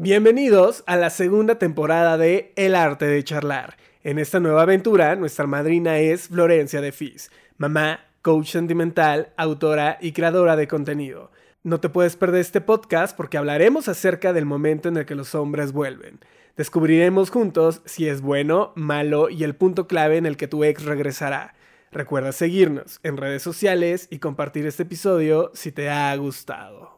Bienvenidos 0.00 0.84
a 0.86 0.94
la 0.94 1.10
segunda 1.10 1.58
temporada 1.58 2.16
de 2.16 2.52
El 2.54 2.76
arte 2.76 3.04
de 3.04 3.24
charlar. 3.24 3.76
En 4.04 4.20
esta 4.20 4.38
nueva 4.38 4.62
aventura, 4.62 5.16
nuestra 5.16 5.48
madrina 5.48 5.98
es 5.98 6.28
Florencia 6.28 6.80
de 6.80 6.92
Fis, 6.92 7.32
mamá, 7.56 8.04
coach 8.22 8.52
sentimental, 8.52 9.32
autora 9.36 9.98
y 10.00 10.12
creadora 10.12 10.54
de 10.54 10.68
contenido. 10.68 11.32
No 11.64 11.80
te 11.80 11.88
puedes 11.88 12.14
perder 12.14 12.42
este 12.42 12.60
podcast 12.60 13.16
porque 13.16 13.38
hablaremos 13.38 13.88
acerca 13.88 14.32
del 14.32 14.46
momento 14.46 14.88
en 14.88 14.98
el 14.98 15.04
que 15.04 15.16
los 15.16 15.34
hombres 15.34 15.72
vuelven. 15.72 16.20
Descubriremos 16.56 17.30
juntos 17.30 17.82
si 17.84 18.08
es 18.08 18.20
bueno, 18.20 18.72
malo 18.76 19.28
y 19.30 19.42
el 19.42 19.56
punto 19.56 19.88
clave 19.88 20.16
en 20.16 20.26
el 20.26 20.36
que 20.36 20.46
tu 20.46 20.62
ex 20.62 20.84
regresará. 20.84 21.56
Recuerda 21.90 22.30
seguirnos 22.30 23.00
en 23.02 23.16
redes 23.16 23.42
sociales 23.42 24.06
y 24.12 24.20
compartir 24.20 24.64
este 24.64 24.84
episodio 24.84 25.50
si 25.54 25.72
te 25.72 25.90
ha 25.90 26.14
gustado. 26.14 26.97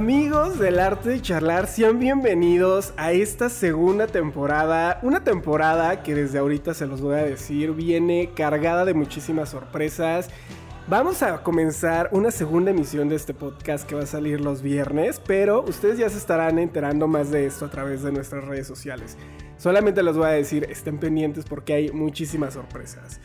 Amigos 0.00 0.60
del 0.60 0.78
arte 0.78 1.08
de 1.08 1.20
charlar, 1.20 1.66
sean 1.66 1.98
bienvenidos 1.98 2.94
a 2.96 3.10
esta 3.10 3.48
segunda 3.48 4.06
temporada. 4.06 5.00
Una 5.02 5.24
temporada 5.24 6.04
que 6.04 6.14
desde 6.14 6.38
ahorita 6.38 6.72
se 6.72 6.86
los 6.86 7.00
voy 7.00 7.16
a 7.16 7.24
decir 7.24 7.72
viene 7.72 8.30
cargada 8.32 8.84
de 8.84 8.94
muchísimas 8.94 9.48
sorpresas. 9.48 10.30
Vamos 10.86 11.24
a 11.24 11.42
comenzar 11.42 12.10
una 12.12 12.30
segunda 12.30 12.70
emisión 12.70 13.08
de 13.08 13.16
este 13.16 13.34
podcast 13.34 13.88
que 13.88 13.96
va 13.96 14.04
a 14.04 14.06
salir 14.06 14.40
los 14.40 14.62
viernes, 14.62 15.20
pero 15.26 15.64
ustedes 15.64 15.98
ya 15.98 16.08
se 16.08 16.18
estarán 16.18 16.60
enterando 16.60 17.08
más 17.08 17.32
de 17.32 17.46
esto 17.46 17.64
a 17.64 17.70
través 17.70 18.04
de 18.04 18.12
nuestras 18.12 18.44
redes 18.44 18.68
sociales. 18.68 19.16
Solamente 19.56 20.04
les 20.04 20.16
voy 20.16 20.26
a 20.26 20.30
decir, 20.30 20.64
estén 20.70 20.98
pendientes 20.98 21.44
porque 21.44 21.72
hay 21.72 21.90
muchísimas 21.90 22.54
sorpresas. 22.54 23.20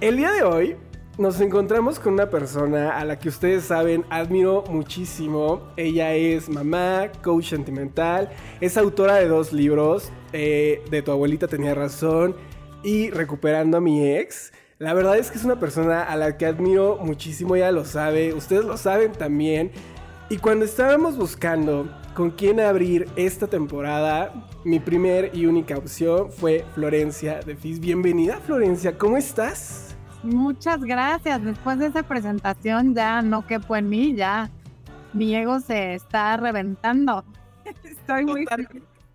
El 0.00 0.16
día 0.16 0.30
de 0.30 0.44
hoy 0.44 0.76
nos 1.16 1.40
encontramos 1.40 2.00
con 2.00 2.14
una 2.14 2.28
persona 2.28 2.98
a 2.98 3.04
la 3.04 3.18
que 3.18 3.28
ustedes 3.28 3.64
saben 3.64 4.04
admiro 4.10 4.64
muchísimo. 4.68 5.62
Ella 5.76 6.14
es 6.14 6.48
mamá, 6.48 7.10
coach 7.22 7.50
sentimental, 7.50 8.30
es 8.60 8.76
autora 8.76 9.16
de 9.16 9.28
dos 9.28 9.52
libros, 9.52 10.10
eh, 10.32 10.82
de 10.90 11.02
Tu 11.02 11.12
abuelita 11.12 11.46
tenía 11.46 11.74
razón 11.74 12.34
y 12.82 13.10
Recuperando 13.10 13.76
a 13.76 13.80
mi 13.80 14.08
ex. 14.08 14.52
La 14.78 14.92
verdad 14.92 15.16
es 15.16 15.30
que 15.30 15.38
es 15.38 15.44
una 15.44 15.60
persona 15.60 16.02
a 16.02 16.16
la 16.16 16.36
que 16.36 16.46
admiro 16.46 16.98
muchísimo, 17.00 17.54
ella 17.54 17.70
lo 17.70 17.84
sabe, 17.84 18.34
ustedes 18.34 18.64
lo 18.64 18.76
saben 18.76 19.12
también. 19.12 19.70
Y 20.28 20.38
cuando 20.38 20.64
estábamos 20.64 21.16
buscando 21.16 21.88
con 22.14 22.30
quién 22.30 22.58
abrir 22.58 23.08
esta 23.14 23.46
temporada, 23.46 24.32
mi 24.64 24.80
primer 24.80 25.30
y 25.32 25.46
única 25.46 25.76
opción 25.76 26.32
fue 26.32 26.64
Florencia 26.74 27.40
de 27.40 27.54
Fis. 27.54 27.78
Bienvenida 27.78 28.38
Florencia, 28.38 28.98
¿cómo 28.98 29.16
estás? 29.16 29.83
Muchas 30.24 30.82
gracias. 30.82 31.44
Después 31.44 31.78
de 31.78 31.88
esa 31.88 32.02
presentación 32.02 32.94
ya 32.94 33.20
no 33.20 33.46
quepo 33.46 33.76
en 33.76 33.90
mí, 33.90 34.14
ya 34.14 34.50
mi 35.12 35.34
ego 35.36 35.60
se 35.60 35.94
está 35.94 36.36
reventando. 36.38 37.24
Estoy 37.84 38.24
muy 38.24 38.46
feliz 38.46 38.68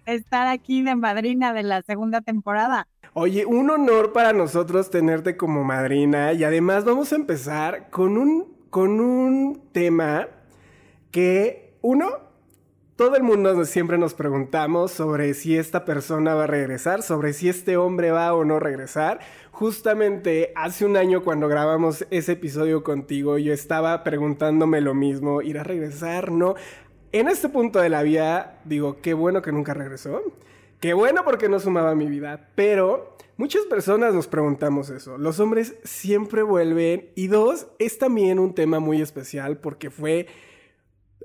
de 0.06 0.14
estar 0.14 0.48
aquí 0.48 0.84
de 0.84 0.96
madrina 0.96 1.52
de 1.52 1.64
la 1.64 1.82
segunda 1.82 2.22
temporada. 2.22 2.88
Oye, 3.14 3.46
un 3.48 3.72
honor 3.72 4.14
para 4.14 4.34
nosotros 4.34 4.92
tenerte 4.92 5.36
como 5.36 5.64
madrina 5.64 6.34
y 6.34 6.44
además 6.44 6.86
vamos 6.86 7.12
a 7.12 7.16
empezar 7.16 7.90
con 7.90 8.16
un, 8.16 8.46
con 8.70 9.00
un 9.02 9.64
tema 9.72 10.28
que 11.10 11.74
uno 11.82 12.29
todo 13.00 13.16
el 13.16 13.24
mundo 13.24 13.64
siempre 13.64 13.98
nos 13.98 14.14
preguntamos 14.14 14.92
sobre 14.92 15.34
si 15.34 15.58
esta 15.58 15.86
persona 15.86 16.36
va 16.36 16.44
a 16.44 16.48
regresar, 16.48 17.02
sobre 17.02 17.32
si 17.32 17.48
este 17.48 17.78
hombre 17.78 18.12
va 18.12 18.34
o 18.34 18.44
no 18.44 18.60
regresar. 18.60 19.22
Justamente 19.52 20.52
hace 20.54 20.84
un 20.84 20.98
año 20.98 21.24
cuando 21.24 21.48
grabamos 21.48 22.06
ese 22.12 22.34
episodio 22.34 22.84
contigo, 22.84 23.38
yo 23.38 23.54
estaba 23.54 24.04
preguntándome 24.04 24.82
lo 24.82 24.96
mismo, 24.96 25.42
¿irá 25.42 25.62
a 25.62 25.64
regresar? 25.64 26.30
No. 26.30 26.56
En 27.14 27.30
este 27.30 27.48
punto 27.48 27.80
de 27.80 27.88
la 27.88 28.04
vida, 28.04 28.60
digo, 28.66 28.98
qué 29.02 29.14
bueno 29.14 29.42
que 29.42 29.54
nunca 29.54 29.74
regresó. 29.74 30.22
Qué 30.82 30.94
bueno 30.94 31.22
porque 31.24 31.48
no 31.48 31.62
sumaba 31.62 31.96
mi 31.96 32.08
vida. 32.08 32.50
Pero 32.56 33.16
muchas 33.38 33.64
personas 33.64 34.14
nos 34.14 34.28
preguntamos 34.28 34.90
eso. 34.90 35.18
Los 35.18 35.40
hombres 35.40 35.76
siempre 35.86 36.44
vuelven. 36.44 37.12
Y 37.16 37.28
dos, 37.28 37.68
es 37.80 37.98
también 37.98 38.40
un 38.40 38.54
tema 38.54 38.82
muy 38.82 39.02
especial 39.02 39.56
porque 39.56 39.90
fue 39.90 40.28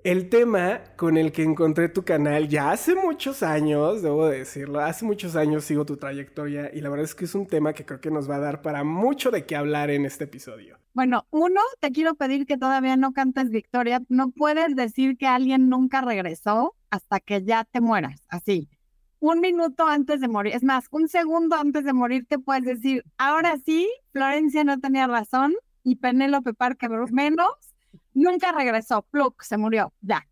el 0.04 0.28
tema 0.28 0.82
con 0.96 1.16
el 1.16 1.32
que 1.32 1.42
encontré 1.42 1.88
tu 1.88 2.04
canal 2.04 2.46
ya 2.46 2.70
hace 2.70 2.94
muchos 2.94 3.42
años, 3.42 4.02
debo 4.02 4.26
decirlo, 4.28 4.80
hace 4.80 5.06
muchos 5.06 5.34
años 5.34 5.64
sigo 5.64 5.86
tu 5.86 5.96
trayectoria 5.96 6.70
y 6.74 6.82
la 6.82 6.90
verdad 6.90 7.06
es 7.06 7.14
que 7.14 7.24
es 7.24 7.34
un 7.34 7.46
tema 7.46 7.72
que 7.72 7.86
creo 7.86 8.02
que 8.02 8.10
nos 8.10 8.28
va 8.28 8.36
a 8.36 8.40
dar 8.40 8.60
para 8.60 8.84
mucho 8.84 9.30
de 9.30 9.46
qué 9.46 9.56
hablar 9.56 9.90
en 9.90 10.04
este 10.04 10.24
episodio. 10.24 10.78
Bueno, 10.92 11.26
uno, 11.30 11.62
te 11.80 11.90
quiero 11.90 12.16
pedir 12.16 12.44
que 12.44 12.58
todavía 12.58 12.98
no 12.98 13.12
cantes 13.14 13.48
victoria. 13.48 14.02
No 14.10 14.30
puedes 14.30 14.76
decir 14.76 15.16
que 15.16 15.26
alguien 15.26 15.70
nunca 15.70 16.02
regresó 16.02 16.74
hasta 16.90 17.18
que 17.18 17.42
ya 17.42 17.64
te 17.64 17.80
mueras, 17.80 18.20
así. 18.28 18.68
Un 19.20 19.40
minuto 19.40 19.88
antes 19.88 20.20
de 20.20 20.28
morir, 20.28 20.54
es 20.54 20.62
más, 20.62 20.84
un 20.90 21.08
segundo 21.08 21.56
antes 21.56 21.82
de 21.82 21.94
morir 21.94 22.26
te 22.28 22.38
puedes 22.38 22.64
decir, 22.64 23.04
ahora 23.16 23.56
sí, 23.64 23.88
Florencia 24.12 24.64
no 24.64 24.78
tenía 24.80 25.06
razón 25.06 25.54
y 25.82 25.96
Penélope 25.96 26.52
Parker 26.52 26.90
menos 27.10 27.73
nunca 28.14 28.52
regresó, 28.52 29.02
pluk, 29.02 29.42
se 29.42 29.58
murió, 29.58 29.92
ya. 30.00 30.26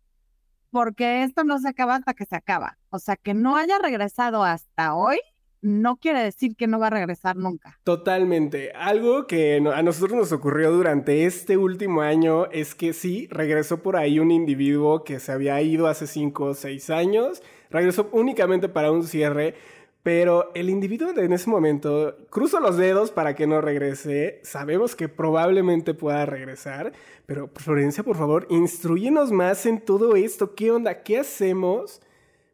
Porque 0.71 1.23
esto 1.23 1.43
no 1.43 1.59
se 1.59 1.69
acaba 1.69 1.95
hasta 1.95 2.15
que 2.15 2.25
se 2.25 2.35
acaba. 2.35 2.79
O 2.89 2.97
sea, 2.97 3.15
que 3.15 3.35
no 3.35 3.57
haya 3.57 3.77
regresado 3.77 4.43
hasta 4.43 4.95
hoy 4.95 5.19
no 5.63 5.95
quiere 5.95 6.21
decir 6.21 6.55
que 6.57 6.67
no 6.67 6.77
va 6.77 6.87
a 6.87 6.89
regresar 6.89 7.37
nunca. 7.37 7.79
Totalmente. 7.83 8.73
Algo 8.73 9.27
que 9.27 9.55
a 9.73 9.81
nosotros 9.81 10.13
nos 10.19 10.31
ocurrió 10.33 10.71
durante 10.71 11.25
este 11.25 11.55
último 11.55 12.01
año 12.01 12.47
es 12.51 12.75
que 12.75 12.91
sí, 12.91 13.27
regresó 13.31 13.81
por 13.81 13.95
ahí 13.95 14.19
un 14.19 14.29
individuo 14.29 15.05
que 15.05 15.21
se 15.21 15.31
había 15.31 15.61
ido 15.61 15.87
hace 15.87 16.05
cinco 16.05 16.47
o 16.47 16.53
seis 16.53 16.89
años, 16.89 17.41
regresó 17.71 18.09
únicamente 18.11 18.67
para 18.67 18.91
un 18.91 19.03
cierre, 19.03 19.55
pero 20.03 20.51
el 20.53 20.69
individuo 20.69 21.09
en 21.15 21.31
ese 21.31 21.49
momento, 21.49 22.17
cruzo 22.29 22.59
los 22.59 22.75
dedos 22.75 23.09
para 23.11 23.35
que 23.35 23.47
no 23.47 23.61
regrese, 23.61 24.41
sabemos 24.43 24.95
que 24.95 25.07
probablemente 25.07 25.93
pueda 25.93 26.25
regresar, 26.25 26.91
pero 27.25 27.49
Florencia, 27.55 28.03
por 28.03 28.17
favor, 28.17 28.45
instruyenos 28.49 29.31
más 29.31 29.65
en 29.65 29.79
todo 29.79 30.17
esto. 30.17 30.55
¿Qué 30.55 30.71
onda? 30.71 31.03
¿Qué 31.03 31.19
hacemos 31.19 32.01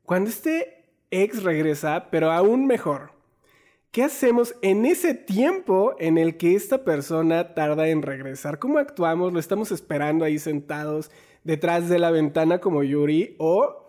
cuando 0.06 0.30
este 0.30 0.86
ex 1.10 1.42
regresa, 1.42 2.10
pero 2.12 2.32
aún 2.32 2.68
mejor? 2.68 3.14
¿Qué 3.90 4.04
hacemos 4.04 4.54
en 4.62 4.86
ese 4.86 5.16
tiempo 5.16 5.96
en 5.98 6.20
el 6.20 6.38
que 6.38 6.54
esta 6.54 6.84
persona 6.84 7.56
tarda 7.56 7.88
en 7.88 8.04
regresar? 8.04 8.60
¿Cómo 8.60 8.78
actuamos? 8.78 9.34
¿Lo 9.34 9.40
estamos 9.40 9.72
esperando 9.72 10.24
ahí 10.24 10.38
sentados 10.38 11.10
detrás 11.44 11.90
de 11.90 11.98
la 11.98 12.12
ventana 12.12 12.60
como 12.60 12.84
Yuri? 12.84 13.36
¿O 13.40 13.89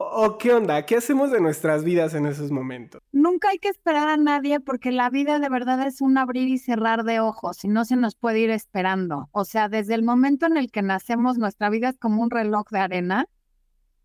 ¿O 0.00 0.38
qué 0.38 0.52
onda? 0.52 0.86
¿Qué 0.86 0.96
hacemos 0.96 1.32
de 1.32 1.40
nuestras 1.40 1.82
vidas 1.82 2.14
en 2.14 2.24
esos 2.24 2.52
momentos? 2.52 3.02
Nunca 3.10 3.48
hay 3.48 3.58
que 3.58 3.68
esperar 3.68 4.08
a 4.08 4.16
nadie 4.16 4.60
porque 4.60 4.92
la 4.92 5.10
vida 5.10 5.40
de 5.40 5.48
verdad 5.48 5.84
es 5.84 6.00
un 6.00 6.16
abrir 6.18 6.48
y 6.48 6.58
cerrar 6.58 7.02
de 7.02 7.18
ojos 7.18 7.64
y 7.64 7.68
no 7.68 7.84
se 7.84 7.96
nos 7.96 8.14
puede 8.14 8.38
ir 8.38 8.50
esperando. 8.50 9.28
O 9.32 9.44
sea, 9.44 9.68
desde 9.68 9.94
el 9.94 10.04
momento 10.04 10.46
en 10.46 10.56
el 10.56 10.70
que 10.70 10.82
nacemos, 10.82 11.36
nuestra 11.36 11.68
vida 11.68 11.88
es 11.88 11.98
como 11.98 12.22
un 12.22 12.30
reloj 12.30 12.68
de 12.70 12.78
arena 12.78 13.26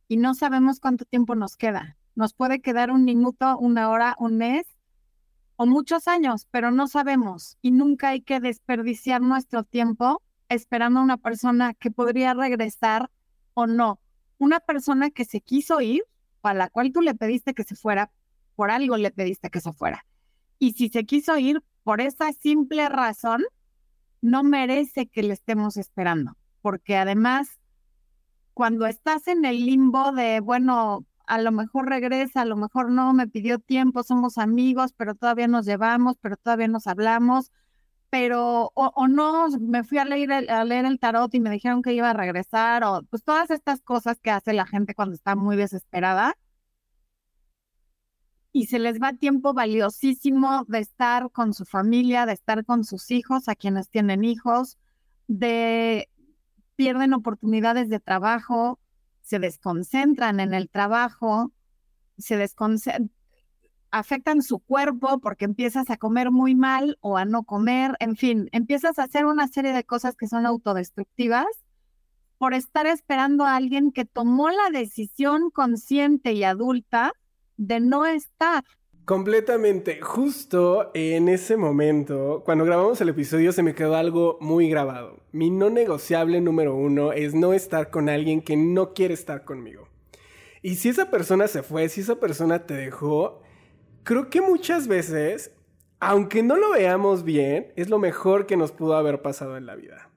y 0.08 0.18
no 0.18 0.34
sabemos 0.34 0.80
cuánto 0.80 1.06
tiempo 1.06 1.36
nos 1.36 1.58
queda. 1.58 1.96
Nos 2.16 2.34
puede 2.34 2.60
quedar 2.60 2.90
un 2.90 3.06
minuto, 3.06 3.56
una 3.60 3.92
hora, 3.92 4.16
un 4.18 4.38
mes 4.38 4.66
o 5.58 5.68
muchos 5.68 6.08
años, 6.08 6.48
pero 6.50 6.72
no 6.72 6.88
sabemos 6.88 7.60
y 7.62 7.70
nunca 7.70 8.10
hay 8.10 8.22
que 8.22 8.40
desperdiciar 8.40 9.22
nuestro 9.22 9.64
tiempo 9.64 10.24
esperando 10.50 11.02
a 11.02 11.04
una 11.04 11.18
persona 11.18 11.76
que 11.76 11.92
podría 11.92 12.34
regresar 12.34 13.12
o 13.54 13.68
no 13.68 14.00
una 14.44 14.60
persona 14.60 15.10
que 15.10 15.26
se 15.26 15.42
quiso 15.42 15.82
ir, 15.82 16.04
a 16.44 16.54
la 16.54 16.70
cual 16.70 16.92
tú 16.92 17.02
le 17.02 17.16
pediste 17.16 17.54
que 17.54 17.64
se 17.64 17.76
fuera, 17.76 18.12
por 18.56 18.70
algo 18.70 18.98
le 18.98 19.12
pediste 19.12 19.50
que 19.50 19.62
se 19.62 19.72
fuera. 19.72 20.06
Y 20.60 20.74
si 20.74 20.90
se 20.90 21.06
quiso 21.06 21.38
ir 21.38 21.64
por 21.84 22.02
esa 22.02 22.32
simple 22.34 22.90
razón, 22.90 23.44
no 24.22 24.44
merece 24.44 25.08
que 25.08 25.24
le 25.24 25.34
estemos 25.34 25.78
esperando, 25.78 26.38
porque 26.62 26.96
además, 26.98 27.60
cuando 28.54 28.86
estás 28.86 29.28
en 29.28 29.46
el 29.46 29.66
limbo 29.66 30.12
de, 30.12 30.40
bueno, 30.40 31.06
a 31.26 31.42
lo 31.42 31.52
mejor 31.52 31.90
regresa, 31.90 32.42
a 32.42 32.46
lo 32.46 32.56
mejor 32.56 32.92
no, 32.92 33.14
me 33.14 33.28
pidió 33.28 33.60
tiempo, 33.60 34.04
somos 34.04 34.38
amigos, 34.38 34.94
pero 34.96 35.16
todavía 35.16 35.48
nos 35.48 35.66
llevamos, 35.66 36.18
pero 36.22 36.38
todavía 36.38 36.68
nos 36.68 36.88
hablamos, 36.88 37.52
pero, 38.14 38.72
o, 38.76 39.08
no, 39.08 39.48
me 39.60 39.84
fui 39.84 39.98
a 39.98 40.06
leer, 40.06 40.32
el, 40.32 40.50
a 40.52 40.64
leer 40.64 40.86
el 40.86 41.00
tarot 41.00 41.34
y 41.34 41.40
me 41.40 41.50
dijeron 41.50 41.82
que 41.82 41.94
iba 41.94 42.12
a 42.12 42.14
regresar, 42.14 42.84
o 42.84 43.02
pues 43.10 43.24
todas 43.24 43.50
estas 43.50 43.82
cosas 43.82 44.20
que 44.20 44.30
hace 44.30 44.54
la 44.54 44.68
gente 44.68 44.94
cuando 44.94 45.16
está 45.16 45.36
muy 45.36 45.56
desesperada. 45.56 46.38
Y 48.52 48.68
se 48.68 48.78
les 48.78 49.02
va 49.02 49.14
tiempo 49.14 49.56
valiosísimo 49.56 50.64
de 50.68 50.78
estar 50.78 51.32
con 51.32 51.56
su 51.56 51.66
familia, 51.66 52.28
de 52.28 52.34
estar 52.34 52.64
con 52.66 52.84
sus 52.84 53.10
hijos, 53.10 53.50
a 53.50 53.56
quienes 53.56 53.90
tienen 53.90 54.24
hijos, 54.24 54.78
de 55.28 56.08
pierden 56.76 57.16
oportunidades 57.16 57.90
de 57.90 58.00
trabajo, 58.00 58.80
se 59.24 59.40
desconcentran 59.40 60.40
en 60.40 60.54
el 60.54 60.70
trabajo, 60.70 61.52
se 62.20 62.38
desconcentran, 62.38 63.10
afectan 63.94 64.42
su 64.42 64.60
cuerpo 64.60 65.20
porque 65.20 65.46
empiezas 65.46 65.90
a 65.92 65.98
comer 65.98 66.32
muy 66.32 66.56
mal 66.56 66.98
o 67.00 67.16
a 67.16 67.26
no 67.26 67.44
comer, 67.44 67.96
en 68.00 68.16
fin, 68.16 68.50
empiezas 68.52 68.98
a 68.98 69.04
hacer 69.04 69.26
una 69.26 69.48
serie 69.48 69.72
de 69.72 69.84
cosas 69.84 70.16
que 70.16 70.28
son 70.28 70.48
autodestructivas 70.48 71.46
por 72.40 72.56
estar 72.56 72.88
esperando 72.88 73.46
a 73.46 73.56
alguien 73.56 73.92
que 73.92 74.04
tomó 74.04 74.50
la 74.50 74.72
decisión 74.72 75.52
consciente 75.52 76.34
y 76.34 76.44
adulta 76.44 77.14
de 77.56 77.80
no 77.80 78.08
estar. 78.08 78.64
Completamente. 79.06 80.02
Justo 80.02 80.90
en 80.96 81.30
ese 81.30 81.56
momento, 81.56 82.42
cuando 82.46 82.66
grabamos 82.66 83.00
el 83.00 83.10
episodio, 83.10 83.52
se 83.52 83.62
me 83.62 83.76
quedó 83.76 83.96
algo 83.96 84.38
muy 84.42 84.70
grabado. 84.70 85.20
Mi 85.32 85.52
no 85.52 85.70
negociable 85.70 86.42
número 86.42 86.76
uno 86.76 87.12
es 87.12 87.36
no 87.36 87.54
estar 87.54 87.92
con 87.92 88.10
alguien 88.10 88.42
que 88.42 88.58
no 88.58 88.94
quiere 88.94 89.14
estar 89.14 89.44
conmigo. 89.46 89.88
Y 90.64 90.76
si 90.76 90.90
esa 90.90 91.12
persona 91.12 91.48
se 91.48 91.62
fue, 91.62 91.90
si 91.90 92.02
esa 92.02 92.16
persona 92.16 92.66
te 92.66 92.74
dejó, 92.74 93.44
creo 94.04 94.30
que 94.30 94.42
muchas 94.42 94.88
veces, 94.88 95.52
aunque 96.00 96.44
no 96.44 96.58
lo 96.58 96.72
veamos 96.72 97.24
bien, 97.24 97.72
es 97.76 97.90
lo 97.90 98.00
mejor 98.00 98.46
que 98.46 98.58
nos 98.58 98.72
pudo 98.72 98.96
haber 98.96 99.22
pasado 99.22 99.58
en 99.58 99.66
la 99.66 99.76
vida. 99.76 100.10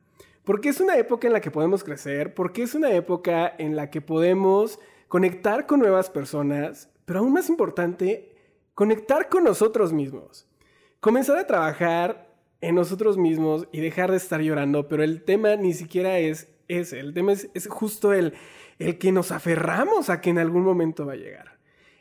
Porque 0.45 0.69
es 0.69 0.81
una 0.81 0.97
época 0.97 1.27
en 1.27 1.33
la 1.33 1.41
que 1.41 1.51
podemos 1.51 1.83
crecer, 1.83 2.35
porque 2.35 2.63
es 2.63 2.75
una 2.75 2.93
época 2.93 3.53
en 3.59 3.75
la 3.75 3.91
que 3.91 4.01
podemos 4.01 4.79
conectar 5.09 5.67
con 5.67 5.81
nuevas 5.81 6.11
personas, 6.11 6.91
pero 7.05 7.21
aún 7.21 7.33
más 7.33 7.49
importante, 7.49 8.35
conectar 8.75 9.29
con 9.29 9.45
nosotros 9.45 9.93
mismos. 9.93 10.47
Comenzar 11.01 11.39
a 11.39 11.47
trabajar 11.47 12.35
en 12.61 12.75
nosotros 12.75 13.17
mismos 13.17 13.69
y 13.73 13.81
dejar 13.81 14.11
de 14.11 14.17
estar 14.17 14.41
llorando, 14.41 14.89
pero 14.89 15.03
el 15.03 15.23
tema 15.23 15.57
ni 15.57 15.73
siquiera 15.73 16.19
es 16.19 16.49
ese, 16.69 16.99
el 16.99 17.15
tema 17.15 17.33
es, 17.33 17.49
justo 17.69 18.13
el, 18.13 18.35
el 18.81 18.99
que 18.99 19.13
nos 19.13 19.31
aferramos 19.31 20.11
a 20.11 20.21
que 20.21 20.31
en 20.31 20.39
algún 20.39 20.63
momento 20.63 21.07
va 21.07 21.13
a 21.13 21.17
llegar 21.17 21.56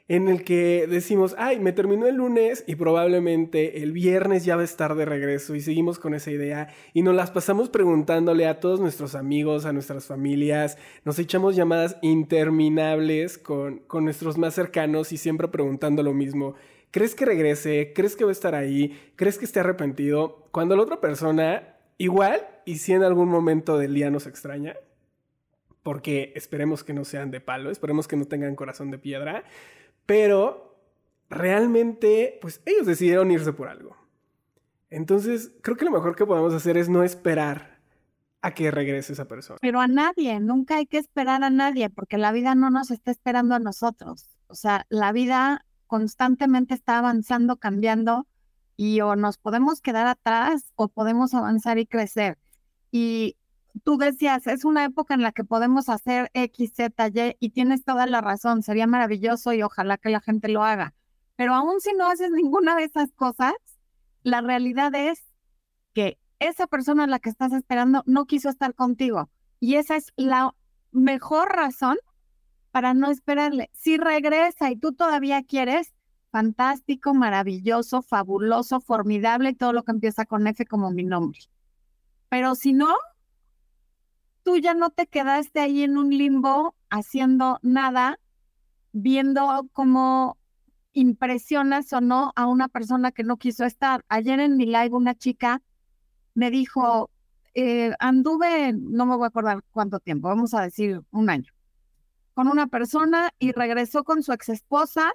en 0.07 0.27
el 0.27 0.43
que 0.43 0.85
decimos, 0.87 1.35
ay, 1.39 1.59
me 1.59 1.71
terminó 1.71 2.05
el 2.05 2.17
lunes 2.17 2.63
y 2.67 2.75
probablemente 2.75 3.81
el 3.81 3.91
viernes 3.91 4.45
ya 4.45 4.55
va 4.55 4.61
a 4.61 4.65
estar 4.65 4.93
de 4.95 5.05
regreso 5.05 5.55
y 5.55 5.61
seguimos 5.61 5.97
con 5.97 6.13
esa 6.13 6.29
idea 6.29 6.67
y 6.93 7.01
nos 7.01 7.15
las 7.15 7.31
pasamos 7.31 7.69
preguntándole 7.69 8.45
a 8.45 8.59
todos 8.59 8.79
nuestros 8.79 9.15
amigos, 9.15 9.65
a 9.65 9.73
nuestras 9.73 10.05
familias, 10.05 10.77
nos 11.05 11.17
echamos 11.17 11.55
llamadas 11.55 11.97
interminables 12.03 13.39
con, 13.39 13.79
con 13.79 14.03
nuestros 14.03 14.37
más 14.37 14.53
cercanos 14.53 15.11
y 15.11 15.17
siempre 15.17 15.47
preguntando 15.47 16.03
lo 16.03 16.13
mismo. 16.13 16.53
¿Crees 16.91 17.15
que 17.15 17.25
regrese? 17.25 17.91
¿Crees 17.93 18.15
que 18.15 18.23
va 18.25 18.29
a 18.29 18.33
estar 18.33 18.53
ahí? 18.53 18.97
¿Crees 19.15 19.39
que 19.39 19.45
esté 19.45 19.59
arrepentido? 19.59 20.47
Cuando 20.51 20.75
la 20.75 20.83
otra 20.83 21.01
persona, 21.01 21.77
igual, 21.97 22.47
y 22.63 22.77
si 22.77 22.93
en 22.93 23.03
algún 23.03 23.27
momento 23.27 23.77
del 23.77 23.95
día 23.95 24.11
nos 24.11 24.27
extraña, 24.27 24.75
porque 25.83 26.31
esperemos 26.35 26.83
que 26.83 26.93
no 26.93 27.03
sean 27.05 27.31
de 27.31 27.41
palo, 27.41 27.69
esperemos 27.69 28.07
que 28.07 28.15
no 28.15 28.25
tengan 28.25 28.55
corazón 28.55 28.91
de 28.91 28.97
piedra, 28.97 29.43
pero 30.05 30.77
realmente, 31.29 32.37
pues 32.41 32.61
ellos 32.65 32.85
decidieron 32.85 33.31
irse 33.31 33.53
por 33.53 33.67
algo. 33.67 33.95
Entonces, 34.89 35.51
creo 35.61 35.75
que 35.75 35.85
lo 35.85 35.91
mejor 35.91 36.15
que 36.15 36.25
podemos 36.25 36.53
hacer 36.53 36.77
es 36.77 36.89
no 36.89 37.03
esperar 37.03 37.79
a 38.41 38.51
que 38.53 38.69
regrese 38.69 39.13
esa 39.13 39.27
persona. 39.27 39.57
Pero 39.61 39.81
a 39.81 39.87
nadie, 39.87 40.39
nunca 40.39 40.77
hay 40.77 40.85
que 40.85 40.97
esperar 40.97 41.43
a 41.43 41.49
nadie, 41.49 41.89
porque 41.89 42.17
la 42.17 42.31
vida 42.31 42.53
no 42.55 42.69
nos 42.69 42.91
está 42.91 43.11
esperando 43.11 43.55
a 43.55 43.59
nosotros. 43.59 44.29
O 44.47 44.55
sea, 44.55 44.85
la 44.89 45.11
vida 45.11 45.65
constantemente 45.87 46.75
está 46.75 46.99
avanzando, 46.99 47.57
cambiando, 47.57 48.27
y 48.77 49.01
o 49.01 49.15
nos 49.15 49.37
podemos 49.37 49.81
quedar 49.81 50.05
atrás 50.07 50.71
o 50.75 50.89
podemos 50.89 51.33
avanzar 51.33 51.79
y 51.79 51.87
crecer. 51.87 52.37
Y 52.91 53.35
tú 53.83 53.97
decías, 53.97 54.47
es 54.47 54.65
una 54.65 54.85
época 54.85 55.13
en 55.13 55.21
la 55.21 55.31
que 55.31 55.43
podemos 55.43 55.89
hacer 55.89 56.29
X, 56.33 56.73
Z, 56.75 57.07
Y, 57.07 57.37
y 57.39 57.49
tienes 57.49 57.83
toda 57.83 58.05
la 58.05 58.21
razón, 58.21 58.63
sería 58.63 58.87
maravilloso 58.87 59.53
y 59.53 59.63
ojalá 59.63 59.97
que 59.97 60.09
la 60.09 60.21
gente 60.21 60.47
lo 60.47 60.63
haga. 60.63 60.93
Pero 61.35 61.53
aún 61.53 61.81
si 61.81 61.93
no 61.93 62.07
haces 62.07 62.31
ninguna 62.31 62.75
de 62.75 62.85
esas 62.85 63.11
cosas, 63.11 63.53
la 64.23 64.41
realidad 64.41 64.93
es 64.95 65.23
que 65.93 66.17
esa 66.39 66.67
persona 66.67 67.05
a 67.05 67.07
la 67.07 67.19
que 67.19 67.29
estás 67.29 67.53
esperando 67.53 68.03
no 68.05 68.25
quiso 68.25 68.49
estar 68.49 68.73
contigo. 68.73 69.29
Y 69.59 69.75
esa 69.75 69.95
es 69.95 70.11
la 70.15 70.53
mejor 70.91 71.49
razón 71.49 71.97
para 72.71 72.93
no 72.93 73.09
esperarle. 73.09 73.69
Si 73.73 73.97
regresa 73.97 74.71
y 74.71 74.77
tú 74.77 74.93
todavía 74.93 75.43
quieres, 75.43 75.93
fantástico, 76.31 77.13
maravilloso, 77.13 78.01
fabuloso, 78.01 78.81
formidable, 78.81 79.53
todo 79.53 79.71
lo 79.71 79.83
que 79.83 79.91
empieza 79.91 80.25
con 80.25 80.47
F 80.47 80.65
como 80.65 80.91
mi 80.91 81.03
nombre. 81.03 81.39
Pero 82.29 82.55
si 82.55 82.73
no, 82.73 82.93
tú 84.45 84.57
ya 84.57 84.75
no 84.75 84.91
te 84.91 85.07
quedaste 85.07 85.59
ahí 85.59 85.81
en 85.81 85.97
un 85.97 86.11
limbo 86.11 86.75
haciendo 86.91 87.59
nada, 87.63 88.19
viendo 88.93 89.67
cómo 89.73 90.37
impresionas 90.93 91.91
o 91.93 91.99
no 91.99 92.31
a 92.35 92.45
una 92.45 92.67
persona 92.67 93.11
que 93.11 93.23
no 93.23 93.37
quiso 93.37 93.65
estar. 93.65 94.05
Ayer 94.07 94.39
en 94.39 94.55
mi 94.55 94.67
live 94.67 94.91
una 94.91 95.15
chica 95.15 95.63
me 96.35 96.51
dijo, 96.51 97.09
eh, 97.55 97.93
anduve, 97.99 98.73
no 98.73 99.07
me 99.07 99.15
voy 99.15 99.25
a 99.25 99.27
acordar 99.29 99.63
cuánto 99.71 99.99
tiempo, 99.99 100.27
vamos 100.27 100.53
a 100.53 100.61
decir 100.61 101.01
un 101.09 101.31
año, 101.31 101.51
con 102.35 102.47
una 102.47 102.67
persona 102.67 103.31
y 103.39 103.51
regresó 103.51 104.03
con 104.03 104.21
su 104.21 104.31
ex 104.31 104.49
esposa 104.49 105.11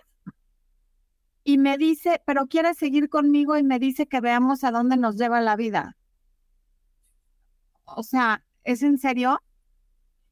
y 1.45 1.57
me 1.59 1.79
dice, 1.79 2.21
pero 2.27 2.49
quiere 2.49 2.75
seguir 2.75 3.09
conmigo 3.09 3.57
y 3.57 3.63
me 3.63 3.79
dice 3.79 4.09
que 4.09 4.21
veamos 4.21 4.65
a 4.65 4.73
dónde 4.73 4.97
nos 4.97 5.17
lleva 5.17 5.41
la 5.41 5.55
vida. 5.55 5.97
O 7.85 8.03
sea, 8.03 8.45
¿es 8.65 8.83
en 8.83 8.99
serio? 8.99 9.41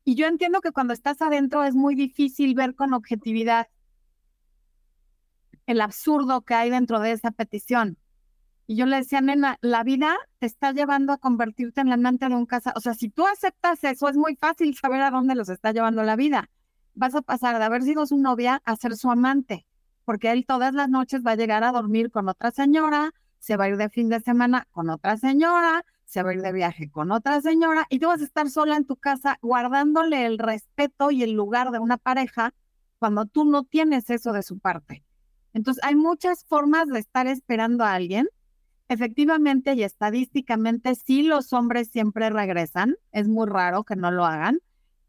Y 0.05 0.15
yo 0.15 0.27
entiendo 0.27 0.61
que 0.61 0.73
cuando 0.73 0.95
estás 0.95 1.21
adentro 1.21 1.65
es 1.65 1.75
muy 1.75 1.95
difícil 1.95 2.55
ver 2.55 2.75
con 2.75 2.95
objetividad 2.95 3.69
el 5.67 5.83
absurdo 5.83 6.43
que 6.43 6.55
hay 6.55 6.71
dentro 6.71 6.99
de 6.99 7.13
esa 7.13 7.31
petición. 7.31 7.99
Y 8.67 8.77
yo 8.77 8.87
le 8.87 8.97
decía, 8.97 9.21
nena, 9.21 9.59
la 9.61 9.83
vida 9.83 10.17
te 10.39 10.47
está 10.47 10.73
llevando 10.73 11.13
a 11.13 11.19
convertirte 11.19 11.81
en 11.81 11.89
la 11.89 11.95
amante 11.95 12.29
de 12.29 12.35
un 12.35 12.47
casa. 12.47 12.73
O 12.77 12.81
sea, 12.81 12.95
si 12.95 13.09
tú 13.09 13.27
aceptas 13.27 13.83
eso, 13.85 14.09
es 14.09 14.17
muy 14.17 14.37
fácil 14.37 14.75
saber 14.77 15.01
a 15.03 15.11
dónde 15.11 15.35
los 15.35 15.49
está 15.49 15.73
llevando 15.73 16.03
la 16.03 16.17
vida. 16.17 16.51
Vas 16.95 17.15
a 17.15 17.23
pasar 17.23 17.59
de 17.59 17.65
haber 17.65 17.83
sido 17.83 18.07
su 18.07 18.19
novia 18.19 18.61
a 18.65 18.77
ser 18.77 18.97
su 18.97 19.11
amante, 19.11 19.67
porque 20.05 20.33
él 20.33 20.47
todas 20.47 20.75
las 20.75 20.89
noches 20.89 21.23
va 21.27 21.33
a 21.33 21.37
llegar 21.37 21.65
a 21.65 21.73
dormir 21.73 22.11
con 22.11 22.29
otra 22.29 22.51
señora, 22.51 23.13
se 23.39 23.57
va 23.57 23.65
a 23.65 23.69
ir 23.69 23.77
de 23.77 23.89
fin 23.89 24.09
de 24.09 24.21
semana 24.21 24.67
con 24.71 24.91
otra 24.91 25.17
señora, 25.17 25.85
se 26.09 26.23
va 26.23 26.31
a 26.31 26.35
ir 26.35 26.41
de 26.41 26.53
viaje 26.53 26.91
con 26.91 27.13
otra 27.13 27.43
señora 27.43 27.87
y 27.91 27.99
tú 27.99 28.07
vas 28.07 28.23
a 28.23 28.25
estar 28.25 28.49
sola 28.49 28.77
en 28.77 28.87
tu 28.87 28.97
casa 28.97 29.39
guardándole 29.43 30.25
el 30.25 30.39
respeto 30.39 31.11
y 31.11 31.23
el 31.23 31.33
lugar 31.33 31.71
de 31.71 31.81
una 31.81 31.99
pareja 31.99 32.55
cuando 32.99 33.27
tú 33.27 33.45
no 33.45 33.65
tienes 33.65 34.09
eso 34.09 34.33
de 34.33 34.43
su 34.43 34.59
parte. 34.59 35.05
Entonces, 35.53 35.85
hay 35.85 35.97
muchas 35.97 36.47
formas 36.47 36.89
de 36.89 36.99
estar 36.99 37.27
esperando 37.27 37.85
a 37.85 37.93
alguien. 37.93 38.27
Efectivamente 38.89 39.75
y 39.75 39.83
estadísticamente, 39.83 40.95
sí 40.95 41.25
los 41.25 41.53
hombres 41.53 41.89
siempre 41.89 42.31
regresan. 42.31 42.97
Es 43.13 43.29
muy 43.29 43.47
raro 43.47 43.85
que 43.85 43.95
no 43.95 44.11
lo 44.11 44.25
hagan, 44.25 44.61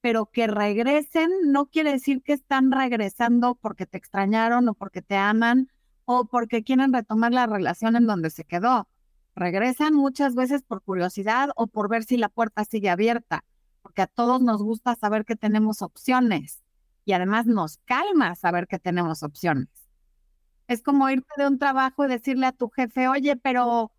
pero 0.02 0.26
que 0.26 0.48
regresen 0.48 1.32
no 1.46 1.68
quiere 1.68 1.94
decir 1.94 2.22
que 2.22 2.34
están 2.34 2.74
regresando 2.74 3.56
porque 3.56 3.86
te 3.86 3.98
extrañaron 3.98 4.68
o 4.68 4.74
porque 4.74 5.02
te 5.02 5.16
aman 5.16 5.72
o 6.04 6.26
porque 6.26 6.62
quieren 6.62 6.92
retomar 6.92 7.32
la 7.32 7.48
relación 7.48 7.96
en 7.96 8.06
donde 8.06 8.32
se 8.32 8.44
quedó 8.44 8.90
regresan 9.40 9.96
muchas 9.96 10.36
veces 10.36 10.62
por 10.62 10.84
curiosidad 10.84 11.50
o 11.56 11.68
por 11.68 11.90
ver 11.90 12.04
si 12.04 12.18
la 12.18 12.30
puerta 12.30 12.66
sigue 12.66 12.90
abierta, 12.90 13.44
porque 13.82 14.02
a 14.02 14.08
todos 14.08 14.42
nos 14.42 14.62
gusta 14.62 14.96
saber 14.96 15.26
que 15.26 15.36
tenemos 15.36 15.82
opciones 15.82 16.62
y 17.06 17.14
además 17.14 17.48
nos 17.48 17.78
calma 17.86 18.36
saber 18.36 18.68
que 18.68 18.78
tenemos 18.78 19.24
opciones. 19.24 19.70
Es 20.68 20.84
como 20.84 21.10
irte 21.10 21.34
de 21.38 21.48
un 21.48 21.58
trabajo 21.58 22.06
y 22.06 22.10
decirle 22.10 22.46
a 22.46 22.52
tu 22.52 22.70
jefe, 22.70 23.08
oye, 23.08 23.36
pero 23.38 23.92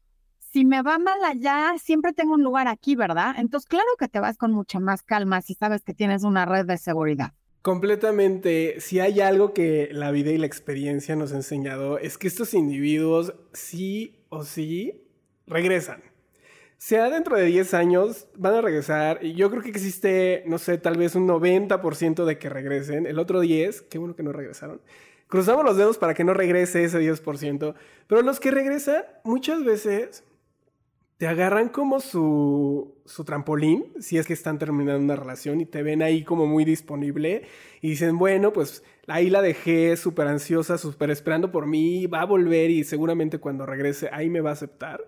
si 0.52 0.64
me 0.64 0.82
va 0.82 0.98
mal 0.98 1.18
allá, 1.24 1.74
siempre 1.82 2.12
tengo 2.12 2.34
un 2.34 2.44
lugar 2.44 2.68
aquí, 2.68 2.94
¿verdad? 2.94 3.34
Entonces, 3.38 3.68
claro 3.68 3.88
que 3.98 4.08
te 4.08 4.20
vas 4.20 4.36
con 4.36 4.52
mucha 4.52 4.78
más 4.78 5.02
calma 5.02 5.40
si 5.42 5.54
sabes 5.54 5.82
que 5.82 5.94
tienes 5.94 6.22
una 6.22 6.44
red 6.44 6.66
de 6.66 6.78
seguridad. 6.78 7.32
Completamente. 7.62 8.80
Si 8.80 9.00
hay 9.00 9.20
algo 9.20 9.52
que 9.52 9.88
la 9.92 10.10
vida 10.10 10.30
y 10.30 10.38
la 10.38 10.46
experiencia 10.46 11.16
nos 11.16 11.32
ha 11.32 11.36
enseñado, 11.36 11.98
es 11.98 12.18
que 12.18 12.28
estos 12.28 12.54
individuos 12.54 13.34
sí 13.52 14.24
o 14.28 14.44
sí 14.44 15.09
regresan. 15.50 16.02
sea 16.78 17.10
dentro 17.10 17.36
de 17.36 17.44
10 17.44 17.74
años, 17.74 18.28
van 18.36 18.54
a 18.54 18.60
regresar. 18.62 19.18
Y 19.22 19.34
yo 19.34 19.50
creo 19.50 19.62
que 19.62 19.68
existe, 19.68 20.44
no 20.46 20.56
sé, 20.58 20.78
tal 20.78 20.96
vez 20.96 21.14
un 21.14 21.28
90% 21.28 22.24
de 22.24 22.38
que 22.38 22.48
regresen. 22.48 23.06
El 23.06 23.18
otro 23.18 23.40
10, 23.40 23.82
qué 23.82 23.98
bueno 23.98 24.16
que 24.16 24.22
no 24.22 24.32
regresaron. 24.32 24.80
Cruzamos 25.26 25.64
los 25.64 25.76
dedos 25.76 25.98
para 25.98 26.14
que 26.14 26.24
no 26.24 26.32
regrese 26.32 26.84
ese 26.84 26.98
10%. 26.98 27.74
Pero 28.06 28.22
los 28.22 28.40
que 28.40 28.50
regresan, 28.50 29.04
muchas 29.24 29.62
veces 29.62 30.24
te 31.18 31.26
agarran 31.28 31.68
como 31.68 32.00
su, 32.00 32.94
su 33.04 33.24
trampolín, 33.24 33.92
si 34.00 34.16
es 34.16 34.26
que 34.26 34.32
están 34.32 34.58
terminando 34.58 35.04
una 35.04 35.16
relación 35.16 35.60
y 35.60 35.66
te 35.66 35.82
ven 35.82 36.00
ahí 36.02 36.24
como 36.24 36.46
muy 36.46 36.64
disponible 36.64 37.42
y 37.82 37.90
dicen, 37.90 38.16
bueno, 38.16 38.54
pues 38.54 38.82
ahí 39.06 39.28
la 39.28 39.42
dejé 39.42 39.98
súper 39.98 40.28
ansiosa, 40.28 40.78
súper 40.78 41.10
esperando 41.10 41.52
por 41.52 41.66
mí, 41.66 42.06
va 42.06 42.22
a 42.22 42.24
volver 42.24 42.70
y 42.70 42.84
seguramente 42.84 43.38
cuando 43.38 43.66
regrese 43.66 44.08
ahí 44.12 44.30
me 44.30 44.40
va 44.40 44.48
a 44.48 44.54
aceptar. 44.54 45.04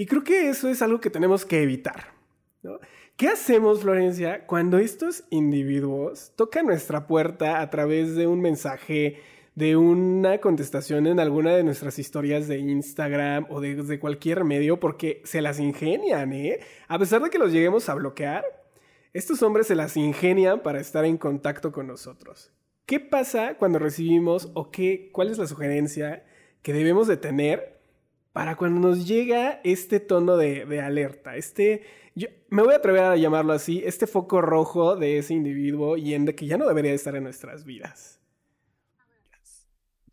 Y 0.00 0.06
creo 0.06 0.24
que 0.24 0.48
eso 0.48 0.70
es 0.70 0.80
algo 0.80 0.98
que 0.98 1.10
tenemos 1.10 1.44
que 1.44 1.62
evitar. 1.62 2.14
¿Qué 3.18 3.28
hacemos, 3.28 3.82
Florencia, 3.82 4.46
cuando 4.46 4.78
estos 4.78 5.24
individuos 5.28 6.32
tocan 6.36 6.64
nuestra 6.64 7.06
puerta 7.06 7.60
a 7.60 7.68
través 7.68 8.16
de 8.16 8.26
un 8.26 8.40
mensaje, 8.40 9.20
de 9.54 9.76
una 9.76 10.38
contestación 10.38 11.06
en 11.06 11.20
alguna 11.20 11.54
de 11.54 11.64
nuestras 11.64 11.98
historias 11.98 12.48
de 12.48 12.60
Instagram 12.60 13.46
o 13.50 13.60
de, 13.60 14.00
cualquier 14.00 14.44
medio? 14.44 14.80
Porque 14.80 15.20
se 15.26 15.42
las 15.42 15.60
ingenian, 15.60 16.32
¿eh? 16.32 16.60
A 16.88 16.98
pesar 16.98 17.20
de 17.20 17.28
que 17.28 17.36
los 17.36 17.52
lleguemos 17.52 17.90
a 17.90 17.94
bloquear, 17.94 18.42
estos 19.12 19.42
hombres 19.42 19.66
se 19.66 19.74
las 19.74 19.98
ingenian 19.98 20.62
para 20.62 20.80
estar 20.80 21.04
en 21.04 21.18
contacto 21.18 21.72
con 21.72 21.86
nosotros. 21.86 22.50
¿Qué 22.86 23.00
pasa 23.00 23.58
cuando 23.58 23.78
recibimos 23.78 24.50
o 24.54 24.70
qué, 24.70 25.10
cuál 25.12 25.28
es 25.28 25.36
la 25.36 25.46
sugerencia 25.46 26.24
que 26.62 26.72
debemos 26.72 27.06
de 27.06 27.18
tener 27.18 27.79
para 28.32 28.56
cuando 28.56 28.80
nos 28.80 29.06
llega 29.06 29.60
este 29.64 30.00
tono 30.00 30.36
de, 30.36 30.80
alerta, 30.80 31.36
este, 31.36 31.82
yo 32.14 32.28
me 32.48 32.62
voy 32.62 32.74
a 32.74 32.76
atrever 32.76 33.02
a 33.02 33.16
llamarlo 33.16 33.52
así, 33.52 33.82
este 33.84 34.06
foco 34.06 34.40
rojo 34.40 34.96
de 34.96 35.18
ese 35.18 35.34
individuo 35.34 35.96
y 35.96 36.14
en 36.14 36.24
de 36.24 36.34
que 36.34 36.46
ya 36.46 36.56
no 36.56 36.66
debería 36.66 36.92
estar 36.92 37.16
en 37.16 37.24
nuestras 37.24 37.64
vidas. 37.64 38.20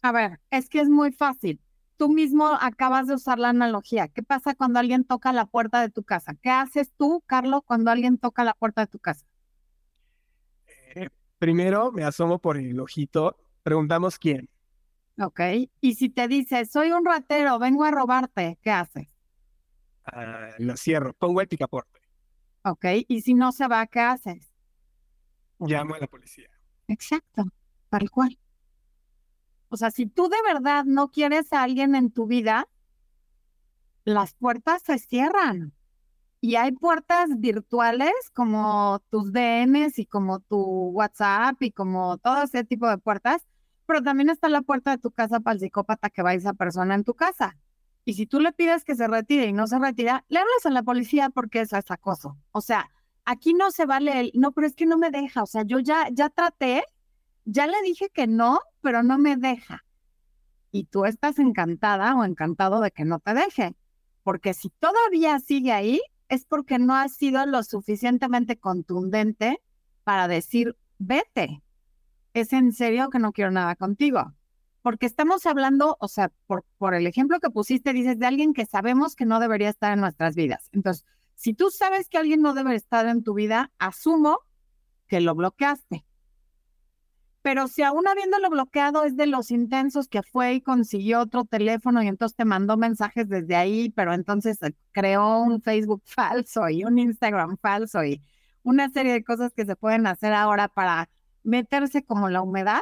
A 0.01 0.11
ver, 0.11 0.39
es 0.51 0.69
que 0.69 0.79
es 0.79 0.89
muy 0.89 1.11
fácil. 1.11 1.59
Tú 1.97 2.09
mismo 2.09 2.47
acabas 2.47 3.07
de 3.07 3.15
usar 3.15 3.39
la 3.39 3.49
analogía. 3.49 4.07
¿Qué 4.07 4.21
pasa 4.21 4.53
cuando 4.53 4.79
alguien 4.79 5.03
toca 5.03 5.33
la 5.33 5.45
puerta 5.47 5.81
de 5.81 5.89
tu 5.89 6.03
casa? 6.03 6.35
¿Qué 6.41 6.49
haces 6.49 6.91
tú, 6.95 7.23
Carlos, 7.25 7.61
cuando 7.65 7.89
alguien 7.89 8.17
toca 8.19 8.43
la 8.43 8.53
puerta 8.53 8.81
de 8.81 8.87
tu 8.87 8.99
casa? 8.99 9.25
Eh, 10.95 11.09
primero 11.39 11.91
me 11.91 12.03
asomo 12.03 12.39
por 12.39 12.57
el 12.57 12.79
ojito, 12.79 13.37
preguntamos 13.63 14.19
quién. 14.19 14.47
Ok. 15.19 15.39
Y 15.81 15.95
si 15.95 16.09
te 16.09 16.27
dice, 16.27 16.65
soy 16.65 16.91
un 16.91 17.05
ratero, 17.05 17.57
vengo 17.59 17.83
a 17.83 17.91
robarte, 17.91 18.59
¿qué 18.61 18.71
haces? 18.71 19.07
Ah, 20.05 20.51
lo 20.59 20.77
cierro, 20.77 21.13
pongo 21.13 21.41
el 21.41 21.47
picaporte. 21.47 21.99
Ok. 22.63 22.85
Y 23.07 23.21
si 23.21 23.33
no 23.33 23.51
se 23.51 23.67
va, 23.67 23.85
¿qué 23.87 23.99
haces? 23.99 24.51
Llamo 25.59 25.95
a 25.95 25.99
la 25.99 26.07
policía. 26.07 26.49
Exacto, 26.87 27.45
tal 27.89 28.09
cual. 28.11 28.37
O 29.69 29.77
sea, 29.77 29.91
si 29.91 30.05
tú 30.05 30.29
de 30.29 30.37
verdad 30.45 30.85
no 30.85 31.09
quieres 31.09 31.51
a 31.51 31.63
alguien 31.63 31.95
en 31.95 32.11
tu 32.11 32.27
vida, 32.27 32.69
las 34.05 34.35
puertas 34.35 34.83
se 34.83 34.99
cierran. 34.99 35.73
Y 36.39 36.55
hay 36.55 36.71
puertas 36.71 37.29
virtuales 37.39 38.13
como 38.33 39.01
tus 39.09 39.33
DMs 39.33 39.97
y 39.97 40.05
como 40.05 40.39
tu 40.39 40.61
WhatsApp 40.89 41.61
y 41.61 41.71
como 41.71 42.19
todo 42.19 42.43
ese 42.43 42.63
tipo 42.63 42.87
de 42.87 42.99
puertas 42.99 43.47
pero 43.87 44.03
también 44.03 44.29
está 44.29 44.49
la 44.49 44.61
puerta 44.61 44.91
de 44.91 44.97
tu 44.99 45.09
casa 45.11 45.39
para 45.39 45.55
el 45.55 45.59
psicópata 45.59 46.11
que 46.11 46.21
va 46.21 46.31
a 46.31 46.33
esa 46.35 46.53
persona 46.53 46.93
en 46.93 47.03
tu 47.03 47.15
casa. 47.15 47.57
Y 48.05 48.13
si 48.13 48.27
tú 48.27 48.39
le 48.39 48.51
pides 48.51 48.83
que 48.83 48.95
se 48.95 49.07
retire 49.07 49.47
y 49.47 49.53
no 49.53 49.65
se 49.65 49.79
retira, 49.79 50.23
le 50.29 50.39
hablas 50.39 50.65
a 50.65 50.69
la 50.69 50.83
policía 50.83 51.29
porque 51.29 51.61
es 51.61 51.73
acoso. 51.73 52.37
O 52.51 52.61
sea, 52.61 52.91
aquí 53.25 53.53
no 53.53 53.71
se 53.71 53.85
vale 53.85 54.19
el, 54.19 54.31
no, 54.35 54.51
pero 54.51 54.67
es 54.67 54.75
que 54.75 54.85
no 54.85 54.97
me 54.97 55.09
deja. 55.09 55.43
O 55.43 55.45
sea, 55.45 55.63
yo 55.63 55.79
ya, 55.79 56.07
ya 56.11 56.29
traté, 56.29 56.83
ya 57.45 57.67
le 57.67 57.81
dije 57.81 58.09
que 58.13 58.27
no, 58.27 58.61
pero 58.81 59.03
no 59.03 59.17
me 59.17 59.35
deja. 59.35 59.83
Y 60.71 60.85
tú 60.85 61.05
estás 61.05 61.39
encantada 61.39 62.15
o 62.15 62.23
encantado 62.23 62.81
de 62.81 62.91
que 62.91 63.03
no 63.03 63.19
te 63.19 63.33
deje. 63.33 63.75
Porque 64.23 64.53
si 64.53 64.69
todavía 64.69 65.39
sigue 65.39 65.71
ahí, 65.71 66.01
es 66.29 66.45
porque 66.45 66.79
no 66.79 66.95
has 66.95 67.13
sido 67.15 67.45
lo 67.45 67.63
suficientemente 67.63 68.57
contundente 68.57 69.61
para 70.03 70.27
decir, 70.27 70.77
vete, 70.97 71.61
es 72.33 72.53
en 72.53 72.71
serio 72.73 73.09
que 73.09 73.19
no 73.19 73.31
quiero 73.31 73.51
nada 73.51 73.75
contigo. 73.75 74.33
Porque 74.81 75.05
estamos 75.05 75.45
hablando, 75.45 75.97
o 75.99 76.07
sea, 76.07 76.31
por, 76.45 76.63
por 76.77 76.93
el 76.95 77.07
ejemplo 77.07 77.39
que 77.39 77.49
pusiste, 77.49 77.93
dices 77.93 78.19
de 78.19 78.25
alguien 78.25 78.53
que 78.53 78.65
sabemos 78.65 79.15
que 79.15 79.25
no 79.25 79.39
debería 79.39 79.69
estar 79.69 79.93
en 79.93 79.99
nuestras 79.99 80.35
vidas. 80.35 80.69
Entonces, 80.71 81.05
si 81.35 81.53
tú 81.53 81.69
sabes 81.69 82.09
que 82.09 82.17
alguien 82.17 82.41
no 82.41 82.53
debe 82.53 82.75
estar 82.75 83.05
en 83.07 83.23
tu 83.23 83.33
vida, 83.33 83.71
asumo 83.77 84.39
que 85.07 85.21
lo 85.21 85.35
bloqueaste. 85.35 86.05
Pero 87.47 87.67
si 87.67 87.81
aún 87.81 88.07
habiéndolo 88.07 88.49
bloqueado 88.49 89.03
es 89.05 89.15
de 89.15 89.25
los 89.27 89.51
intensos 89.51 90.09
que 90.09 90.21
fue 90.21 90.55
y 90.55 90.61
consiguió 90.61 91.21
otro 91.21 91.45
teléfono 91.45 92.03
y 92.03 92.07
entonces 92.07 92.35
te 92.35 92.43
mandó 92.43 92.75
mensajes 92.75 93.29
desde 93.29 93.55
ahí, 93.55 93.89
pero 93.89 94.13
entonces 94.13 94.61
eh, 94.63 94.73
creó 94.91 95.39
un 95.39 95.61
Facebook 95.61 96.01
falso 96.05 96.67
y 96.69 96.83
un 96.83 96.99
Instagram 96.99 97.57
falso 97.57 98.03
y 98.03 98.21
una 98.63 98.89
serie 98.89 99.13
de 99.13 99.23
cosas 99.23 99.53
que 99.53 99.65
se 99.65 99.77
pueden 99.77 100.07
hacer 100.07 100.33
ahora 100.33 100.67
para 100.67 101.09
meterse 101.47 102.03
como 102.03 102.29
la 102.29 102.41
humedad, 102.41 102.81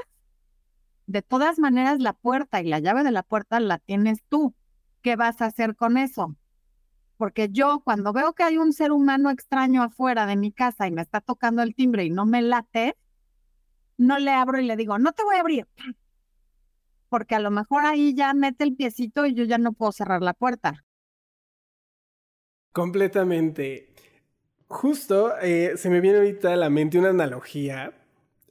de 1.06 1.22
todas 1.22 1.60
maneras 1.60 2.00
la 2.00 2.14
puerta 2.14 2.62
y 2.62 2.68
la 2.68 2.80
llave 2.80 3.04
de 3.04 3.12
la 3.12 3.22
puerta 3.22 3.60
la 3.60 3.78
tienes 3.78 4.24
tú. 4.28 4.56
¿Qué 5.04 5.16
vas 5.16 5.40
a 5.42 5.46
hacer 5.46 5.76
con 5.76 5.98
eso? 5.98 6.36
Porque 7.18 7.50
yo 7.52 7.82
cuando 7.86 8.12
veo 8.12 8.34
que 8.34 8.42
hay 8.42 8.58
un 8.58 8.74
ser 8.74 8.92
humano 8.92 9.30
extraño 9.30 9.84
afuera 9.84 10.26
de 10.26 10.36
mi 10.36 10.52
casa 10.52 10.88
y 10.88 10.92
me 10.92 11.04
está 11.04 11.22
tocando 11.22 11.62
el 11.62 11.76
timbre 11.76 12.06
y 12.06 12.10
no 12.10 12.26
me 12.26 12.42
late, 12.42 12.98
no 13.98 14.18
le 14.18 14.32
abro 14.32 14.60
y 14.60 14.66
le 14.66 14.76
digo, 14.76 14.98
no 14.98 15.12
te 15.12 15.24
voy 15.24 15.36
a 15.36 15.42
abrir. 15.42 15.68
Porque 17.08 17.36
a 17.36 17.40
lo 17.40 17.52
mejor 17.52 17.86
ahí 17.86 18.16
ya 18.16 18.34
mete 18.34 18.64
el 18.64 18.76
piecito 18.76 19.28
y 19.28 19.36
yo 19.36 19.44
ya 19.44 19.60
no 19.60 19.74
puedo 19.74 19.92
cerrar 19.92 20.24
la 20.24 20.34
puerta. 20.34 20.84
Completamente. 22.72 23.94
Justo 24.68 25.38
eh, 25.40 25.74
se 25.78 25.92
me 25.92 26.02
viene 26.02 26.18
ahorita 26.18 26.52
a 26.52 26.56
la 26.56 26.72
mente 26.72 26.98
una 26.98 27.10
analogía 27.12 27.94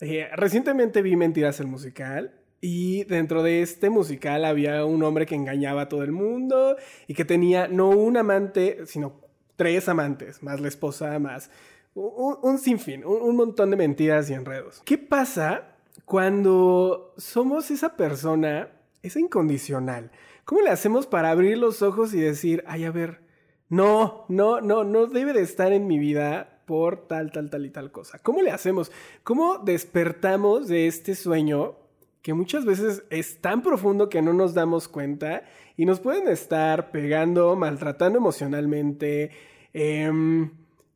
eh, 0.04 0.28
recientemente 0.36 1.02
vi 1.02 1.16
Mentiras 1.16 1.60
el 1.60 1.66
musical 1.66 2.34
y 2.60 3.04
dentro 3.04 3.42
de 3.42 3.62
este 3.62 3.90
musical 3.90 4.44
había 4.44 4.84
un 4.84 5.02
hombre 5.02 5.26
que 5.26 5.34
engañaba 5.34 5.82
a 5.82 5.88
todo 5.88 6.02
el 6.02 6.12
mundo 6.12 6.76
y 7.06 7.14
que 7.14 7.24
tenía 7.24 7.68
no 7.68 7.90
un 7.90 8.16
amante, 8.16 8.86
sino 8.86 9.20
tres 9.56 9.88
amantes, 9.88 10.42
más 10.42 10.60
la 10.60 10.68
esposa, 10.68 11.18
más 11.18 11.50
un, 11.94 12.58
sinfín, 12.58 13.04
un, 13.04 13.22
un 13.22 13.36
montón 13.36 13.70
de 13.70 13.76
mentiras 13.76 14.28
y 14.30 14.34
enredos. 14.34 14.82
¿Qué 14.84 14.98
pasa 14.98 15.76
cuando 16.04 17.14
somos 17.16 17.70
esa 17.70 17.96
persona, 17.96 18.68
esa 19.02 19.20
incondicional? 19.20 20.10
¿Cómo 20.44 20.60
le 20.60 20.70
hacemos 20.70 21.06
para 21.06 21.30
abrir 21.30 21.56
los 21.58 21.82
ojos 21.82 22.12
y 22.14 22.20
decir, 22.20 22.64
ay, 22.66 22.84
a 22.84 22.90
ver, 22.90 23.20
no, 23.68 24.26
no, 24.28 24.60
no, 24.60 24.84
no 24.84 25.06
debe 25.06 25.32
de 25.32 25.42
estar 25.42 25.72
en 25.72 25.86
mi 25.86 25.98
vida 25.98 26.53
por 26.64 27.06
tal, 27.06 27.30
tal, 27.32 27.50
tal 27.50 27.66
y 27.66 27.70
tal 27.70 27.92
cosa. 27.92 28.18
¿Cómo 28.18 28.42
le 28.42 28.50
hacemos? 28.50 28.90
¿Cómo 29.22 29.58
despertamos 29.58 30.68
de 30.68 30.86
este 30.86 31.14
sueño 31.14 31.76
que 32.22 32.32
muchas 32.32 32.64
veces 32.64 33.04
es 33.10 33.40
tan 33.42 33.62
profundo 33.62 34.08
que 34.08 34.22
no 34.22 34.32
nos 34.32 34.54
damos 34.54 34.88
cuenta 34.88 35.44
y 35.76 35.84
nos 35.84 36.00
pueden 36.00 36.26
estar 36.28 36.90
pegando, 36.90 37.54
maltratando 37.54 38.18
emocionalmente, 38.18 39.30
em, 39.74 40.50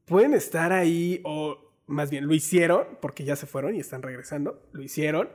pueden 0.06 0.32
estar 0.32 0.72
ahí 0.72 1.20
o 1.25 1.58
más 1.87 2.10
bien 2.10 2.26
lo 2.26 2.34
hicieron 2.34 2.87
porque 3.02 3.25
ya 3.25 3.37
se 3.37 3.46
fueron 3.46 3.75
y 3.75 3.80
están 3.80 4.02
regresando, 4.02 4.62
lo 4.72 4.82
hicieron 4.82 5.28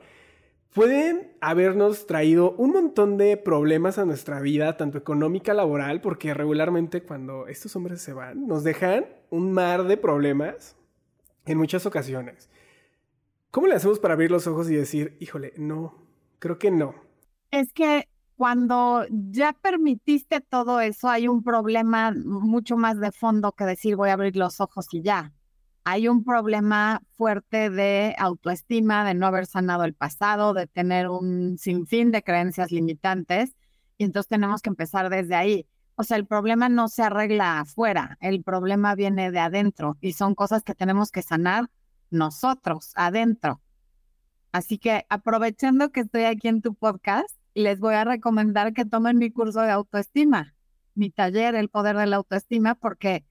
pueden 0.74 1.32
habernos 1.40 2.06
traído 2.06 2.52
un 2.56 2.72
montón 2.72 3.16
de 3.16 3.36
problemas 3.36 3.96
a 3.96 4.04
nuestra 4.04 4.40
vida, 4.40 4.76
tanto 4.76 4.98
económica, 4.98 5.54
laboral, 5.54 6.00
porque 6.00 6.34
regularmente 6.34 7.02
cuando 7.02 7.46
estos 7.46 7.74
hombres 7.76 8.02
se 8.02 8.12
van, 8.12 8.48
nos 8.48 8.64
dejan 8.64 9.06
un 9.30 9.52
mar 9.52 9.84
de 9.84 9.96
problemas 9.96 10.76
en 11.46 11.58
muchas 11.58 11.86
ocasiones. 11.86 12.50
¿Cómo 13.52 13.68
le 13.68 13.76
hacemos 13.76 14.00
para 14.00 14.14
abrir 14.14 14.32
los 14.32 14.48
ojos 14.48 14.68
y 14.68 14.74
decir, 14.74 15.16
híjole, 15.20 15.52
no, 15.56 16.08
creo 16.40 16.58
que 16.58 16.72
no? 16.72 16.96
Es 17.52 17.72
que 17.72 18.08
cuando 18.36 19.06
ya 19.10 19.52
permitiste 19.52 20.40
todo 20.40 20.80
eso, 20.80 21.08
hay 21.08 21.28
un 21.28 21.44
problema 21.44 22.12
mucho 22.16 22.76
más 22.76 22.98
de 22.98 23.12
fondo 23.12 23.52
que 23.52 23.64
decir 23.64 23.94
voy 23.94 24.10
a 24.10 24.14
abrir 24.14 24.36
los 24.36 24.60
ojos 24.60 24.92
y 24.92 25.02
ya 25.02 25.32
hay 25.84 26.08
un 26.08 26.24
problema 26.24 27.02
fuerte 27.16 27.70
de 27.70 28.14
autoestima, 28.18 29.04
de 29.04 29.14
no 29.14 29.26
haber 29.26 29.46
sanado 29.46 29.84
el 29.84 29.94
pasado, 29.94 30.54
de 30.54 30.66
tener 30.66 31.08
un 31.08 31.58
sinfín 31.58 32.10
de 32.10 32.22
creencias 32.22 32.72
limitantes, 32.72 33.54
y 33.98 34.04
entonces 34.04 34.28
tenemos 34.28 34.62
que 34.62 34.70
empezar 34.70 35.10
desde 35.10 35.34
ahí. 35.34 35.66
O 35.94 36.02
sea, 36.02 36.16
el 36.16 36.26
problema 36.26 36.68
no 36.68 36.88
se 36.88 37.02
arregla 37.02 37.60
afuera, 37.60 38.18
el 38.20 38.42
problema 38.42 38.94
viene 38.94 39.30
de 39.30 39.38
adentro 39.38 39.96
y 40.00 40.14
son 40.14 40.34
cosas 40.34 40.64
que 40.64 40.74
tenemos 40.74 41.10
que 41.12 41.22
sanar 41.22 41.70
nosotros, 42.10 42.92
adentro. 42.96 43.60
Así 44.52 44.78
que 44.78 45.06
aprovechando 45.08 45.90
que 45.90 46.00
estoy 46.00 46.24
aquí 46.24 46.48
en 46.48 46.62
tu 46.62 46.74
podcast, 46.74 47.28
les 47.54 47.78
voy 47.78 47.94
a 47.94 48.04
recomendar 48.04 48.72
que 48.72 48.84
tomen 48.84 49.18
mi 49.18 49.30
curso 49.30 49.60
de 49.60 49.70
autoestima 49.70 50.54
mi 50.94 51.10
taller, 51.10 51.54
El 51.54 51.68
Poder 51.68 51.96
de 51.96 52.06
la 52.06 52.16
Autoestima, 52.16 52.74
porque 52.74 53.24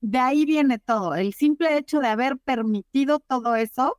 de 0.00 0.18
ahí 0.18 0.44
viene 0.44 0.78
todo. 0.78 1.14
El 1.14 1.34
simple 1.34 1.76
hecho 1.76 2.00
de 2.00 2.08
haber 2.08 2.38
permitido 2.38 3.20
todo 3.20 3.56
eso 3.56 3.98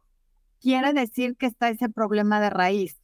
quiere 0.59 0.93
decir 0.93 1.35
que 1.37 1.45
está 1.45 1.69
ese 1.69 1.89
problema 1.89 2.39
de 2.39 2.49
raíz. 2.49 2.99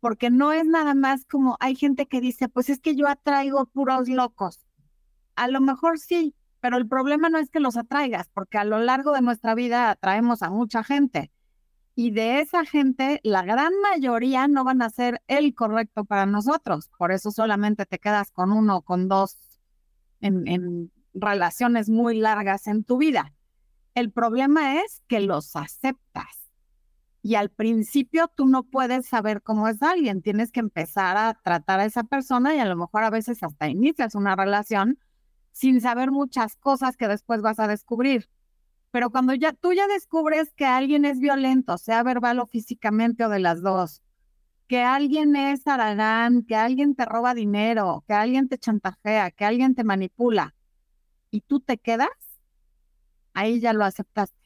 Porque 0.00 0.30
no 0.30 0.52
es 0.52 0.64
nada 0.64 0.94
más 0.94 1.24
como 1.24 1.56
hay 1.60 1.74
gente 1.74 2.06
que 2.06 2.20
dice, 2.20 2.48
pues 2.48 2.70
es 2.70 2.80
que 2.80 2.94
yo 2.94 3.08
atraigo 3.08 3.66
puros 3.66 4.08
locos. 4.08 4.66
A 5.34 5.48
lo 5.48 5.60
mejor 5.60 5.98
sí, 5.98 6.34
pero 6.60 6.76
el 6.76 6.86
problema 6.86 7.28
no 7.28 7.38
es 7.38 7.50
que 7.50 7.60
los 7.60 7.76
atraigas, 7.76 8.28
porque 8.32 8.58
a 8.58 8.64
lo 8.64 8.78
largo 8.78 9.12
de 9.12 9.22
nuestra 9.22 9.54
vida 9.54 9.90
atraemos 9.90 10.42
a 10.42 10.50
mucha 10.50 10.84
gente. 10.84 11.30
Y 11.94 12.10
de 12.10 12.40
esa 12.40 12.64
gente, 12.64 13.20
la 13.24 13.42
gran 13.42 13.72
mayoría 13.80 14.48
no 14.48 14.64
van 14.64 14.82
a 14.82 14.90
ser 14.90 15.22
el 15.28 15.54
correcto 15.54 16.04
para 16.04 16.26
nosotros. 16.26 16.90
Por 16.98 17.10
eso 17.10 17.30
solamente 17.30 17.86
te 17.86 17.98
quedas 17.98 18.30
con 18.30 18.52
uno 18.52 18.78
o 18.78 18.82
con 18.82 19.08
dos 19.08 19.38
en, 20.20 20.46
en 20.46 20.92
relaciones 21.16 21.88
muy 21.88 22.18
largas 22.18 22.66
en 22.66 22.84
tu 22.84 22.98
vida. 22.98 23.32
El 23.94 24.12
problema 24.12 24.80
es 24.82 25.02
que 25.08 25.20
los 25.20 25.56
aceptas. 25.56 26.50
Y 27.22 27.34
al 27.34 27.50
principio 27.50 28.28
tú 28.28 28.46
no 28.46 28.62
puedes 28.62 29.06
saber 29.06 29.42
cómo 29.42 29.66
es 29.66 29.82
alguien. 29.82 30.22
Tienes 30.22 30.52
que 30.52 30.60
empezar 30.60 31.16
a 31.16 31.34
tratar 31.42 31.80
a 31.80 31.86
esa 31.86 32.04
persona 32.04 32.54
y 32.54 32.60
a 32.60 32.66
lo 32.66 32.76
mejor 32.76 33.02
a 33.02 33.10
veces 33.10 33.42
hasta 33.42 33.68
inicias 33.68 34.14
una 34.14 34.36
relación 34.36 34.98
sin 35.50 35.80
saber 35.80 36.10
muchas 36.12 36.54
cosas 36.56 36.96
que 36.96 37.08
después 37.08 37.40
vas 37.40 37.58
a 37.58 37.66
descubrir. 37.66 38.28
Pero 38.90 39.10
cuando 39.10 39.34
ya 39.34 39.52
tú 39.52 39.72
ya 39.72 39.86
descubres 39.88 40.52
que 40.54 40.66
alguien 40.66 41.04
es 41.04 41.18
violento, 41.18 41.78
sea 41.78 42.02
verbal 42.02 42.38
o 42.38 42.46
físicamente 42.46 43.24
o 43.24 43.28
de 43.28 43.40
las 43.40 43.62
dos, 43.62 44.02
que 44.68 44.82
alguien 44.82 45.34
es 45.36 45.66
aragán, 45.66 46.42
que 46.42 46.56
alguien 46.56 46.94
te 46.94 47.06
roba 47.06 47.34
dinero, 47.34 48.04
que 48.06 48.14
alguien 48.14 48.48
te 48.48 48.58
chantajea, 48.58 49.30
que 49.30 49.44
alguien 49.44 49.74
te 49.74 49.84
manipula, 49.84 50.55
y 51.30 51.42
tú 51.42 51.60
te 51.60 51.78
quedas, 51.78 52.08
ahí 53.34 53.60
ya 53.60 53.72
lo 53.72 53.84
aceptaste. 53.84 54.36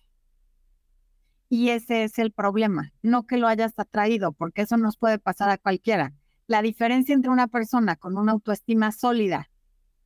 Y 1.49 1.71
ese 1.71 2.05
es 2.05 2.19
el 2.19 2.33
problema, 2.33 2.93
no 3.03 3.27
que 3.27 3.37
lo 3.37 3.49
hayas 3.49 3.79
atraído, 3.79 4.33
porque 4.33 4.63
eso 4.63 4.77
nos 4.77 4.97
puede 4.97 5.19
pasar 5.19 5.51
a 5.51 5.59
cualquiera. 5.59 6.15
La 6.47 6.63
diferencia 6.63 7.15
entre 7.15 7.31
una 7.31 7.49
persona 7.49 7.97
con 7.97 8.17
una 8.17 8.33
autoestima 8.33 8.93
sólida 8.93 9.51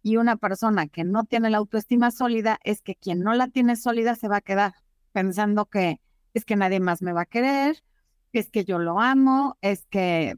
y 0.02 0.16
una 0.16 0.36
persona 0.36 0.86
que 0.86 1.04
no 1.04 1.24
tiene 1.24 1.50
la 1.50 1.58
autoestima 1.58 2.10
sólida 2.10 2.58
es 2.64 2.82
que 2.82 2.94
quien 2.94 3.20
no 3.20 3.34
la 3.34 3.48
tiene 3.48 3.76
sólida 3.76 4.14
se 4.14 4.28
va 4.28 4.38
a 4.38 4.42
quedar 4.42 4.74
pensando 5.12 5.66
que 5.66 6.00
es 6.34 6.44
que 6.44 6.56
nadie 6.56 6.80
más 6.80 7.00
me 7.00 7.12
va 7.12 7.22
a 7.22 7.26
querer, 7.26 7.82
es 8.32 8.50
que 8.50 8.64
yo 8.64 8.78
lo 8.78 9.00
amo, 9.00 9.56
es 9.60 9.86
que... 9.86 10.36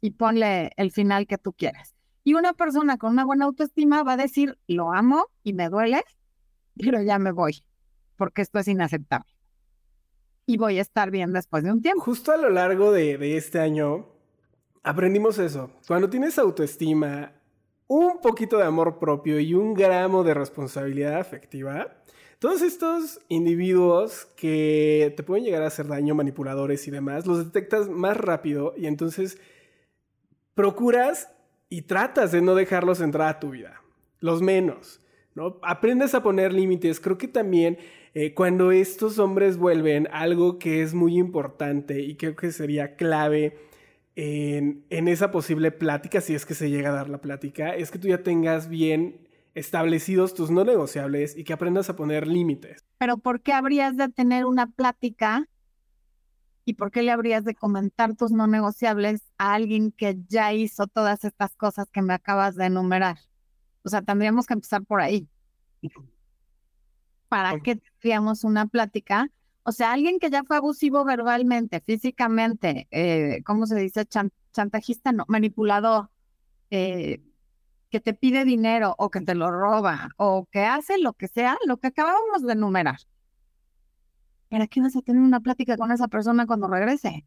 y 0.00 0.10
ponle 0.12 0.72
el 0.76 0.90
final 0.90 1.26
que 1.26 1.38
tú 1.38 1.52
quieras. 1.52 1.94
Y 2.28 2.34
una 2.34 2.52
persona 2.52 2.98
con 2.98 3.12
una 3.12 3.24
buena 3.24 3.46
autoestima 3.46 4.02
va 4.02 4.12
a 4.12 4.16
decir, 4.18 4.58
lo 4.66 4.92
amo 4.92 5.28
y 5.42 5.54
me 5.54 5.70
duele, 5.70 6.04
pero 6.76 7.00
ya 7.00 7.18
me 7.18 7.32
voy, 7.32 7.64
porque 8.16 8.42
esto 8.42 8.58
es 8.58 8.68
inaceptable. 8.68 9.32
Y 10.44 10.58
voy 10.58 10.78
a 10.78 10.82
estar 10.82 11.10
bien 11.10 11.32
después 11.32 11.64
de 11.64 11.72
un 11.72 11.80
tiempo. 11.80 12.02
Justo 12.02 12.30
a 12.30 12.36
lo 12.36 12.50
largo 12.50 12.92
de, 12.92 13.34
este 13.34 13.60
año, 13.60 14.10
aprendimos 14.82 15.38
eso. 15.38 15.70
Cuando 15.86 16.10
tienes 16.10 16.38
autoestima, 16.38 17.32
un 17.86 18.20
poquito 18.20 18.58
de 18.58 18.64
amor 18.64 18.98
propio 18.98 19.40
y 19.40 19.54
un 19.54 19.72
gramo 19.72 20.22
de 20.22 20.34
responsabilidad 20.34 21.18
afectiva, 21.18 21.96
todos 22.40 22.60
estos 22.60 23.20
individuos 23.28 24.26
que 24.36 25.14
te 25.16 25.22
pueden 25.22 25.46
llegar 25.46 25.62
a 25.62 25.68
hacer 25.68 25.86
daño, 25.86 26.14
manipuladores 26.14 26.86
y 26.88 26.90
demás, 26.90 27.24
los 27.24 27.38
detectas 27.38 27.88
más 27.88 28.18
rápido 28.18 28.74
y 28.76 28.84
entonces 28.84 29.38
procuras 30.52 31.30
y 31.68 31.82
tratas 31.82 32.32
de 32.32 32.40
no 32.40 32.54
dejarlos 32.54 33.00
entrar 33.00 33.28
a 33.28 33.40
tu 33.40 33.50
vida, 33.50 33.82
los 34.20 34.42
menos, 34.42 35.00
¿no? 35.34 35.58
Aprendes 35.62 36.14
a 36.14 36.22
poner 36.22 36.52
límites. 36.52 37.00
Creo 37.00 37.18
que 37.18 37.28
también 37.28 37.78
eh, 38.14 38.34
cuando 38.34 38.72
estos 38.72 39.18
hombres 39.18 39.56
vuelven, 39.56 40.08
algo 40.12 40.58
que 40.58 40.82
es 40.82 40.94
muy 40.94 41.18
importante 41.18 42.00
y 42.00 42.16
creo 42.16 42.36
que 42.36 42.52
sería 42.52 42.96
clave 42.96 43.58
en, 44.16 44.84
en 44.90 45.08
esa 45.08 45.30
posible 45.30 45.70
plática, 45.70 46.20
si 46.20 46.34
es 46.34 46.44
que 46.44 46.54
se 46.54 46.70
llega 46.70 46.88
a 46.90 46.94
dar 46.94 47.08
la 47.08 47.20
plática, 47.20 47.74
es 47.74 47.90
que 47.90 47.98
tú 47.98 48.08
ya 48.08 48.22
tengas 48.22 48.68
bien 48.68 49.28
establecidos 49.54 50.34
tus 50.34 50.50
no 50.50 50.64
negociables 50.64 51.36
y 51.36 51.44
que 51.44 51.52
aprendas 51.52 51.90
a 51.90 51.96
poner 51.96 52.26
límites. 52.26 52.84
Pero 52.98 53.18
¿por 53.18 53.40
qué 53.40 53.52
habrías 53.52 53.96
de 53.96 54.08
tener 54.08 54.44
una 54.44 54.66
plática 54.68 55.48
¿Y 56.68 56.74
por 56.74 56.90
qué 56.90 57.02
le 57.02 57.12
habrías 57.12 57.44
de 57.44 57.54
comentar 57.54 58.14
tus 58.14 58.30
no 58.30 58.46
negociables 58.46 59.22
a 59.38 59.54
alguien 59.54 59.90
que 59.90 60.18
ya 60.28 60.52
hizo 60.52 60.86
todas 60.86 61.24
estas 61.24 61.56
cosas 61.56 61.86
que 61.90 62.02
me 62.02 62.12
acabas 62.12 62.56
de 62.56 62.66
enumerar? 62.66 63.16
O 63.84 63.88
sea, 63.88 64.02
tendríamos 64.02 64.46
que 64.46 64.52
empezar 64.52 64.84
por 64.84 65.00
ahí. 65.00 65.26
¿Para 67.30 67.58
qué 67.60 67.76
tendríamos 67.76 68.44
una 68.44 68.66
plática? 68.66 69.30
O 69.62 69.72
sea, 69.72 69.92
alguien 69.92 70.18
que 70.18 70.28
ya 70.28 70.44
fue 70.44 70.58
abusivo 70.58 71.06
verbalmente, 71.06 71.80
físicamente, 71.80 72.86
eh, 72.90 73.42
¿cómo 73.46 73.64
se 73.64 73.76
dice? 73.76 74.04
chantajista, 74.52 75.10
no, 75.12 75.24
manipulador, 75.26 76.10
eh, 76.68 77.22
que 77.88 78.00
te 78.00 78.12
pide 78.12 78.44
dinero 78.44 78.94
o 78.98 79.10
que 79.10 79.22
te 79.22 79.34
lo 79.34 79.50
roba 79.50 80.10
o 80.18 80.46
que 80.52 80.66
hace 80.66 80.98
lo 80.98 81.14
que 81.14 81.28
sea, 81.28 81.56
lo 81.64 81.78
que 81.78 81.86
acabamos 81.86 82.42
de 82.42 82.52
enumerar. 82.52 82.98
¿Para 84.48 84.66
qué 84.66 84.80
vas 84.80 84.96
a 84.96 85.02
tener 85.02 85.22
una 85.22 85.40
plática 85.40 85.76
con 85.76 85.92
esa 85.92 86.08
persona 86.08 86.46
cuando 86.46 86.68
regrese? 86.68 87.24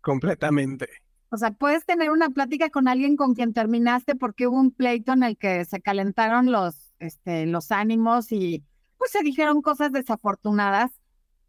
Completamente. 0.00 0.88
O 1.30 1.36
sea, 1.36 1.50
puedes 1.50 1.84
tener 1.84 2.10
una 2.10 2.30
plática 2.30 2.70
con 2.70 2.86
alguien 2.86 3.16
con 3.16 3.34
quien 3.34 3.52
terminaste 3.52 4.14
porque 4.14 4.46
hubo 4.46 4.60
un 4.60 4.70
pleito 4.70 5.12
en 5.12 5.22
el 5.24 5.36
que 5.36 5.64
se 5.64 5.80
calentaron 5.80 6.52
los, 6.52 6.94
este, 7.00 7.46
los 7.46 7.72
ánimos 7.72 8.30
y 8.30 8.64
pues 8.98 9.10
se 9.10 9.22
dijeron 9.22 9.62
cosas 9.62 9.90
desafortunadas 9.90 10.92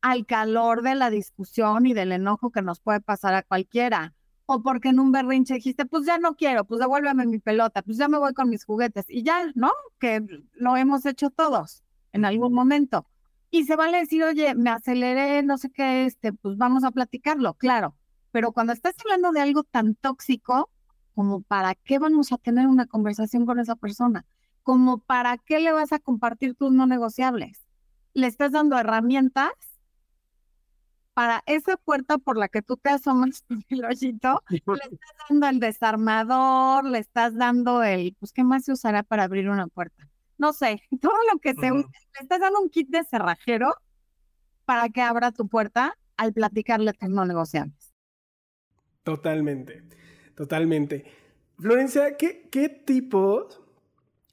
al 0.02 0.26
calor 0.26 0.82
de 0.82 0.96
la 0.96 1.10
discusión 1.10 1.86
y 1.86 1.94
del 1.94 2.12
enojo 2.12 2.52
que 2.52 2.62
nos 2.62 2.80
puede 2.80 3.02
pasar 3.02 3.36
a 3.36 3.44
cualquiera. 3.44 4.14
O 4.48 4.62
porque 4.62 4.90
en 4.90 5.00
un 5.00 5.12
berrinche 5.12 5.56
dijiste, 5.56 5.86
pues 5.86 6.06
ya 6.06 6.18
no 6.20 6.36
quiero, 6.36 6.66
pues 6.66 6.80
devuélveme 6.80 7.26
mi 7.26 7.40
pelota, 7.40 7.82
pues 7.82 7.98
ya 7.98 8.08
me 8.08 8.20
voy 8.20 8.34
con 8.34 8.50
mis 8.50 8.64
juguetes. 8.64 9.06
Y 9.08 9.24
ya, 9.24 9.52
¿no? 9.56 9.72
Que 10.00 10.24
lo 10.54 10.78
hemos 10.78 11.06
hecho 11.06 11.30
todos 11.32 11.85
en 12.16 12.24
algún 12.24 12.54
momento. 12.54 13.06
Y 13.52 13.66
se 13.66 13.76
vale 13.76 14.00
decir, 14.00 14.24
oye, 14.24 14.56
me 14.56 14.70
aceleré, 14.70 15.44
no 15.44 15.58
sé 15.58 15.70
qué, 15.70 16.06
este, 16.06 16.34
pues 16.34 16.58
vamos 16.58 16.84
a 16.84 16.92
platicarlo, 16.92 17.54
claro. 17.56 17.96
Pero 18.32 18.54
cuando 18.54 18.74
estás 18.74 18.96
hablando 19.04 19.32
de 19.32 19.42
algo 19.42 19.64
tan 19.64 19.96
tóxico, 19.96 20.70
como 21.14 21.42
para 21.42 21.76
qué 21.76 22.00
vamos 22.00 22.32
a 22.32 22.38
tener 22.38 22.68
una 22.68 22.86
conversación 22.86 23.46
con 23.46 23.60
esa 23.60 23.76
persona, 23.76 24.26
como 24.64 25.00
para 25.00 25.38
qué 25.38 25.60
le 25.60 25.74
vas 25.74 25.92
a 25.92 26.00
compartir 26.00 26.56
tus 26.56 26.72
no 26.72 26.88
negociables. 26.88 27.66
Le 28.14 28.28
estás 28.28 28.54
dando 28.54 28.78
herramientas 28.78 29.52
para 31.14 31.44
esa 31.46 31.76
puerta 31.78 32.18
por 32.18 32.38
la 32.38 32.48
que 32.48 32.62
tú 32.62 32.78
te 32.78 32.90
asomas 32.90 33.44
el 33.70 33.86
hoyito, 33.86 34.42
le 34.50 34.58
estás 34.58 35.16
dando 35.30 35.48
el 35.48 35.60
desarmador, 35.60 36.86
le 36.86 37.00
estás 37.00 37.36
dando 37.36 37.84
el, 37.84 38.16
pues, 38.20 38.32
¿qué 38.32 38.44
más 38.46 38.64
se 38.66 38.72
usará 38.72 39.04
para 39.04 39.24
abrir 39.24 39.50
una 39.50 39.68
puerta? 39.68 40.10
No 40.38 40.54
sé, 40.54 40.82
todo 41.02 41.18
lo 41.32 41.40
que 41.40 41.54
se 41.54 41.72
usa. 41.72 41.90
Le 42.14 42.22
estás 42.22 42.40
dando 42.40 42.62
un 42.62 42.70
kit 42.70 42.90
de 42.90 43.04
cerrajero 43.04 43.74
para 44.66 44.90
que 44.90 45.02
abra 45.02 45.32
tu 45.32 45.48
puerta 45.48 45.98
al 46.18 46.34
platicarle 46.34 46.94
tus 46.94 47.10
no 47.10 47.26
negociables. 47.26 47.94
Totalmente, 49.04 49.84
totalmente. 50.36 51.06
Florencia, 51.60 52.18
¿qué, 52.18 52.48
qué 52.52 52.70
tipos 52.70 53.62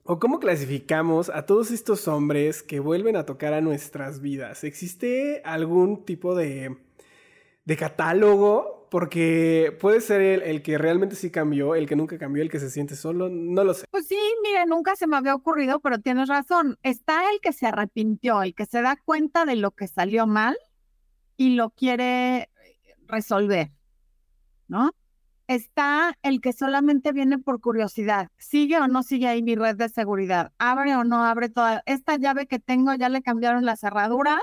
o 0.04 0.18
cómo 0.18 0.40
clasificamos 0.40 1.28
a 1.28 1.46
todos 1.46 1.70
estos 1.70 2.08
hombres 2.08 2.62
que 2.62 2.80
vuelven 2.80 3.16
a 3.16 3.26
tocar 3.26 3.52
a 3.52 3.60
nuestras 3.60 4.20
vidas? 4.20 4.64
¿Existe 4.64 5.42
algún 5.44 6.04
tipo 6.04 6.34
de, 6.34 6.76
de 7.64 7.76
catálogo 7.76 8.71
porque 8.92 9.74
puede 9.80 10.02
ser 10.02 10.20
el, 10.20 10.60
que 10.60 10.76
realmente 10.76 11.16
sí 11.16 11.30
cambió, 11.30 11.74
el 11.74 11.88
que 11.88 11.96
nunca 11.96 12.18
cambió, 12.18 12.42
el 12.42 12.50
que 12.50 12.60
se 12.60 12.68
siente 12.68 12.94
solo, 12.94 13.30
no 13.30 13.64
lo 13.64 13.72
sé. 13.72 13.86
Pues 13.90 14.06
sí, 14.06 14.18
mire, 14.42 14.66
nunca 14.66 14.96
se 14.96 15.06
me 15.06 15.16
había 15.16 15.34
ocurrido, 15.34 15.80
pero 15.80 15.98
tienes 15.98 16.28
razón. 16.28 16.78
Está 16.82 17.22
el 17.32 17.40
que 17.40 17.54
se 17.54 17.64
arrepintió, 17.64 18.42
el 18.42 18.54
que 18.54 18.66
se 18.66 18.82
da 18.82 18.96
cuenta 19.02 19.46
de 19.46 19.56
lo 19.56 19.70
que 19.70 19.88
salió 19.88 20.26
mal 20.26 20.58
y 21.38 21.54
lo 21.54 21.70
quiere 21.70 22.50
resolver, 23.06 23.72
¿no? 24.68 24.94
Está 25.46 26.18
el 26.20 26.42
que 26.42 26.52
solamente 26.52 27.12
viene 27.12 27.38
por 27.38 27.62
curiosidad. 27.62 28.28
¿Sigue 28.36 28.78
o 28.78 28.88
no 28.88 29.02
sigue 29.02 29.26
ahí 29.26 29.42
mi 29.42 29.54
red 29.54 29.76
de 29.76 29.88
seguridad? 29.88 30.52
¿Abre 30.58 30.94
o 30.96 31.04
no 31.04 31.24
abre 31.24 31.48
toda? 31.48 31.82
¿Esta 31.86 32.18
llave 32.18 32.46
que 32.46 32.58
tengo 32.58 32.92
ya 32.92 33.08
le 33.08 33.22
cambiaron 33.22 33.64
la 33.64 33.76
cerradura 33.76 34.38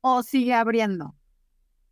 o 0.00 0.22
sigue 0.22 0.54
abriendo? 0.54 1.17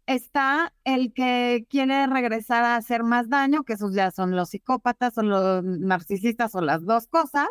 Está 0.07 0.73
el 0.85 1.13
que 1.13 1.67
quiere 1.69 2.07
regresar 2.07 2.65
a 2.65 2.77
hacer 2.77 3.03
más 3.03 3.29
daño, 3.29 3.65
que 3.65 3.75
esos 3.75 3.95
ya 3.95 4.11
son 4.11 4.37
los 4.37 4.51
psicópatas 4.51 5.19
o 5.19 5.23
los 5.23 5.65
narcisistas 5.65 6.55
o 6.55 6.61
las 6.61 6.85
dos 6.85 7.07
cosas. 7.09 7.49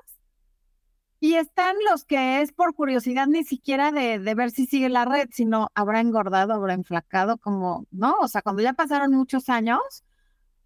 Y 1.19 1.35
están 1.35 1.75
los 1.89 2.05
que 2.05 2.41
es 2.41 2.51
por 2.51 2.75
curiosidad 2.75 3.27
ni 3.27 3.43
siquiera 3.43 3.91
de, 3.91 4.19
de, 4.19 4.35
ver 4.35 4.51
si 4.51 4.65
sigue 4.67 4.89
la 4.89 5.05
red, 5.05 5.29
sino 5.31 5.69
habrá 5.73 6.01
engordado, 6.01 6.53
habrá 6.53 6.73
enflacado, 6.73 7.37
como, 7.37 7.87
¿no? 7.91 8.15
O 8.21 8.27
sea, 8.27 8.41
cuando 8.41 8.61
ya 8.61 8.73
pasaron 8.73 9.11
muchos 9.11 9.49
años, 9.49 10.03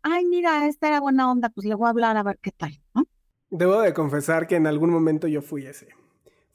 ay, 0.02 0.26
mira, 0.26 0.68
esta 0.68 0.88
era 0.88 1.00
buena 1.00 1.32
onda, 1.32 1.50
pues 1.50 1.66
le 1.66 1.76
voy 1.76 1.88
a 1.88 1.92
hablar 1.92 2.18
a 2.18 2.24
ver 2.24 2.40
qué 2.42 2.52
tal, 2.52 2.82
¿no? 2.94 3.06
Debo 3.52 3.82
de 3.82 3.94
confesar 3.94 4.48
que 4.48 4.56
en 4.56 4.68
algún 4.68 4.92
momento 4.92 5.28
yo 5.28 5.42
fui 5.42 5.66
ese. 5.66 5.88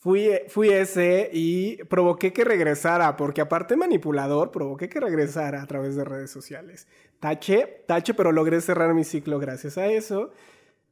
Fui, 0.05 0.29
fui 0.49 0.69
ese 0.69 1.31
y 1.33 1.77
provoqué 1.85 2.31
que 2.31 2.45
regresara, 2.45 3.17
porque 3.17 3.41
aparte 3.41 3.75
manipulador, 3.75 4.51
provoqué 4.51 4.87
que 4.87 5.01
regresara 5.01 5.63
a 5.63 5.67
través 5.67 5.97
de 5.97 6.05
redes 6.05 6.31
sociales. 6.31 6.87
Tache, 7.21 7.85
tache, 7.87 8.13
pero 8.13 8.31
logré 8.31 8.61
cerrar 8.61 8.93
mi 8.93 9.03
ciclo 9.05 9.39
gracias 9.39 9.79
a 9.79 9.87
eso. 9.87 10.31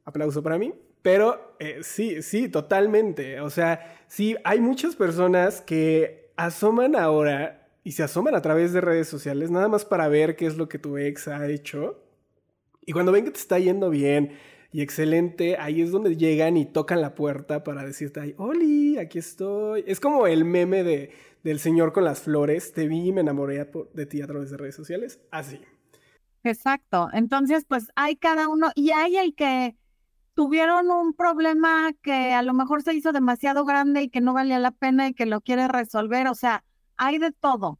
Aplauso 0.03 0.41
para 0.41 0.57
mí. 0.57 0.73
Pero 1.03 1.55
eh, 1.59 1.81
sí, 1.83 2.23
sí, 2.23 2.49
totalmente. 2.49 3.39
O 3.41 3.51
sea, 3.51 4.03
sí, 4.07 4.35
hay 4.43 4.59
muchas 4.59 4.95
personas 4.95 5.61
que 5.61 6.31
asoman 6.35 6.95
ahora 6.95 7.67
y 7.83 7.91
se 7.91 8.01
asoman 8.01 8.33
a 8.33 8.41
través 8.41 8.73
de 8.73 8.81
redes 8.81 9.09
sociales 9.09 9.51
nada 9.51 9.67
más 9.67 9.85
para 9.85 10.07
ver 10.07 10.35
qué 10.35 10.47
es 10.47 10.57
lo 10.57 10.67
que 10.67 10.79
tu 10.79 10.97
ex 10.97 11.27
ha 11.27 11.47
hecho. 11.47 12.03
Y 12.83 12.93
cuando 12.93 13.11
ven 13.11 13.25
que 13.25 13.31
te 13.31 13.37
está 13.37 13.59
yendo 13.59 13.91
bien, 13.91 14.31
y 14.73 14.81
excelente, 14.81 15.55
ahí 15.57 15.81
es 15.83 15.91
donde 15.91 16.17
llegan 16.17 16.57
y 16.57 16.65
tocan 16.65 16.99
la 16.99 17.13
puerta 17.13 17.63
para 17.63 17.85
decirte, 17.85 18.19
ay, 18.19 18.33
Oli, 18.37 18.97
aquí 18.97 19.19
estoy. 19.19 19.83
Es 19.85 19.99
como 19.99 20.25
el 20.25 20.45
meme 20.45 20.83
de, 20.83 21.11
del 21.43 21.59
señor 21.59 21.93
con 21.93 22.03
las 22.03 22.21
flores, 22.21 22.73
te 22.73 22.87
vi 22.87 23.09
y 23.09 23.13
me 23.13 23.21
enamoré 23.21 23.69
de 23.93 24.05
ti 24.07 24.23
a 24.23 24.27
través 24.27 24.49
de 24.49 24.57
redes 24.57 24.75
sociales, 24.75 25.21
así. 25.29 25.61
Exacto, 26.43 27.07
entonces 27.13 27.65
pues 27.67 27.89
hay 27.95 28.15
cada 28.15 28.49
uno 28.49 28.71
y 28.75 28.89
hay 28.91 29.15
el 29.17 29.35
que 29.35 29.77
tuvieron 30.33 30.89
un 30.89 31.13
problema 31.13 31.93
que 32.01 32.33
a 32.33 32.41
lo 32.41 32.55
mejor 32.55 32.81
se 32.81 32.95
hizo 32.95 33.11
demasiado 33.11 33.65
grande 33.65 34.01
y 34.01 34.09
que 34.09 34.21
no 34.21 34.33
valía 34.33 34.57
la 34.57 34.71
pena 34.71 35.07
y 35.07 35.13
que 35.13 35.27
lo 35.27 35.41
quiere 35.41 35.67
resolver, 35.67 36.27
o 36.27 36.35
sea, 36.35 36.63
hay 36.97 37.19
de 37.19 37.31
todo. 37.31 37.79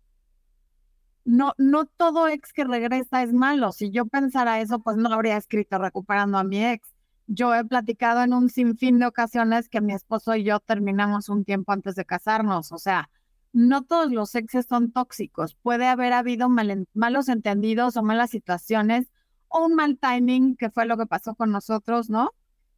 No, 1.25 1.53
no 1.57 1.85
todo 1.85 2.27
ex 2.27 2.51
que 2.51 2.65
regresa 2.65 3.23
es 3.23 3.33
malo. 3.33 3.71
Si 3.71 3.91
yo 3.91 4.05
pensara 4.05 4.59
eso, 4.59 4.79
pues 4.79 4.97
no 4.97 5.11
habría 5.13 5.37
escrito 5.37 5.77
recuperando 5.77 6.37
a 6.37 6.43
mi 6.43 6.63
ex. 6.65 6.89
Yo 7.27 7.55
he 7.55 7.63
platicado 7.63 8.21
en 8.23 8.33
un 8.33 8.49
sinfín 8.49 8.99
de 8.99 9.05
ocasiones 9.05 9.69
que 9.69 9.79
mi 9.79 9.93
esposo 9.93 10.35
y 10.35 10.43
yo 10.43 10.59
terminamos 10.59 11.29
un 11.29 11.45
tiempo 11.45 11.71
antes 11.71 11.95
de 11.95 12.05
casarnos. 12.05 12.73
O 12.73 12.77
sea, 12.77 13.09
no 13.53 13.83
todos 13.83 14.11
los 14.11 14.35
exes 14.35 14.65
son 14.67 14.91
tóxicos. 14.91 15.55
Puede 15.55 15.87
haber 15.87 16.11
habido 16.13 16.49
malos 16.49 17.29
entendidos 17.29 17.95
o 17.95 18.03
malas 18.03 18.31
situaciones 18.31 19.07
o 19.47 19.65
un 19.65 19.75
mal 19.75 19.97
timing, 19.99 20.57
que 20.57 20.71
fue 20.71 20.85
lo 20.85 20.97
que 20.97 21.05
pasó 21.05 21.35
con 21.35 21.51
nosotros, 21.51 22.09
¿no? 22.09 22.31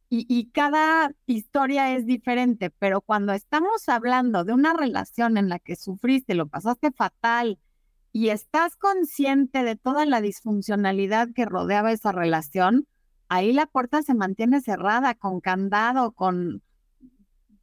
Y, 0.08 0.24
y, 0.28 0.50
cada 0.50 1.12
historia 1.26 1.96
es 1.96 2.06
diferente, 2.06 2.70
pero 2.70 3.00
cuando 3.00 3.32
estamos 3.32 3.88
hablando 3.88 4.44
de 4.44 4.52
una 4.52 4.72
relación 4.72 5.36
en 5.36 5.48
la 5.48 5.58
que 5.58 5.74
sufriste, 5.74 6.34
lo 6.34 6.46
pasaste 6.46 6.92
fatal 6.92 7.58
y 8.16 8.30
estás 8.30 8.76
consciente 8.76 9.62
de 9.62 9.76
toda 9.76 10.06
la 10.06 10.22
disfuncionalidad 10.22 11.28
que 11.34 11.44
rodeaba 11.44 11.92
esa 11.92 12.12
relación, 12.12 12.88
ahí 13.28 13.52
la 13.52 13.66
puerta 13.66 14.00
se 14.00 14.14
mantiene 14.14 14.62
cerrada 14.62 15.12
con 15.12 15.42
candado, 15.42 16.12
con 16.12 16.62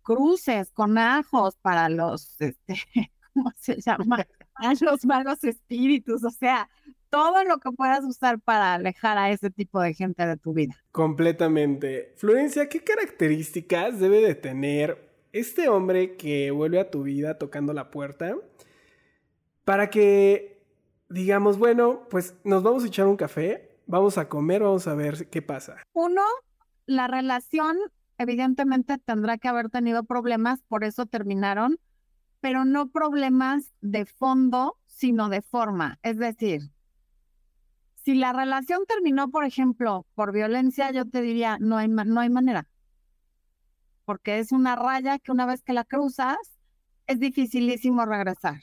cruces, 0.04 0.70
con 0.70 1.00
ajos 1.00 1.58
para 1.60 1.90
los, 1.90 2.40
este, 2.40 2.76
¿cómo 3.34 3.52
se 3.58 3.82
llama? 3.82 4.28
los 4.82 5.04
malos 5.06 5.44
espíritus, 5.44 6.24
o 6.24 6.30
sea, 6.30 6.70
todo 7.10 7.44
lo 7.46 7.58
que 7.58 7.72
puedas 7.72 8.04
usar 8.04 8.40
para 8.40 8.76
alejar 8.76 9.18
a 9.18 9.32
ese 9.32 9.50
tipo 9.50 9.82
de 9.82 9.96
gente 9.96 10.24
de 10.28 10.38
tu 10.38 10.54
vida. 10.54 10.76
Completamente. 10.92 12.14
Florencia, 12.18 12.70
¿qué 12.70 12.84
características 12.84 14.00
debe 14.00 14.22
de 14.22 14.36
tener 14.36 15.16
este 15.32 15.68
hombre 15.68 16.16
que 16.16 16.52
vuelve 16.52 16.80
a 16.80 16.92
tu 16.92 17.02
vida 17.02 17.40
tocando 17.40 17.74
la 17.74 17.90
puerta? 17.90 18.36
Para 19.66 19.90
que 19.90 20.54
digamos, 21.14 21.60
bueno, 21.60 22.08
pues 22.10 22.36
nos 22.44 22.64
vamos 22.64 22.84
a 22.84 22.88
echar 22.88 23.06
un 23.06 23.18
café, 23.18 23.78
vamos 23.86 24.18
a 24.18 24.28
comer, 24.28 24.64
vamos 24.64 24.88
a 24.88 24.96
ver 24.96 25.30
qué 25.30 25.44
pasa. 25.44 25.78
Uno, 25.94 26.24
la 26.88 27.08
relación 27.08 27.78
evidentemente 28.18 28.98
tendrá 28.98 29.38
que 29.38 29.48
haber 29.48 29.70
tenido 29.70 30.04
problemas, 30.04 30.62
por 30.68 30.84
eso 30.84 31.06
terminaron, 31.06 31.78
pero 32.42 32.66
no 32.66 32.90
problemas 32.90 33.74
de 33.82 34.06
fondo, 34.06 34.78
sino 34.88 35.30
de 35.30 35.44
forma. 35.44 36.00
Es 36.02 36.18
decir, 36.18 36.72
si 37.96 38.16
la 38.16 38.34
relación 38.34 38.82
terminó, 38.88 39.30
por 39.30 39.46
ejemplo, 39.46 40.08
por 40.16 40.34
violencia, 40.34 40.92
yo 40.92 41.08
te 41.08 41.22
diría, 41.22 41.58
no 41.60 41.78
hay, 41.78 41.88
no 41.88 42.20
hay 42.20 42.30
manera. 42.30 42.68
Porque 44.04 44.40
es 44.40 44.52
una 44.52 44.76
raya 44.76 45.20
que 45.20 45.32
una 45.32 45.46
vez 45.46 45.62
que 45.62 45.74
la 45.74 45.86
cruzas, 45.86 46.38
es 47.06 47.20
dificilísimo 47.20 48.06
regresar 48.06 48.60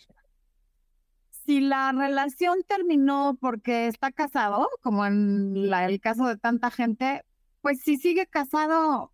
si 1.50 1.58
la 1.58 1.90
relación 1.90 2.62
terminó 2.68 3.36
porque 3.40 3.88
está 3.88 4.12
casado, 4.12 4.68
como 4.82 5.04
en 5.04 5.56
el 5.56 6.00
caso 6.00 6.24
de 6.26 6.36
tanta 6.36 6.70
gente, 6.70 7.24
pues 7.60 7.82
si 7.82 7.96
sigue 7.96 8.28
casado, 8.28 9.10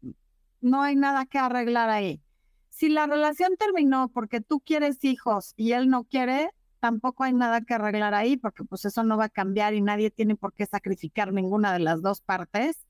no 0.61 0.83
hay 0.83 0.97
nada 0.97 1.25
que 1.25 1.39
arreglar 1.39 1.89
ahí. 1.89 2.21
Si 2.69 2.91
la 2.91 3.07
relación 3.07 3.57
terminó 3.59 4.11
porque 4.11 4.43
tú 4.43 4.61
quieres 4.61 5.03
hijos 5.03 5.55
y 5.57 5.73
él 5.73 5.89
no 5.89 6.05
quiere, 6.05 6.51
tampoco 6.79 7.25
hay 7.25 7.33
nada 7.33 7.63
que 7.63 7.73
arreglar 7.73 8.13
ahí 8.13 8.37
porque 8.37 8.65
pues 8.65 8.85
eso 8.85 9.03
no 9.03 9.17
va 9.17 9.25
a 9.25 9.31
cambiar 9.31 9.73
y 9.73 9.81
nadie 9.81 10.11
tiene 10.11 10.37
por 10.37 10.53
qué 10.53 10.67
sacrificar 10.67 11.33
ninguna 11.33 11.73
de 11.73 11.79
las 11.79 12.03
dos 12.03 12.21
partes 12.21 12.87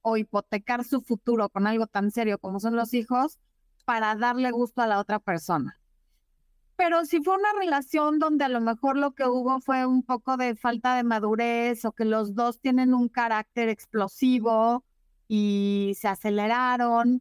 o 0.00 0.16
hipotecar 0.16 0.82
su 0.84 1.02
futuro 1.02 1.50
con 1.50 1.66
algo 1.66 1.88
tan 1.88 2.10
serio 2.10 2.38
como 2.38 2.58
son 2.58 2.74
los 2.74 2.94
hijos 2.94 3.38
para 3.84 4.14
darle 4.14 4.50
gusto 4.50 4.80
a 4.80 4.86
la 4.86 4.98
otra 4.98 5.18
persona. 5.18 5.78
Pero 6.78 7.04
si 7.04 7.20
fue 7.20 7.34
una 7.36 7.52
relación 7.58 8.20
donde 8.20 8.44
a 8.44 8.48
lo 8.48 8.60
mejor 8.60 8.96
lo 8.96 9.10
que 9.10 9.26
hubo 9.26 9.60
fue 9.60 9.84
un 9.84 10.04
poco 10.04 10.36
de 10.36 10.54
falta 10.54 10.94
de 10.94 11.02
madurez 11.02 11.84
o 11.84 11.90
que 11.90 12.04
los 12.04 12.36
dos 12.36 12.60
tienen 12.60 12.94
un 12.94 13.08
carácter 13.08 13.68
explosivo 13.68 14.84
y 15.26 15.94
se 15.98 16.06
aceleraron. 16.06 17.20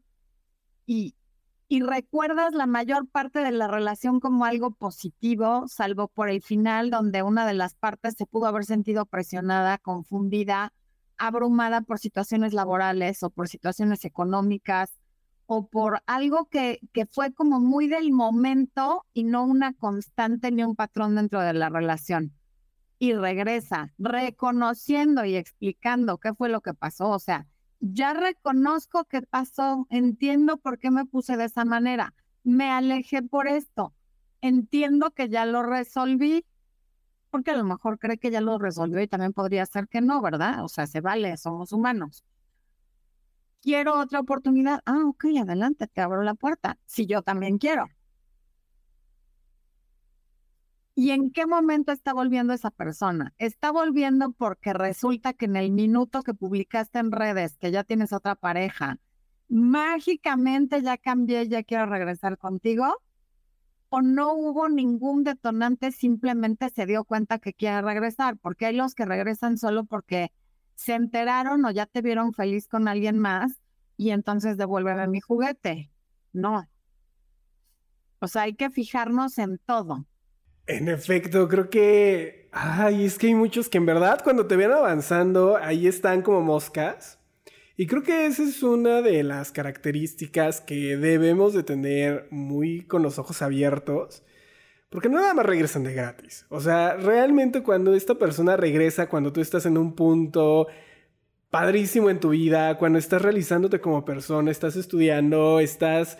Y, 0.86 1.15
y 1.67 1.82
recuerdas 1.82 2.54
la 2.54 2.67
mayor 2.67 3.08
parte 3.08 3.39
de 3.39 3.52
la 3.52 3.67
relación 3.67 4.20
como 4.20 4.46
algo 4.46 4.70
positivo, 4.70 5.67
salvo 5.67 6.08
por 6.08 6.30
el 6.30 6.43
final 6.43 6.91
donde 6.91 7.24
una 7.24 7.48
de 7.48 7.56
las 7.56 7.74
partes 7.74 8.13
se 8.15 8.28
pudo 8.28 8.46
haber 8.46 8.63
sentido 8.63 9.08
presionada, 9.08 9.80
confundida, 9.80 10.72
abrumada 11.17 11.82
por 11.82 11.98
situaciones 11.98 12.54
laborales 12.54 13.24
o 13.24 13.32
por 13.32 13.48
situaciones 13.48 14.06
económicas 14.06 15.00
o 15.47 15.67
por 15.67 16.03
algo 16.05 16.45
que, 16.49 16.79
que 16.93 17.05
fue 17.05 17.33
como 17.33 17.60
muy 17.60 17.88
del 17.88 18.12
momento 18.12 19.05
y 19.13 19.23
no 19.23 19.45
una 19.45 19.73
constante 19.73 20.51
ni 20.51 20.63
un 20.63 20.75
patrón 20.75 21.15
dentro 21.15 21.41
de 21.41 21.53
la 21.53 21.69
relación. 21.69 22.33
Y 22.99 23.13
regresa 23.13 23.93
reconociendo 23.97 25.23
y 25.23 25.36
explicando 25.36 26.17
qué 26.17 26.33
fue 26.33 26.49
lo 26.49 26.62
que 26.62 26.73
pasó. 26.73 27.10
O 27.10 27.19
sea, 27.19 27.47
ya 27.79 28.13
reconozco 28.13 29.05
qué 29.05 29.21
pasó, 29.21 29.88
entiendo 29.89 30.57
por 30.57 30.79
qué 30.79 30.91
me 30.91 31.05
puse 31.05 31.38
de 31.38 31.45
esa 31.45 31.63
manera, 31.63 32.13
me 32.43 32.69
alejé 32.69 33.21
por 33.21 33.47
esto, 33.47 33.93
entiendo 34.41 35.12
que 35.12 35.29
ya 35.29 35.45
lo 35.45 35.63
resolví, 35.63 36.45
porque 37.29 37.51
a 37.51 37.57
lo 37.57 37.63
mejor 37.63 37.99
cree 37.99 38.17
que 38.17 38.31
ya 38.31 38.41
lo 38.41 38.57
resolvió 38.57 38.99
y 39.01 39.07
también 39.07 39.31
podría 39.31 39.65
ser 39.65 39.88
que 39.88 40.01
no, 40.01 40.21
¿verdad? 40.21 40.63
O 40.63 40.67
sea, 40.67 40.88
se 40.88 41.01
vale, 41.01 41.38
somos 41.38 41.71
humanos 41.71 42.25
quiero 43.62 44.00
otra 44.00 44.20
oportunidad. 44.20 44.82
Ah, 44.86 45.04
ok, 45.06 45.26
adelante, 45.41 45.88
te 45.88 46.02
abro 46.02 46.24
la 46.24 46.34
puerta. 46.34 46.78
Si 46.86 47.06
yo 47.06 47.22
también 47.22 47.58
quiero. 47.58 47.88
¿Y 51.00 51.12
en 51.12 51.30
qué 51.30 51.46
momento 51.46 51.91
está 51.91 52.12
volviendo 52.12 52.54
esa 52.54 52.72
persona? 52.72 53.32
Está 53.38 53.72
volviendo 53.72 54.32
porque 54.32 54.74
resulta 54.74 55.34
que 55.34 55.46
en 55.46 55.56
el 55.56 55.72
minuto 55.72 56.24
que 56.24 56.34
publicaste 56.34 56.98
en 56.98 57.12
redes 57.12 57.56
que 57.58 57.70
ya 57.70 57.84
tienes 57.84 58.13
otra 58.13 58.34
pareja, 58.34 58.98
mágicamente 59.48 60.82
ya 60.82 60.98
cambié, 60.98 61.48
ya 61.48 61.63
quiero 61.63 61.86
regresar 61.86 62.39
contigo. 62.39 62.96
O 63.89 64.02
no 64.02 64.34
hubo 64.34 64.70
ningún 64.70 65.24
detonante, 65.24 65.91
simplemente 65.91 66.70
se 66.72 66.88
dio 66.88 67.06
cuenta 67.06 67.38
que 67.39 67.54
quiere 67.54 67.82
regresar, 67.84 68.38
porque 68.38 68.65
hay 68.65 68.76
los 68.76 68.96
que 68.96 69.06
regresan 69.06 69.58
solo 69.58 69.86
porque 69.86 70.32
se 70.78 70.94
enteraron 70.94 71.66
o 71.66 71.72
ya 71.72 71.88
te 71.88 72.02
vieron 72.02 72.34
feliz 72.34 72.68
con 72.68 72.88
alguien 72.88 73.18
más 73.18 73.52
y 73.98 74.12
entonces 74.12 74.58
devuélveme 74.58 75.08
mi 75.08 75.20
juguete. 75.20 75.92
No. 76.32 76.70
O 78.20 78.28
sea, 78.28 78.44
hay 78.44 78.54
que 78.54 78.70
fijarnos 78.70 79.40
en 79.40 79.58
todo. 79.66 80.06
En 80.68 80.88
efecto, 80.88 81.48
creo 81.48 81.70
que. 81.70 82.50
Ay, 82.52 83.06
es 83.06 83.18
que 83.18 83.28
hay 83.28 83.36
muchos 83.36 83.70
que 83.70 83.78
en 83.78 83.86
verdad 83.86 84.22
cuando 84.24 84.48
te 84.48 84.56
ven 84.56 84.72
avanzando, 84.72 85.58
ahí 85.58 85.88
están 85.88 86.22
como 86.22 86.42
moscas. 86.42 87.20
Y 87.76 87.88
creo 87.88 88.04
que 88.04 88.26
esa 88.26 88.44
es 88.44 88.62
una 88.63 89.02
de 89.02 89.24
las 89.24 89.52
características 89.52 90.62
que 90.62 90.98
debemos 90.98 91.54
de 91.54 91.63
tener 91.63 92.28
muy 92.32 92.86
con 92.86 93.02
los 93.02 93.20
ojos 93.20 93.42
abiertos 93.42 94.24
porque 94.89 95.10
nada 95.10 95.34
más 95.34 95.45
regresan 95.45 95.84
de 95.84 95.93
gratis. 95.93 96.45
O 96.50 96.62
sea, 96.62 96.95
realmente 96.95 97.63
cuando 97.63 97.93
esta 97.93 98.15
persona 98.15 98.56
regresa, 98.58 99.10
cuando 99.10 99.34
tú 99.34 99.41
estás 99.41 99.65
en 99.65 99.78
un 99.78 99.93
punto 99.93 100.67
padrísimo 101.50 102.10
en 102.10 102.19
tu 102.19 102.30
vida, 102.30 102.78
cuando 102.78 103.00
estás 103.00 103.21
realizándote 103.21 103.80
como 103.82 104.06
persona, 104.06 104.52
estás 104.52 104.76
estudiando, 104.76 105.60
estás 105.60 106.17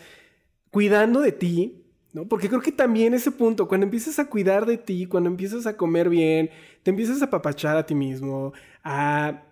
cuidando 0.69 1.21
de 1.21 1.32
ti, 1.32 1.86
¿no? 2.13 2.27
Porque 2.27 2.49
creo 2.49 2.62
que 2.62 2.71
también 2.71 3.13
ese 3.13 3.32
punto, 3.32 3.67
cuando 3.67 3.86
empiezas 3.86 4.19
a 4.19 4.30
cuidar 4.30 4.65
de 4.65 4.77
ti, 4.77 5.06
cuando 5.06 5.30
empiezas 5.30 5.65
a 5.65 5.77
comer 5.77 6.10
bien, 6.10 6.49
te 6.84 6.91
empiezas 6.91 7.21
a 7.21 7.30
papachar 7.30 7.77
a 7.77 7.86
ti 7.86 7.95
mismo, 7.95 8.53
a 8.84 9.43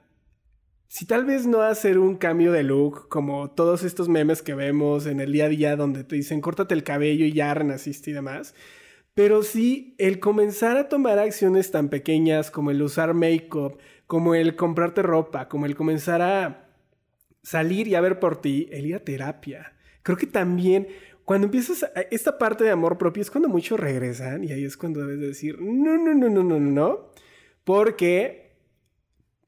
si 0.88 1.06
tal 1.06 1.26
vez 1.26 1.46
no 1.46 1.62
hacer 1.62 2.00
un 2.00 2.16
cambio 2.16 2.52
de 2.52 2.64
look, 2.64 3.10
como 3.10 3.52
todos 3.52 3.84
estos 3.84 4.08
memes 4.08 4.42
que 4.42 4.54
vemos 4.54 5.06
en 5.08 5.20
el 5.20 5.34
día 5.34 5.46
a 5.46 5.50
día 5.50 5.76
donde 5.76 6.04
te 6.06 6.16
dicen 6.16 6.40
córtate 6.40 6.74
el 6.74 6.84
cabello 6.84 7.26
y 7.26 7.34
ya 7.34 7.54
renaciste 7.54 8.12
y 8.12 8.14
demás, 8.14 8.56
pero 9.16 9.44
sí 9.44 9.96
el 9.98 10.20
comenzar 10.20 10.78
a 10.78 10.90
tomar 10.90 11.18
acciones 11.18 11.72
tan 11.72 11.90
pequeñas 11.90 12.52
como 12.52 12.70
el 12.70 12.82
usar 12.82 13.14
make-up, 13.14 13.80
como 14.06 14.36
el 14.36 14.56
comprarte 14.56 15.02
ropa, 15.02 15.48
como 15.48 15.66
el 15.66 15.76
comenzar 15.76 16.22
a 16.22 16.70
salir 17.42 17.88
y 17.88 17.96
a 17.96 18.02
ver 18.02 18.20
por 18.20 18.42
ti, 18.42 18.68
el 18.72 18.86
ir 18.86 18.96
a 18.96 19.00
terapia. 19.00 19.74
Creo 20.04 20.18
que 20.18 20.28
también 20.28 20.90
cuando 21.24 21.46
empiezas 21.46 21.84
a, 21.84 22.02
esta 22.12 22.38
parte 22.38 22.66
de 22.66 22.72
amor 22.72 22.98
propio 22.98 23.22
es 23.22 23.32
cuando 23.32 23.48
muchos 23.48 23.80
regresan 23.80 24.44
y 24.44 24.52
ahí 24.52 24.66
es 24.66 24.76
cuando 24.76 25.00
debes 25.00 25.22
decir, 25.22 25.62
no, 25.62 25.98
no, 25.98 26.14
no, 26.14 26.30
no, 26.30 26.44
no, 26.44 26.60
no, 26.60 27.12
porque 27.64 28.58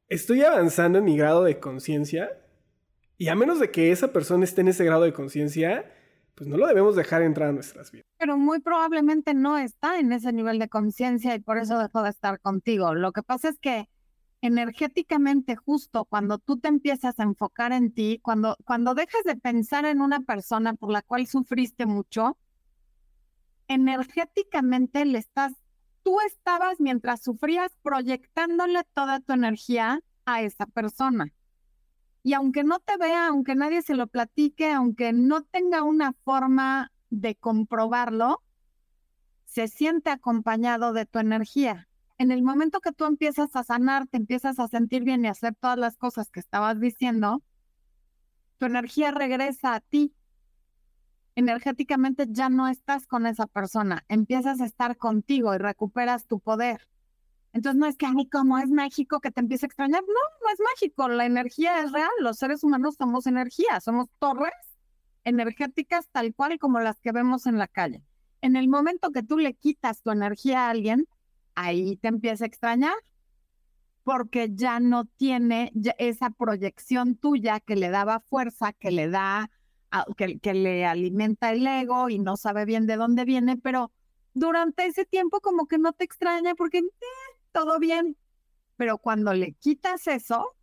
estoy 0.07 0.43
avanzando 0.43 0.99
en 0.99 1.05
mi 1.05 1.17
grado 1.17 1.43
de 1.43 1.59
conciencia 1.59 2.39
y 3.17 3.27
a 3.27 3.35
menos 3.35 3.59
de 3.59 3.69
que 3.69 3.91
esa 3.91 4.13
persona 4.13 4.45
esté 4.45 4.61
en 4.61 4.69
ese 4.69 4.85
grado 4.85 5.03
de 5.03 5.11
conciencia, 5.11 5.91
pues 6.37 6.47
no 6.47 6.55
lo 6.55 6.67
debemos 6.67 6.95
dejar 6.95 7.23
entrar 7.23 7.49
a 7.49 7.51
nuestras 7.51 7.91
vidas. 7.91 8.05
Pero 8.19 8.37
muy 8.37 8.59
probablemente 8.59 9.33
no 9.33 9.57
está 9.57 9.99
en 9.99 10.11
ese 10.11 10.31
nivel 10.31 10.59
de 10.59 10.69
conciencia 10.69 11.33
y 11.33 11.39
por 11.39 11.57
eso 11.57 11.79
dejó 11.79 12.03
de 12.03 12.11
estar 12.11 12.39
contigo. 12.39 12.93
Lo 12.93 13.11
que 13.11 13.23
pasa 13.23 13.49
es 13.49 13.57
que 13.57 13.89
energéticamente 14.41 15.55
justo 15.55 16.05
cuando 16.05 16.37
tú 16.37 16.57
te 16.59 16.67
empiezas 16.67 17.19
a 17.19 17.23
enfocar 17.23 17.71
en 17.71 17.91
ti, 17.91 18.19
cuando, 18.21 18.55
cuando 18.65 18.93
dejas 18.93 19.23
de 19.23 19.35
pensar 19.35 19.85
en 19.85 19.99
una 19.99 20.19
persona 20.19 20.75
por 20.75 20.91
la 20.91 21.01
cual 21.01 21.25
sufriste 21.25 21.87
mucho, 21.87 22.37
energéticamente 23.67 25.05
le 25.05 25.17
estás, 25.17 25.53
tú 26.03 26.19
estabas 26.21 26.79
mientras 26.79 27.23
sufrías 27.23 27.71
proyectándole 27.81 28.83
toda 28.93 29.21
tu 29.21 29.33
energía 29.33 30.01
a 30.25 30.43
esa 30.43 30.67
persona. 30.67 31.33
Y 32.27 32.33
aunque 32.33 32.65
no 32.65 32.79
te 32.79 32.97
vea, 32.97 33.27
aunque 33.27 33.55
nadie 33.55 33.81
se 33.81 33.95
lo 33.95 34.07
platique, 34.07 34.69
aunque 34.73 35.13
no 35.13 35.43
tenga 35.43 35.83
una 35.83 36.11
forma 36.11 36.91
de 37.09 37.35
comprobarlo, 37.35 38.43
se 39.45 39.69
siente 39.69 40.09
acompañado 40.09 40.91
de 40.91 41.05
tu 41.05 41.19
energía 41.19 41.87
en 42.17 42.31
el 42.31 42.43
momento 42.43 42.81
que 42.81 42.91
tú 42.91 43.05
empiezas 43.05 43.55
a 43.55 43.63
sanar, 43.63 44.07
te 44.07 44.17
empiezas 44.17 44.59
a 44.59 44.67
sentir 44.67 45.05
bien 45.05 45.23
y 45.23 45.29
hacer 45.29 45.55
todas 45.55 45.77
las 45.77 45.95
cosas 45.95 46.29
que 46.29 46.41
estabas 46.41 46.81
diciendo, 46.81 47.41
tu 48.57 48.65
energía 48.65 49.11
regresa 49.11 49.75
a 49.75 49.79
ti. 49.79 50.13
Energéticamente 51.35 52.25
ya 52.29 52.49
no 52.49 52.67
estás 52.67 53.07
con 53.07 53.25
esa 53.25 53.47
persona, 53.47 54.03
empiezas 54.09 54.59
a 54.59 54.65
estar 54.65 54.97
contigo 54.97 55.55
y 55.55 55.59
recuperas 55.59 56.27
tu 56.27 56.41
poder. 56.41 56.89
Entonces 57.57 57.79
no 57.79 57.87
es 57.87 57.97
que, 57.97 58.05
ay, 58.05 58.27
como 58.27 58.59
es 58.59 58.69
mágico 58.69 59.19
que 59.19 59.31
te 59.31 59.39
empiece 59.39 59.65
a 59.65 59.69
extrañar. 59.69 60.03
No, 60.03 60.13
no 60.13 60.53
es 60.53 60.59
mágico, 60.59 61.07
la 61.07 61.25
energía 61.25 61.81
es 61.81 61.91
real, 61.91 62.11
los 62.19 62.37
seres 62.37 62.63
humanos 62.63 62.97
somos 62.99 63.25
energía, 63.25 63.81
somos 63.81 64.09
torres 64.19 64.53
energéticas 65.23 66.07
tal 66.11 66.35
cual 66.35 66.59
como 66.59 66.79
las 66.79 66.99
que 66.99 67.11
vemos 67.11 67.47
en 67.47 67.57
la 67.57 67.67
calle. 67.67 68.03
En 68.41 68.57
el 68.57 68.67
momento 68.67 69.09
que 69.09 69.23
tú 69.23 69.39
le 69.39 69.55
quitas 69.55 70.03
tu 70.03 70.11
energía 70.11 70.67
a 70.67 70.69
alguien, 70.69 71.07
ahí 71.55 71.95
te 71.97 72.09
empieza 72.09 72.43
a 72.43 72.47
extrañar 72.47 72.93
porque 74.03 74.51
ya 74.53 74.79
no 74.79 75.05
tiene 75.05 75.71
esa 75.97 76.29
proyección 76.29 77.15
tuya 77.15 77.59
que 77.59 77.75
le 77.75 77.89
daba 77.89 78.19
fuerza, 78.19 78.71
que 78.71 78.91
le 78.91 79.09
da, 79.09 79.49
que, 80.15 80.37
que, 80.37 80.53
le 80.53 80.85
alimenta 80.85 81.51
el 81.53 81.65
ego 81.65 82.07
y 82.09 82.19
no 82.19 82.37
sabe 82.37 82.65
bien 82.65 82.85
de 82.85 82.97
dónde 82.97 83.25
viene, 83.25 83.57
pero 83.57 83.91
durante 84.35 84.85
ese 84.85 85.05
tiempo 85.05 85.41
como 85.41 85.65
que 85.65 85.79
no 85.79 85.91
te 85.93 86.03
extraña 86.03 86.53
porque 86.53 86.77
eh, 86.77 87.26
todo 87.57 87.79
bien, 87.79 88.15
pero 88.75 88.99
cuando 88.99 89.33
le 89.33 89.53
quitas 89.53 90.05
eso, 90.05 90.55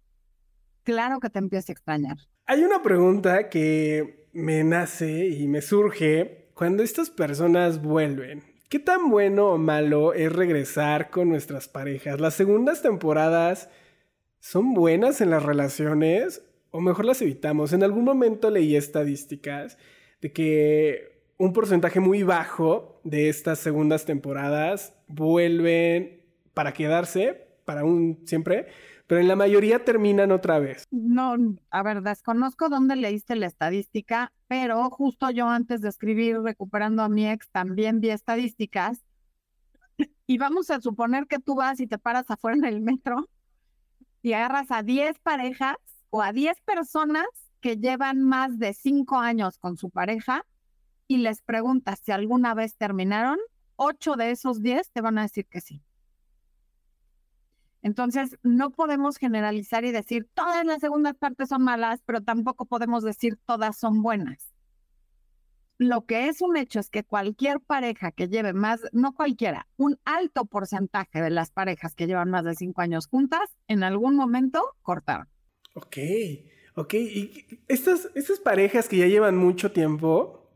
claro 0.85 1.19
que 1.19 1.29
te 1.29 1.41
empieza 1.41 1.73
a 1.73 1.75
extrañar. 1.75 2.19
Hay 2.47 2.63
una 2.63 2.83
pregunta 2.83 3.49
que 3.49 4.29
me 4.33 4.63
nace 4.63 5.27
y 5.27 5.49
me 5.49 5.61
surge 5.61 6.53
cuando 6.55 6.85
estas 6.85 7.11
personas 7.11 7.83
vuelven. 7.83 8.45
¿Qué 8.69 8.79
tan 8.79 9.11
bueno 9.11 9.49
o 9.49 9.59
malo 9.59 10.13
es 10.13 10.33
regresar 10.33 11.11
con 11.11 11.31
nuestras 11.31 11.67
parejas? 11.67 12.21
¿Las 12.21 12.35
segundas 12.35 12.81
temporadas 12.81 13.69
son 14.39 14.73
buenas 14.73 15.21
en 15.21 15.31
las 15.31 15.43
relaciones 15.43 16.45
o 16.71 16.81
mejor 16.81 17.07
las 17.07 17.21
evitamos? 17.23 17.73
En 17.73 17.83
algún 17.83 18.05
momento 18.05 18.51
leí 18.51 18.77
estadísticas 18.77 19.79
de 20.21 20.33
que 20.33 21.25
un 21.39 21.53
porcentaje 21.53 21.99
muy 21.99 22.23
bajo 22.23 23.01
de 23.03 23.29
estas 23.29 23.59
segundas 23.59 24.05
temporadas 24.05 24.95
vuelven 25.09 26.24
para 26.55 26.73
quedarse, 26.73 27.47
para 27.65 27.85
un 27.85 28.23
siempre, 28.25 28.69
pero 29.07 29.21
en 29.21 29.29
la 29.29 29.37
mayoría 29.37 29.85
terminan 29.85 30.33
otra 30.33 30.59
vez. 30.59 30.87
No, 30.91 31.37
a 31.71 31.83
ver, 31.83 32.03
desconozco 32.03 32.69
dónde 32.69 32.97
leíste 32.97 33.37
la 33.37 33.47
estadística, 33.47 34.33
pero 34.49 34.89
justo 34.91 35.31
yo 35.31 35.49
antes 35.49 35.83
de 35.83 35.91
escribir 35.91 36.41
Recuperando 36.41 37.03
a 37.03 37.09
mi 37.09 37.29
ex 37.29 37.51
también 37.51 38.01
vi 38.01 38.11
estadísticas. 38.11 39.05
Y 40.27 40.39
vamos 40.39 40.71
a 40.71 40.81
suponer 40.81 41.27
que 41.27 41.39
tú 41.39 41.55
vas 41.55 41.81
y 41.81 41.87
te 41.87 41.99
paras 41.99 42.31
afuera 42.31 42.57
en 42.57 42.65
el 42.65 42.81
metro 42.81 43.29
y 44.23 44.33
agarras 44.33 44.71
a 44.71 44.83
10 44.83 45.19
parejas 45.19 45.77
o 46.09 46.23
a 46.23 46.33
10 46.33 46.63
personas 46.63 47.27
que 47.61 47.77
llevan 47.77 48.23
más 48.23 48.59
de 48.59 48.73
5 48.73 49.19
años 49.19 49.59
con 49.59 49.77
su 49.77 49.91
pareja 49.91 50.47
y 51.07 51.19
les 51.19 51.43
preguntas 51.43 52.01
si 52.03 52.11
alguna 52.11 52.55
vez 52.55 52.75
terminaron, 52.77 53.39
8 53.77 54.17
de 54.17 54.31
esos 54.31 54.63
10 54.63 54.91
te 54.93 55.03
van 55.03 55.19
a 55.19 55.23
decir 55.23 55.47
que 55.47 55.61
sí. 55.61 55.83
Entonces, 57.85 58.39
no 58.43 58.71
podemos 58.71 59.19
generalizar 59.19 59.85
y 59.85 59.93
decir 59.93 60.27
todas 60.33 60.65
las 60.65 60.81
segundas 60.81 61.19
partes 61.19 61.51
son 61.51 61.63
malas, 61.63 62.01
pero 62.07 62.23
tampoco 62.23 62.65
podemos 62.65 63.05
decir 63.05 63.37
todas 63.45 63.79
son 63.79 64.03
buenas. 64.03 64.55
Lo 65.77 66.07
que 66.07 66.29
es 66.29 66.41
un 66.41 66.57
hecho 66.57 66.81
es 66.81 66.89
que 66.89 67.05
cualquier 67.05 67.61
pareja 67.61 68.11
que 68.11 68.29
lleve 68.29 68.55
más, 68.55 68.81
no 68.93 69.13
cualquiera, 69.13 69.69
un 69.77 69.99
alto 70.07 70.47
porcentaje 70.47 71.21
de 71.21 71.29
las 71.29 71.51
parejas 71.51 71.95
que 71.95 72.07
llevan 72.07 72.31
más 72.31 72.47
de 72.47 72.55
cinco 72.55 72.81
años 72.81 73.07
juntas, 73.07 73.51
en 73.69 73.83
algún 73.83 74.17
momento 74.17 74.63
cortaron. 74.81 75.29
Ok, 75.75 75.99
ok. 76.77 76.95
Y 76.95 77.61
estas, 77.69 78.09
estas 78.15 78.41
parejas 78.41 78.89
que 78.89 78.97
ya 78.97 79.09
llevan 79.09 79.37
mucho 79.37 79.73
tiempo, 79.73 80.51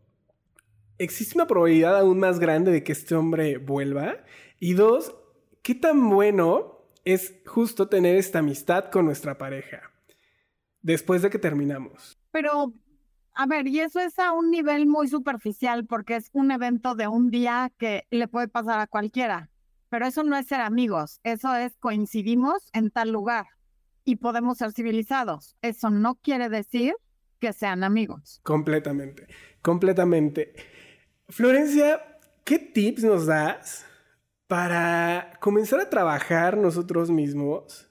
¿existe 0.97 1.37
una 1.37 1.47
probabilidad 1.47 1.99
aún 1.99 2.21
más 2.21 2.39
grande 2.39 2.73
de 2.73 2.83
que 2.83 2.93
este 2.93 3.15
hombre 3.15 3.59
vuelva? 3.59 4.17
Y 4.59 4.73
dos, 4.73 5.15
¿qué 5.63 5.75
tan 5.75 6.09
bueno 6.09 6.78
es 7.13 7.41
justo 7.47 7.89
tener 7.89 8.17
esta 8.17 8.41
amistad 8.41 8.91
con 8.91 9.07
nuestra 9.07 9.39
pareja 9.39 9.91
después 10.83 11.23
de 11.23 11.31
que 11.31 11.39
terminamos. 11.39 12.19
Pero, 12.31 12.75
a 13.35 13.47
ver, 13.47 13.67
y 13.67 13.81
eso 13.81 13.99
es 14.01 14.19
a 14.19 14.33
un 14.33 14.51
nivel 14.51 14.87
muy 14.87 15.09
superficial 15.09 15.87
porque 15.87 16.17
es 16.17 16.29
un 16.33 16.51
evento 16.51 16.95
de 16.95 17.09
un 17.09 17.31
día 17.31 17.73
que 17.79 18.07
le 18.11 18.29
puede 18.29 18.49
pasar 18.49 18.79
a 18.81 18.87
cualquiera. 18.87 19.51
Pero 19.89 20.07
eso 20.07 20.23
no 20.23 20.37
es 20.37 20.47
ser 20.47 20.61
amigos, 20.61 21.21
eso 21.25 21.55
es 21.55 21.79
coincidimos 21.79 22.69
en 22.75 22.91
tal 22.91 23.11
lugar 23.11 23.47
y 24.05 24.17
podemos 24.17 24.59
ser 24.59 24.73
civilizados. 24.73 25.57
Eso 25.63 25.89
no 25.89 26.17
quiere 26.17 26.51
decir 26.51 26.95
que 27.39 27.55
sean 27.55 27.85
amigos. 27.85 28.41
Completamente, 28.43 29.29
completamente. 29.63 30.53
Florencia, 31.31 32.03
¿qué 32.45 32.59
tips 32.59 33.03
nos 33.05 33.25
das 33.25 33.88
para 34.49 35.31
comenzar 35.41 35.79
a 35.79 35.91
trabajar 35.91 36.57
nosotros 36.57 37.11
mismos 37.11 37.89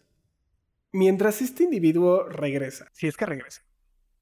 mientras 0.92 1.42
este 1.42 1.64
individuo 1.64 2.28
regresa, 2.28 2.88
si 2.94 3.08
es 3.08 3.16
que 3.16 3.28
regresa. 3.28 3.62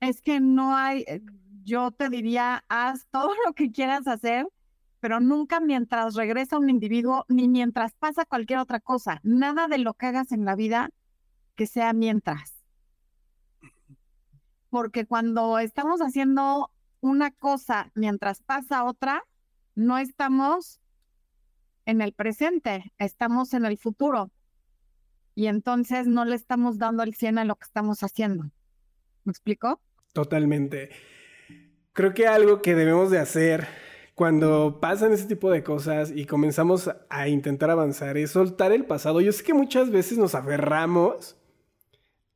Es 0.01 0.21
que 0.21 0.41
no 0.41 0.75
hay, 0.75 1.05
eh, 1.07 1.21
yo 1.63 1.91
te 1.91 2.09
diría, 2.09 2.65
haz 2.67 3.07
todo 3.09 3.31
lo 3.45 3.53
que 3.53 3.71
quieras 3.71 4.05
hacer, 4.07 4.47
pero 4.99 5.21
nunca 5.21 5.61
mientras 5.61 6.15
regresa 6.15 6.59
un 6.59 6.69
individuo, 6.69 7.25
ni 7.29 7.47
mientras 7.47 7.93
pasa 7.93 8.25
cualquier 8.25 8.59
otra 8.59 8.81
cosa. 8.81 9.21
Nada 9.23 9.67
de 9.67 9.77
lo 9.77 9.93
que 9.93 10.07
hagas 10.07 10.31
en 10.33 10.43
la 10.43 10.55
vida 10.55 10.89
que 11.55 11.67
sea 11.67 11.93
mientras. 11.93 12.53
Porque 14.69 15.05
cuando 15.05 15.57
estamos 15.59 16.01
haciendo 16.01 16.69
una 16.99 17.31
cosa 17.31 17.91
mientras 17.95 18.41
pasa 18.41 18.83
otra, 18.83 19.23
no 19.75 19.97
estamos 19.99 20.81
en 21.85 22.01
el 22.01 22.13
presente, 22.13 22.93
estamos 22.97 23.53
en 23.53 23.65
el 23.65 23.77
futuro. 23.77 24.31
Y 25.35 25.47
entonces 25.47 26.07
no 26.07 26.25
le 26.25 26.35
estamos 26.35 26.77
dando 26.77 27.03
el 27.03 27.13
100 27.13 27.39
a 27.39 27.45
lo 27.45 27.55
que 27.55 27.65
estamos 27.65 28.03
haciendo. 28.03 28.45
¿Me 29.23 29.31
explico? 29.31 29.81
Totalmente. 30.13 30.89
Creo 31.93 32.13
que 32.13 32.27
algo 32.27 32.61
que 32.61 32.75
debemos 32.75 33.11
de 33.11 33.19
hacer 33.19 33.67
cuando 34.15 34.79
pasan 34.79 35.11
ese 35.11 35.27
tipo 35.27 35.51
de 35.51 35.63
cosas 35.63 36.11
y 36.15 36.25
comenzamos 36.25 36.89
a 37.09 37.27
intentar 37.27 37.69
avanzar 37.69 38.17
es 38.17 38.31
soltar 38.31 38.71
el 38.71 38.85
pasado. 38.85 39.19
Yo 39.19 39.31
sé 39.33 39.43
que 39.43 39.53
muchas 39.53 39.91
veces 39.91 40.17
nos 40.17 40.35
aferramos 40.35 41.37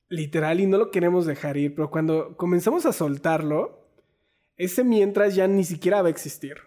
literal 0.10 0.60
y 0.60 0.66
no 0.66 0.78
lo 0.78 0.92
queremos 0.92 1.26
dejar 1.26 1.56
ir, 1.56 1.76
pero 1.76 1.90
cuando 1.90 2.36
comenzamos 2.36 2.86
a 2.86 2.92
soltarlo, 2.92 3.88
ese 4.58 4.84
mientras 4.84 5.36
ya 5.36 5.48
ni 5.48 5.64
siquiera 5.64 6.02
va 6.02 6.10
a 6.10 6.12
existir. 6.12 6.58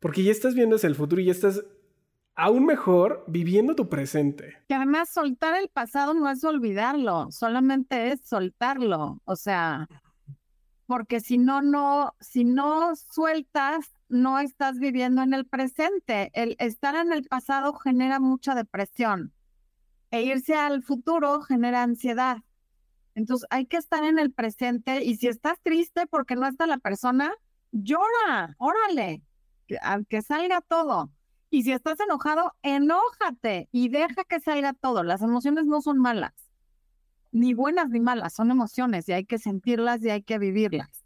Porque 0.00 0.22
ya 0.22 0.30
estás 0.30 0.54
viendo 0.54 0.76
hacia 0.76 0.88
el 0.88 0.94
futuro 0.94 1.20
y 1.20 1.26
ya 1.26 1.32
estás 1.32 1.64
aún 2.36 2.66
mejor 2.66 3.24
viviendo 3.26 3.74
tu 3.74 3.88
presente. 3.88 4.58
Que 4.68 4.74
además 4.74 5.08
soltar 5.08 5.60
el 5.60 5.68
pasado 5.68 6.14
no 6.14 6.28
es 6.28 6.44
olvidarlo, 6.44 7.30
solamente 7.32 8.12
es 8.12 8.20
soltarlo. 8.20 9.20
O 9.24 9.36
sea, 9.36 9.88
porque 10.86 11.20
si 11.20 11.38
no, 11.38 11.62
no, 11.62 12.14
si 12.20 12.44
no 12.44 12.94
sueltas, 12.94 13.90
no 14.08 14.38
estás 14.38 14.78
viviendo 14.78 15.22
en 15.22 15.34
el 15.34 15.46
presente. 15.46 16.30
El 16.34 16.56
estar 16.58 16.94
en 16.94 17.12
el 17.12 17.24
pasado 17.24 17.72
genera 17.72 18.20
mucha 18.20 18.54
depresión 18.54 19.32
e 20.10 20.22
irse 20.22 20.54
al 20.54 20.82
futuro 20.82 21.40
genera 21.42 21.82
ansiedad. 21.82 22.38
Entonces 23.14 23.48
hay 23.50 23.66
que 23.66 23.78
estar 23.78 24.04
en 24.04 24.18
el 24.18 24.30
presente 24.30 25.02
y 25.02 25.16
si 25.16 25.26
estás 25.26 25.58
triste 25.62 26.06
porque 26.06 26.36
no 26.36 26.46
está 26.46 26.66
la 26.66 26.78
persona, 26.78 27.32
llora, 27.72 28.54
órale, 28.58 29.22
que, 29.66 29.78
que 30.08 30.22
salga 30.22 30.60
todo. 30.60 31.10
Y 31.50 31.62
si 31.62 31.72
estás 31.72 31.98
enojado, 32.00 32.54
enójate 32.62 33.68
y 33.70 33.88
deja 33.88 34.24
que 34.24 34.40
salga 34.40 34.72
todo. 34.72 35.02
Las 35.02 35.22
emociones 35.22 35.64
no 35.64 35.80
son 35.80 35.98
malas, 35.98 36.34
ni 37.30 37.54
buenas 37.54 37.88
ni 37.90 38.00
malas, 38.00 38.34
son 38.34 38.50
emociones 38.50 39.08
y 39.08 39.12
hay 39.12 39.24
que 39.24 39.38
sentirlas 39.38 40.02
y 40.02 40.10
hay 40.10 40.22
que 40.22 40.38
vivirlas. 40.38 41.04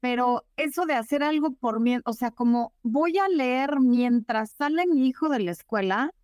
Pero 0.00 0.44
eso 0.56 0.86
de 0.86 0.94
hacer 0.94 1.22
algo 1.22 1.52
por 1.52 1.78
mí, 1.78 1.98
o 2.04 2.12
sea, 2.14 2.30
como 2.30 2.72
voy 2.82 3.18
a 3.18 3.28
leer 3.28 3.80
mientras 3.80 4.52
sale 4.52 4.86
mi 4.86 5.06
hijo 5.06 5.28
de 5.28 5.40
la 5.40 5.50
escuela, 5.50 6.14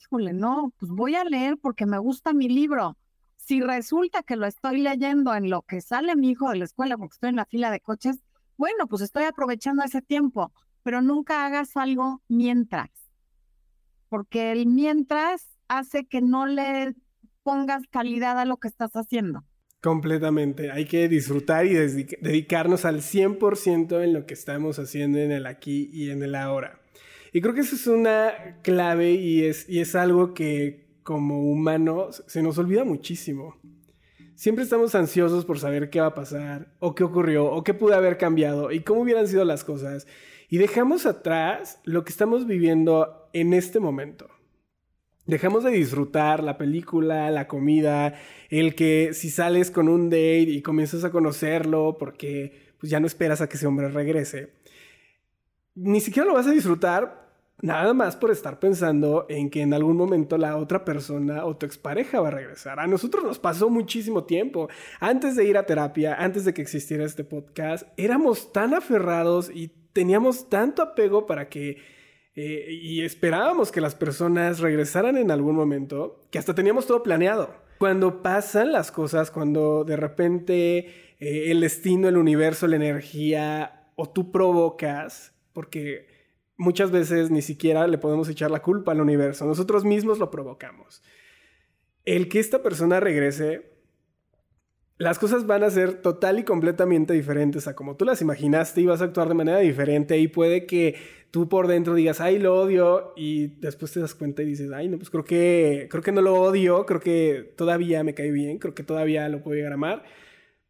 híjole, 0.00 0.32
no, 0.32 0.72
pues 0.78 0.90
voy 0.90 1.14
a 1.14 1.24
leer 1.24 1.56
porque 1.58 1.86
me 1.86 1.98
gusta 1.98 2.32
mi 2.32 2.48
libro. 2.48 2.96
Si 3.36 3.60
resulta 3.60 4.22
que 4.24 4.36
lo 4.36 4.46
estoy 4.46 4.80
leyendo 4.80 5.32
en 5.34 5.48
lo 5.48 5.62
que 5.62 5.80
sale 5.80 6.16
mi 6.16 6.30
hijo 6.30 6.50
de 6.50 6.56
la 6.56 6.64
escuela 6.64 6.96
porque 6.96 7.14
estoy 7.14 7.30
en 7.30 7.36
la 7.36 7.44
fila 7.44 7.70
de 7.70 7.80
coches, 7.80 8.18
bueno, 8.56 8.88
pues 8.88 9.02
estoy 9.02 9.24
aprovechando 9.24 9.84
ese 9.84 10.02
tiempo 10.02 10.52
pero 10.84 11.02
nunca 11.02 11.44
hagas 11.44 11.76
algo 11.76 12.22
mientras, 12.28 12.90
porque 14.08 14.52
el 14.52 14.66
mientras 14.66 15.58
hace 15.66 16.06
que 16.06 16.20
no 16.20 16.46
le 16.46 16.94
pongas 17.42 17.82
calidad 17.90 18.38
a 18.38 18.44
lo 18.44 18.58
que 18.58 18.68
estás 18.68 18.92
haciendo. 18.92 19.44
Completamente, 19.82 20.70
hay 20.70 20.84
que 20.84 21.08
disfrutar 21.08 21.66
y 21.66 21.74
dedicarnos 21.74 22.84
al 22.84 23.00
100% 23.00 24.02
en 24.02 24.12
lo 24.12 24.24
que 24.26 24.34
estamos 24.34 24.78
haciendo 24.78 25.18
en 25.18 25.32
el 25.32 25.46
aquí 25.46 25.90
y 25.92 26.10
en 26.10 26.22
el 26.22 26.34
ahora. 26.34 26.80
Y 27.32 27.40
creo 27.40 27.54
que 27.54 27.62
eso 27.62 27.74
es 27.74 27.86
una 27.86 28.60
clave 28.62 29.12
y 29.12 29.44
es, 29.44 29.68
y 29.68 29.80
es 29.80 29.94
algo 29.94 30.34
que 30.34 30.98
como 31.02 31.50
humanos 31.50 32.24
se 32.26 32.42
nos 32.42 32.56
olvida 32.58 32.84
muchísimo. 32.84 33.56
Siempre 34.34 34.64
estamos 34.64 34.94
ansiosos 34.94 35.44
por 35.44 35.58
saber 35.58 35.90
qué 35.90 36.00
va 36.00 36.08
a 36.08 36.14
pasar, 36.14 36.74
o 36.78 36.94
qué 36.94 37.04
ocurrió, 37.04 37.46
o 37.46 37.62
qué 37.62 37.72
pudo 37.72 37.94
haber 37.94 38.18
cambiado, 38.18 38.72
y 38.72 38.80
cómo 38.80 39.02
hubieran 39.02 39.28
sido 39.28 39.44
las 39.44 39.64
cosas 39.64 40.06
y 40.54 40.58
dejamos 40.58 41.04
atrás 41.04 41.80
lo 41.82 42.04
que 42.04 42.10
estamos 42.10 42.46
viviendo 42.46 43.28
en 43.32 43.54
este 43.54 43.80
momento. 43.80 44.28
Dejamos 45.26 45.64
de 45.64 45.72
disfrutar 45.72 46.44
la 46.44 46.58
película, 46.58 47.28
la 47.32 47.48
comida, 47.48 48.14
el 48.50 48.76
que 48.76 49.14
si 49.14 49.30
sales 49.30 49.72
con 49.72 49.88
un 49.88 50.10
date 50.10 50.42
y 50.42 50.62
comienzas 50.62 51.02
a 51.02 51.10
conocerlo 51.10 51.96
porque 51.98 52.72
pues 52.78 52.88
ya 52.88 53.00
no 53.00 53.08
esperas 53.08 53.40
a 53.40 53.48
que 53.48 53.56
ese 53.56 53.66
hombre 53.66 53.88
regrese. 53.88 54.52
Ni 55.74 56.00
siquiera 56.00 56.28
lo 56.28 56.34
vas 56.34 56.46
a 56.46 56.52
disfrutar 56.52 57.32
nada 57.60 57.92
más 57.92 58.14
por 58.14 58.30
estar 58.30 58.60
pensando 58.60 59.26
en 59.28 59.50
que 59.50 59.60
en 59.60 59.74
algún 59.74 59.96
momento 59.96 60.38
la 60.38 60.56
otra 60.56 60.84
persona 60.84 61.46
o 61.46 61.56
tu 61.56 61.66
expareja 61.66 62.20
va 62.20 62.28
a 62.28 62.30
regresar. 62.30 62.78
A 62.78 62.86
nosotros 62.86 63.24
nos 63.24 63.40
pasó 63.40 63.70
muchísimo 63.70 64.22
tiempo. 64.22 64.68
Antes 65.00 65.34
de 65.34 65.46
ir 65.46 65.58
a 65.58 65.66
terapia, 65.66 66.14
antes 66.14 66.44
de 66.44 66.54
que 66.54 66.62
existiera 66.62 67.04
este 67.04 67.24
podcast, 67.24 67.88
éramos 67.96 68.52
tan 68.52 68.72
aferrados 68.72 69.50
y 69.52 69.72
teníamos 69.94 70.50
tanto 70.50 70.82
apego 70.82 71.24
para 71.24 71.48
que 71.48 71.78
eh, 72.36 72.66
y 72.68 73.02
esperábamos 73.02 73.70
que 73.70 73.80
las 73.80 73.94
personas 73.94 74.58
regresaran 74.58 75.16
en 75.16 75.30
algún 75.30 75.54
momento, 75.54 76.26
que 76.30 76.38
hasta 76.38 76.54
teníamos 76.54 76.86
todo 76.86 77.02
planeado. 77.02 77.54
Cuando 77.78 78.22
pasan 78.22 78.72
las 78.72 78.90
cosas, 78.90 79.30
cuando 79.30 79.84
de 79.84 79.96
repente 79.96 80.78
eh, 81.20 81.50
el 81.50 81.60
destino, 81.60 82.08
el 82.08 82.16
universo, 82.16 82.66
la 82.66 82.76
energía, 82.76 83.88
o 83.94 84.08
tú 84.10 84.32
provocas, 84.32 85.32
porque 85.52 86.08
muchas 86.56 86.90
veces 86.90 87.30
ni 87.30 87.42
siquiera 87.42 87.86
le 87.86 87.98
podemos 87.98 88.28
echar 88.28 88.50
la 88.50 88.62
culpa 88.62 88.92
al 88.92 89.00
universo, 89.00 89.46
nosotros 89.46 89.84
mismos 89.84 90.18
lo 90.18 90.30
provocamos. 90.30 91.02
El 92.04 92.28
que 92.28 92.40
esta 92.40 92.62
persona 92.62 92.98
regrese 92.98 93.73
las 94.96 95.18
cosas 95.18 95.46
van 95.46 95.64
a 95.64 95.70
ser 95.70 96.00
total 96.02 96.38
y 96.38 96.44
completamente 96.44 97.14
diferentes 97.14 97.66
a 97.66 97.74
como 97.74 97.96
tú 97.96 98.04
las 98.04 98.22
imaginaste 98.22 98.80
y 98.80 98.86
vas 98.86 99.00
a 99.00 99.04
actuar 99.04 99.28
de 99.28 99.34
manera 99.34 99.58
diferente 99.58 100.18
y 100.18 100.28
puede 100.28 100.66
que 100.66 100.94
tú 101.32 101.48
por 101.48 101.66
dentro 101.66 101.94
digas, 101.94 102.20
ay, 102.20 102.38
lo 102.38 102.54
odio 102.54 103.12
y 103.16 103.48
después 103.58 103.90
te 103.90 103.98
das 103.98 104.14
cuenta 104.14 104.42
y 104.42 104.46
dices, 104.46 104.70
ay, 104.72 104.88
no, 104.88 104.98
pues 104.98 105.10
creo 105.10 105.24
que, 105.24 105.88
creo 105.90 106.02
que 106.02 106.12
no 106.12 106.22
lo 106.22 106.40
odio, 106.40 106.86
creo 106.86 107.00
que 107.00 107.52
todavía 107.56 108.04
me 108.04 108.14
cae 108.14 108.30
bien, 108.30 108.58
creo 108.58 108.72
que 108.72 108.84
todavía 108.84 109.28
lo 109.28 109.42
puedo 109.42 109.56
llegar. 109.56 110.04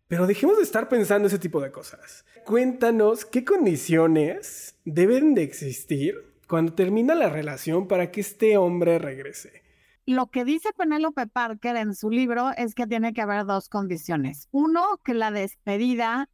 Pero 0.09 0.27
dejemos 0.27 0.57
de 0.57 0.63
estar 0.63 0.89
pensando 0.89 1.29
ese 1.29 1.39
tipo 1.39 1.61
de 1.61 1.71
cosas. 1.71 2.25
Cuéntanos 2.47 3.27
qué 3.27 3.45
condiciones 3.45 4.79
deben 4.87 5.35
de 5.35 5.43
existir 5.43 6.15
cuando 6.49 6.73
termina 6.73 7.15
la 7.15 7.29
relación 7.29 7.89
para 7.89 8.11
que 8.11 8.23
este 8.23 8.57
hombre 8.57 8.99
regrese. 8.99 9.64
Lo 10.07 10.27
que 10.27 10.45
dice 10.45 10.69
Penélope 10.77 11.27
Parker 11.27 11.77
en 11.77 11.95
su 11.95 12.11
libro 12.11 12.51
es 12.57 12.75
que 12.75 12.87
tiene 12.87 13.15
que 13.15 13.23
haber 13.23 13.47
dos 13.47 13.69
condiciones. 13.69 14.49
Uno, 14.51 15.01
que 15.03 15.15
la 15.15 15.31
despedida 15.31 16.29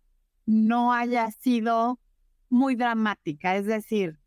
no 0.47 0.93
haya 0.93 1.31
sido 1.31 2.01
muy 2.49 2.75
dramática, 2.75 3.57
es 3.57 3.67
decir, 3.67 4.19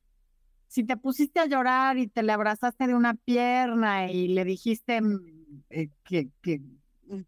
si 0.67 0.83
te 0.83 0.97
pusiste 0.97 1.39
a 1.39 1.45
llorar 1.45 1.97
y 1.97 2.07
te 2.07 2.23
le 2.23 2.31
abrazaste 2.31 2.87
de 2.87 2.95
una 2.95 3.13
pierna 3.13 4.09
y 4.09 4.29
le 4.29 4.45
dijiste 4.45 5.01
mm, 5.01 5.63
eh, 5.69 5.89
que, 6.03 6.29
que, 6.41 6.61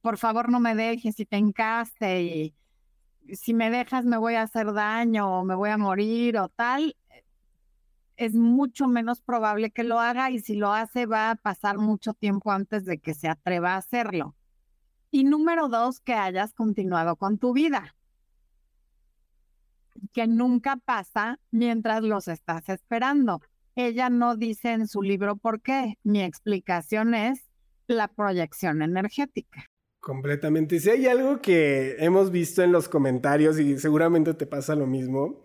por 0.02 0.18
favor 0.18 0.50
no 0.50 0.60
me 0.60 0.74
dejes 0.74 1.20
y 1.20 1.26
te 1.26 1.38
encaste 1.38 2.24
y 2.24 2.56
si 3.34 3.54
me 3.54 3.70
dejas 3.70 4.06
me 4.06 4.18
voy 4.18 4.36
a 4.36 4.44
hacer 4.44 4.74
daño 4.74 5.42
o 5.42 5.46
me 5.46 5.54
voy 5.54 5.70
a 5.70 5.78
morir 5.78 6.38
o 6.38 6.50
tal, 6.50 6.96
es 8.18 8.34
mucho 8.34 8.88
menos 8.88 9.22
probable 9.22 9.72
que 9.72 9.84
lo 9.84 10.00
haga 10.00 10.32
y 10.32 10.40
si 10.40 10.56
lo 10.56 10.74
hace 10.74 11.06
va 11.06 11.32
a 11.32 11.36
pasar 11.36 11.78
mucho 11.78 12.14
tiempo 12.14 12.52
antes 12.52 12.86
de 12.86 13.00
que 13.00 13.14
se 13.14 13.28
atreva 13.28 13.74
a 13.74 13.78
hacerlo. 13.78 14.36
Y 15.12 15.24
número 15.24 15.70
dos, 15.70 16.00
que 16.00 16.14
hayas 16.14 16.54
continuado 16.54 17.16
con 17.16 17.38
tu 17.38 17.54
vida, 17.54 17.96
que 20.14 20.28
nunca 20.28 20.78
pasa 20.78 21.40
mientras 21.52 22.04
los 22.04 22.28
estás 22.28 22.68
esperando. 22.70 23.42
Ella 23.76 24.10
no 24.10 24.36
dice 24.36 24.72
en 24.72 24.88
su 24.88 25.02
libro 25.02 25.36
por 25.36 25.62
qué. 25.62 25.98
Mi 26.04 26.22
explicación 26.22 27.14
es 27.14 27.50
la 27.88 28.08
proyección 28.08 28.82
energética. 28.82 29.66
Completamente. 30.00 30.80
Si 30.80 30.90
hay 30.90 31.08
algo 31.08 31.42
que 31.42 31.96
hemos 32.00 32.32
visto 32.32 32.62
en 32.62 32.72
los 32.72 32.88
comentarios 32.88 33.60
y 33.60 33.78
seguramente 33.78 34.34
te 34.34 34.46
pasa 34.46 34.76
lo 34.76 34.86
mismo, 34.86 35.44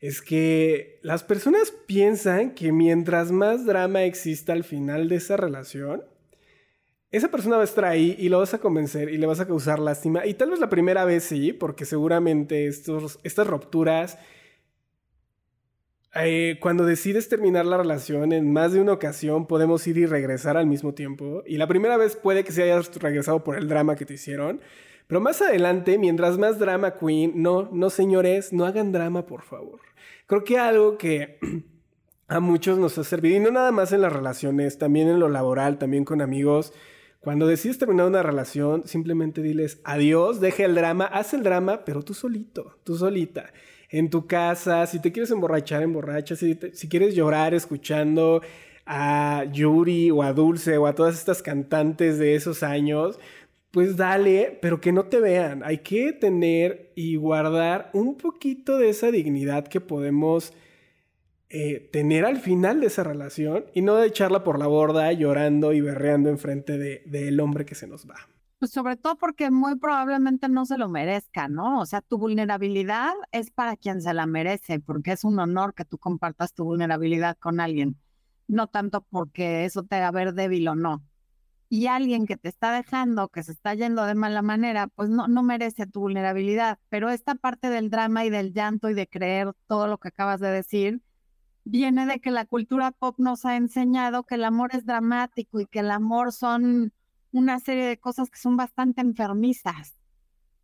es 0.00 0.22
que 0.22 1.00
las 1.02 1.24
personas 1.24 1.72
piensan 1.86 2.54
que 2.54 2.72
mientras 2.72 3.32
más 3.32 3.66
drama 3.66 4.04
exista 4.04 4.52
al 4.52 4.64
final 4.64 5.08
de 5.08 5.16
esa 5.16 5.36
relación, 5.36 6.04
esa 7.10 7.30
persona 7.30 7.56
va 7.56 7.62
a 7.62 7.64
estar 7.64 7.84
ahí 7.84 8.14
y 8.18 8.28
lo 8.28 8.38
vas 8.38 8.54
a 8.54 8.58
convencer 8.58 9.08
y 9.08 9.16
le 9.16 9.26
vas 9.26 9.40
a 9.40 9.46
causar 9.46 9.78
lástima. 9.78 10.26
Y 10.26 10.34
tal 10.34 10.50
vez 10.50 10.60
la 10.60 10.68
primera 10.68 11.04
vez 11.04 11.24
sí, 11.24 11.52
porque 11.52 11.84
seguramente 11.84 12.66
estos, 12.66 13.18
estas 13.24 13.46
rupturas, 13.46 14.18
eh, 16.14 16.58
cuando 16.60 16.84
decides 16.84 17.28
terminar 17.28 17.64
la 17.66 17.78
relación 17.78 18.32
en 18.32 18.52
más 18.52 18.72
de 18.72 18.80
una 18.80 18.92
ocasión, 18.92 19.46
podemos 19.46 19.86
ir 19.86 19.98
y 19.98 20.06
regresar 20.06 20.56
al 20.56 20.66
mismo 20.66 20.94
tiempo. 20.94 21.42
Y 21.46 21.56
la 21.56 21.66
primera 21.66 21.96
vez 21.96 22.14
puede 22.14 22.44
que 22.44 22.52
se 22.52 22.62
hayas 22.62 22.94
regresado 22.96 23.42
por 23.42 23.56
el 23.56 23.68
drama 23.68 23.96
que 23.96 24.04
te 24.04 24.14
hicieron. 24.14 24.60
Pero 25.08 25.22
más 25.22 25.40
adelante, 25.40 25.98
mientras 25.98 26.36
más 26.36 26.58
drama 26.58 26.94
queen, 26.94 27.32
no, 27.34 27.70
no 27.72 27.88
señores, 27.88 28.52
no 28.52 28.66
hagan 28.66 28.92
drama, 28.92 29.24
por 29.26 29.42
favor. 29.42 29.80
Creo 30.26 30.44
que 30.44 30.58
algo 30.58 30.98
que 30.98 31.38
a 32.28 32.40
muchos 32.40 32.78
nos 32.78 32.98
ha 32.98 33.04
servido, 33.04 33.36
y 33.36 33.40
no 33.40 33.50
nada 33.50 33.72
más 33.72 33.90
en 33.92 34.02
las 34.02 34.12
relaciones, 34.12 34.76
también 34.76 35.08
en 35.08 35.18
lo 35.18 35.30
laboral, 35.30 35.78
también 35.78 36.04
con 36.04 36.20
amigos, 36.20 36.74
cuando 37.20 37.46
decides 37.46 37.78
terminar 37.78 38.06
una 38.06 38.22
relación, 38.22 38.86
simplemente 38.86 39.42
diles 39.42 39.80
adiós, 39.82 40.40
deja 40.40 40.66
el 40.66 40.74
drama, 40.74 41.06
haz 41.06 41.32
el 41.32 41.42
drama, 41.42 41.84
pero 41.86 42.02
tú 42.02 42.12
solito, 42.12 42.78
tú 42.84 42.96
solita. 42.96 43.52
En 43.88 44.10
tu 44.10 44.26
casa, 44.26 44.86
si 44.86 45.00
te 45.00 45.10
quieres 45.10 45.30
emborrachar, 45.30 45.82
emborracha, 45.82 46.36
si, 46.36 46.58
si 46.74 46.88
quieres 46.88 47.14
llorar 47.14 47.54
escuchando 47.54 48.42
a 48.88 49.44
Yuri 49.52 50.10
o 50.10 50.22
a 50.22 50.32
Dulce 50.32 50.78
o 50.78 50.86
a 50.86 50.94
todas 50.94 51.14
estas 51.14 51.42
cantantes 51.42 52.18
de 52.18 52.34
esos 52.34 52.62
años, 52.62 53.18
pues 53.70 53.96
dale, 53.96 54.58
pero 54.62 54.80
que 54.80 54.92
no 54.92 55.04
te 55.04 55.20
vean. 55.20 55.62
Hay 55.62 55.78
que 55.78 56.12
tener 56.12 56.92
y 56.94 57.16
guardar 57.16 57.90
un 57.92 58.16
poquito 58.16 58.78
de 58.78 58.88
esa 58.88 59.10
dignidad 59.10 59.66
que 59.68 59.80
podemos 59.80 60.52
eh, 61.50 61.88
tener 61.92 62.26
al 62.26 62.38
final 62.38 62.80
de 62.80 62.88
esa 62.88 63.04
relación 63.04 63.64
y 63.74 63.80
no 63.80 64.02
echarla 64.02 64.44
por 64.44 64.58
la 64.58 64.66
borda 64.66 65.12
llorando 65.12 65.72
y 65.72 65.80
berreando 65.80 66.28
enfrente 66.28 66.76
del 66.76 67.10
de, 67.10 67.42
hombre 67.42 67.64
que 67.64 67.74
se 67.74 67.86
nos 67.86 68.08
va. 68.08 68.16
Pues 68.58 68.72
sobre 68.72 68.96
todo 68.96 69.16
porque 69.16 69.50
muy 69.50 69.76
probablemente 69.76 70.48
no 70.48 70.66
se 70.66 70.76
lo 70.76 70.88
merezca, 70.88 71.48
¿no? 71.48 71.80
O 71.80 71.86
sea, 71.86 72.00
tu 72.02 72.18
vulnerabilidad 72.18 73.12
es 73.32 73.50
para 73.50 73.76
quien 73.76 74.02
se 74.02 74.12
la 74.12 74.26
merece, 74.26 74.80
porque 74.80 75.12
es 75.12 75.24
un 75.24 75.38
honor 75.38 75.74
que 75.74 75.84
tú 75.84 75.96
compartas 75.96 76.52
tu 76.52 76.64
vulnerabilidad 76.64 77.38
con 77.38 77.60
alguien. 77.60 77.96
no 78.46 78.66
tanto 78.66 79.02
porque 79.10 79.64
eso 79.64 79.84
te 79.84 79.96
haga 79.96 80.10
ver 80.10 80.34
débil 80.34 80.68
o 80.68 80.74
no. 80.74 81.02
Y 81.70 81.86
alguien 81.86 82.26
que 82.26 82.36
te 82.36 82.48
está 82.48 82.72
dejando, 82.72 83.28
que 83.28 83.42
se 83.42 83.52
está 83.52 83.74
yendo 83.74 84.04
de 84.04 84.14
mala 84.14 84.40
manera, 84.40 84.88
pues 84.88 85.10
no, 85.10 85.28
no 85.28 85.42
merece 85.42 85.86
tu 85.86 86.00
vulnerabilidad. 86.00 86.78
Pero 86.88 87.10
esta 87.10 87.34
parte 87.34 87.68
del 87.68 87.90
drama 87.90 88.24
y 88.24 88.30
del 88.30 88.54
llanto 88.54 88.88
y 88.88 88.94
de 88.94 89.06
creer 89.06 89.52
todo 89.66 89.86
lo 89.86 89.98
que 89.98 90.08
acabas 90.08 90.40
de 90.40 90.48
decir, 90.48 91.02
viene 91.64 92.06
de 92.06 92.20
que 92.20 92.30
la 92.30 92.46
cultura 92.46 92.92
pop 92.92 93.18
nos 93.18 93.44
ha 93.44 93.56
enseñado 93.56 94.24
que 94.24 94.36
el 94.36 94.44
amor 94.44 94.70
es 94.74 94.86
dramático 94.86 95.60
y 95.60 95.66
que 95.66 95.80
el 95.80 95.90
amor 95.90 96.32
son 96.32 96.92
una 97.32 97.60
serie 97.60 97.84
de 97.84 97.98
cosas 97.98 98.30
que 98.30 98.38
son 98.38 98.56
bastante 98.56 99.02
enfermizas. 99.02 99.94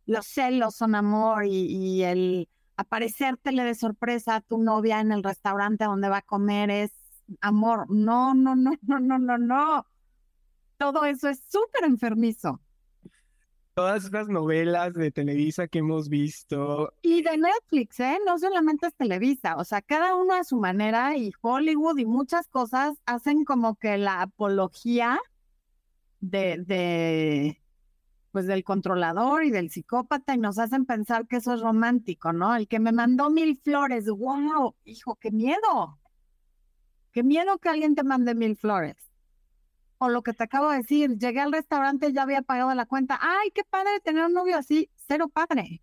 Los 0.07 0.25
celos 0.25 0.75
son 0.75 0.95
amor 0.95 1.45
y, 1.45 1.67
y 1.67 2.03
el 2.03 2.49
aparecértele 2.77 3.63
de 3.63 3.75
sorpresa 3.75 4.35
a 4.35 4.41
tu 4.41 4.57
novia 4.57 4.99
en 4.99 5.11
el 5.11 5.23
restaurante 5.23 5.85
donde 5.85 6.09
va 6.09 6.17
a 6.17 6.21
comer 6.21 6.69
es 6.69 6.91
amor. 7.41 7.85
No, 7.89 8.33
no, 8.33 8.55
no, 8.55 8.73
no, 8.81 8.99
no, 8.99 9.19
no, 9.19 9.37
no. 9.37 9.85
Todo 10.77 11.05
eso 11.05 11.29
es 11.29 11.43
súper 11.49 11.85
enfermizo. 11.85 12.59
Todas 13.75 14.05
esas 14.05 14.29
novelas 14.29 14.93
de 14.93 15.11
Televisa 15.11 15.67
que 15.67 15.79
hemos 15.79 16.07
visto. 16.07 16.93
Y 17.01 17.21
de 17.21 17.37
Netflix, 17.37 17.99
¿eh? 17.99 18.19
No 18.25 18.39
solamente 18.39 18.87
es 18.87 18.95
Televisa, 18.95 19.57
o 19.57 19.65
sea, 19.65 19.81
cada 19.81 20.15
uno 20.15 20.33
a 20.33 20.45
su 20.45 20.57
manera 20.57 21.17
y 21.17 21.33
Hollywood 21.41 21.97
y 21.97 22.05
muchas 22.05 22.47
cosas 22.47 22.97
hacen 23.05 23.43
como 23.43 23.75
que 23.75 23.97
la 23.97 24.21
apología 24.21 25.19
de, 26.21 26.63
de, 26.65 27.61
pues 28.31 28.47
del 28.47 28.63
controlador 28.63 29.43
y 29.43 29.51
del 29.51 29.69
psicópata 29.69 30.35
y 30.35 30.37
nos 30.37 30.57
hacen 30.57 30.85
pensar 30.85 31.27
que 31.27 31.37
eso 31.37 31.53
es 31.53 31.61
romántico, 31.61 32.31
¿no? 32.31 32.55
El 32.55 32.67
que 32.67 32.79
me 32.79 32.93
mandó 32.93 33.29
mil 33.29 33.57
flores, 33.57 34.07
wow, 34.09 34.73
hijo, 34.85 35.15
qué 35.15 35.31
miedo. 35.31 35.99
Qué 37.11 37.23
miedo 37.23 37.57
que 37.59 37.69
alguien 37.69 37.95
te 37.95 38.03
mande 38.03 38.35
mil 38.35 38.55
flores. 38.57 38.95
Lo 40.09 40.21
que 40.21 40.33
te 40.33 40.43
acabo 40.43 40.69
de 40.71 40.77
decir, 40.77 41.17
llegué 41.17 41.39
al 41.39 41.51
restaurante 41.51 42.13
ya 42.13 42.23
había 42.23 42.41
pagado 42.41 42.73
la 42.73 42.85
cuenta. 42.85 43.19
Ay, 43.21 43.51
qué 43.53 43.63
padre 43.63 43.99
tener 44.03 44.25
un 44.25 44.33
novio 44.33 44.57
así. 44.57 44.89
Cero 45.07 45.29
padre. 45.31 45.81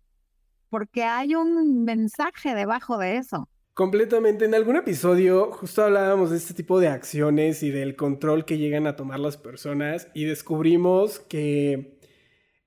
Porque 0.69 1.03
hay 1.03 1.35
un 1.35 1.83
mensaje 1.83 2.55
debajo 2.55 2.97
de 2.97 3.17
eso. 3.17 3.49
Completamente. 3.73 4.45
En 4.45 4.53
algún 4.53 4.75
episodio 4.75 5.51
justo 5.51 5.83
hablábamos 5.83 6.29
de 6.29 6.37
este 6.37 6.53
tipo 6.53 6.79
de 6.79 6.89
acciones 6.89 7.63
y 7.63 7.71
del 7.71 7.95
control 7.95 8.45
que 8.45 8.59
llegan 8.59 8.85
a 8.85 8.95
tomar 8.95 9.19
las 9.19 9.37
personas 9.37 10.07
y 10.13 10.25
descubrimos 10.25 11.19
que 11.19 11.97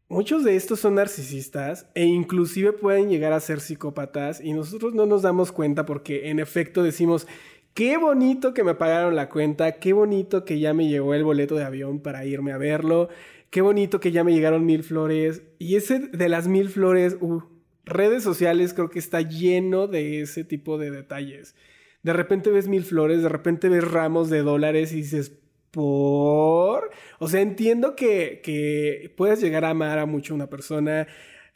muchos 0.09 0.43
de 0.43 0.57
estos 0.57 0.81
son 0.81 0.97
narcisistas 0.97 1.87
e 1.95 2.05
inclusive 2.05 2.73
pueden 2.73 3.09
llegar 3.09 3.33
a 3.33 3.39
ser 3.39 3.61
psicópatas 3.61 4.41
y 4.41 4.53
nosotros 4.53 4.95
no 4.95 5.07
nos 5.07 5.23
damos 5.23 5.53
cuenta 5.53 5.87
porque 5.87 6.29
en 6.29 6.41
efecto 6.41 6.83
decimos, 6.83 7.29
Qué 7.77 7.99
bonito 7.99 8.55
que 8.55 8.65
me 8.65 8.75
pagaron 8.75 9.17
la 9.17 9.29
cuenta, 9.29 9.73
qué 9.73 9.93
bonito 9.93 10.47
que 10.47 10.59
ya 10.59 10.73
me 10.73 10.89
llegó 10.89 11.13
el 11.13 11.25
boleto 11.25 11.57
de 11.57 11.65
avión 11.65 12.01
para 12.01 12.25
irme 12.25 12.53
a 12.53 12.57
verlo, 12.57 13.11
qué 13.51 13.61
bonito 13.61 14.01
que 14.01 14.13
ya 14.13 14.25
me 14.25 14.33
llegaron 14.33 14.65
mil 14.65 14.83
flores. 14.83 15.43
Y 15.59 15.77
ese 15.77 15.99
de 15.99 16.31
las 16.31 16.49
mil 16.49 16.71
flores, 16.71 17.19
uh, 17.21 17.43
redes 17.85 18.23
sociales 18.23 18.73
creo 18.73 18.89
que 18.89 18.99
está 18.99 19.21
lleno 19.21 19.89
de 19.89 20.23
ese 20.23 20.43
tipo 20.43 20.79
de 20.79 20.91
detalles. 20.91 21.55
De 22.03 22.15
repente 22.15 22.51
ves 22.51 22.67
mil 22.67 22.83
flores, 22.83 23.23
de 23.23 23.29
repente 23.29 23.69
ves 23.69 23.85
ramos 23.85 24.31
de 24.31 24.41
dólares 24.41 24.93
y 24.93 25.03
dices, 25.03 25.39
¿por? 25.71 26.91
O 27.19 27.29
sea, 27.29 27.43
entiendo 27.43 27.95
que, 27.95 28.41
que 28.43 29.13
puedes 29.19 29.43
llegar 29.43 29.67
a 29.67 29.71
amar 29.71 29.99
a 29.99 30.07
mucho 30.07 30.33
a 30.33 30.37
una 30.37 30.49
persona. 30.49 31.09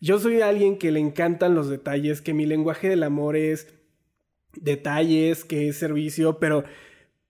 Yo 0.03 0.19
soy 0.19 0.43
alguien 0.43 0.77
que 0.77 0.91
le 0.91 1.01
encantan 1.01 1.55
los 1.55 1.71
detalles, 1.71 2.21
que 2.21 2.35
mi 2.35 2.45
lenguaje 2.45 2.91
del 2.91 3.05
amor 3.05 3.37
es 3.37 3.80
detalles, 4.55 5.45
que 5.45 5.69
es 5.69 5.77
servicio, 5.77 6.39
pero, 6.39 6.65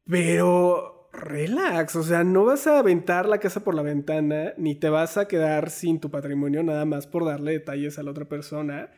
pero, 0.04 1.10
relax, 1.12 1.96
o 1.96 2.02
sea, 2.02 2.24
no 2.24 2.44
vas 2.44 2.66
a 2.66 2.78
aventar 2.78 3.28
la 3.28 3.38
casa 3.38 3.64
por 3.64 3.74
la 3.74 3.82
ventana, 3.82 4.54
ni 4.56 4.74
te 4.74 4.88
vas 4.88 5.16
a 5.16 5.28
quedar 5.28 5.70
sin 5.70 6.00
tu 6.00 6.10
patrimonio 6.10 6.62
nada 6.62 6.84
más 6.84 7.06
por 7.06 7.24
darle 7.24 7.52
detalles 7.52 7.98
a 7.98 8.02
la 8.02 8.10
otra 8.10 8.26
persona. 8.26 8.90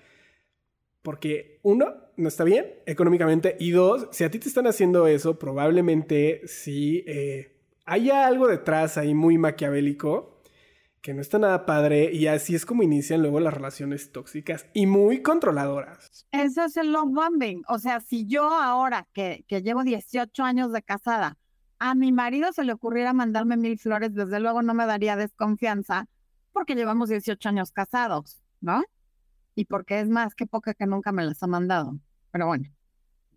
Porque 1.03 1.59
uno, 1.63 1.95
no 2.17 2.29
está 2.29 2.45
bien 2.45 2.67
económicamente. 2.87 3.57
Y 3.59 3.73
dos, 3.73 4.09
si 4.13 4.23
a 4.25 4.31
ti 4.31 4.39
te 4.39 4.49
están 4.49 4.69
haciendo 4.69 5.09
eso, 5.09 5.39
probablemente 5.39 6.43
sí 6.47 7.05
eh, 7.09 7.57
haya 7.85 8.27
algo 8.27 8.47
detrás 8.47 8.99
ahí 8.99 9.13
muy 9.13 9.37
maquiavélico 9.37 10.42
que 11.03 11.15
no 11.15 11.21
está 11.21 11.39
nada 11.39 11.67
padre 11.67 12.13
y 12.13 12.29
así 12.29 12.55
es 12.55 12.65
como 12.65 12.85
inician 12.85 13.21
luego 13.21 13.41
las 13.41 13.53
relaciones 13.53 14.13
tóxicas 14.13 14.67
y 14.73 14.87
muy 14.87 15.21
controladoras. 15.21 16.27
Eso 16.31 16.65
es 16.65 16.77
el 16.77 16.93
love 16.93 17.11
bombing. 17.11 17.63
O 17.69 17.79
sea, 17.79 18.01
si 18.01 18.27
yo 18.27 18.49
ahora 18.49 19.09
que, 19.13 19.45
que 19.49 19.63
llevo 19.63 19.83
18 19.83 20.43
años 20.45 20.73
de 20.73 20.83
casada, 20.83 21.37
a 21.81 21.97
mi 21.97 22.13
marido 22.13 22.53
se 22.53 22.63
le 22.63 22.73
ocurriera 22.73 23.13
mandarme 23.13 23.57
mil 23.57 23.77
flores, 23.79 24.15
desde 24.15 24.39
luego 24.39 24.63
no 24.63 24.75
me 24.75 24.87
daría 24.87 25.17
desconfianza 25.17 26.07
porque 26.53 26.77
llevamos 26.77 27.09
18 27.09 27.49
años 27.49 27.73
casados, 27.73 28.41
¿no? 28.61 28.85
Y 29.57 29.65
porque 29.65 29.99
es 30.01 30.09
más 30.09 30.37
que 30.37 30.47
poca 30.47 30.73
que 30.73 30.87
nunca 30.87 31.11
me 31.11 31.25
las 31.25 31.43
ha 31.43 31.49
mandado. 31.49 31.99
Pero 32.31 32.47
bueno, 32.47 32.69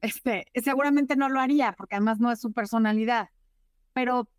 este, 0.01 0.45
seguramente 0.63 1.15
no 1.15 1.29
lo 1.29 1.39
haría 1.39 1.73
porque 1.73 1.95
además 1.95 2.19
no 2.19 2.31
es 2.31 2.39
su 2.39 2.53
personalidad. 2.53 3.29
Pero 3.93 4.29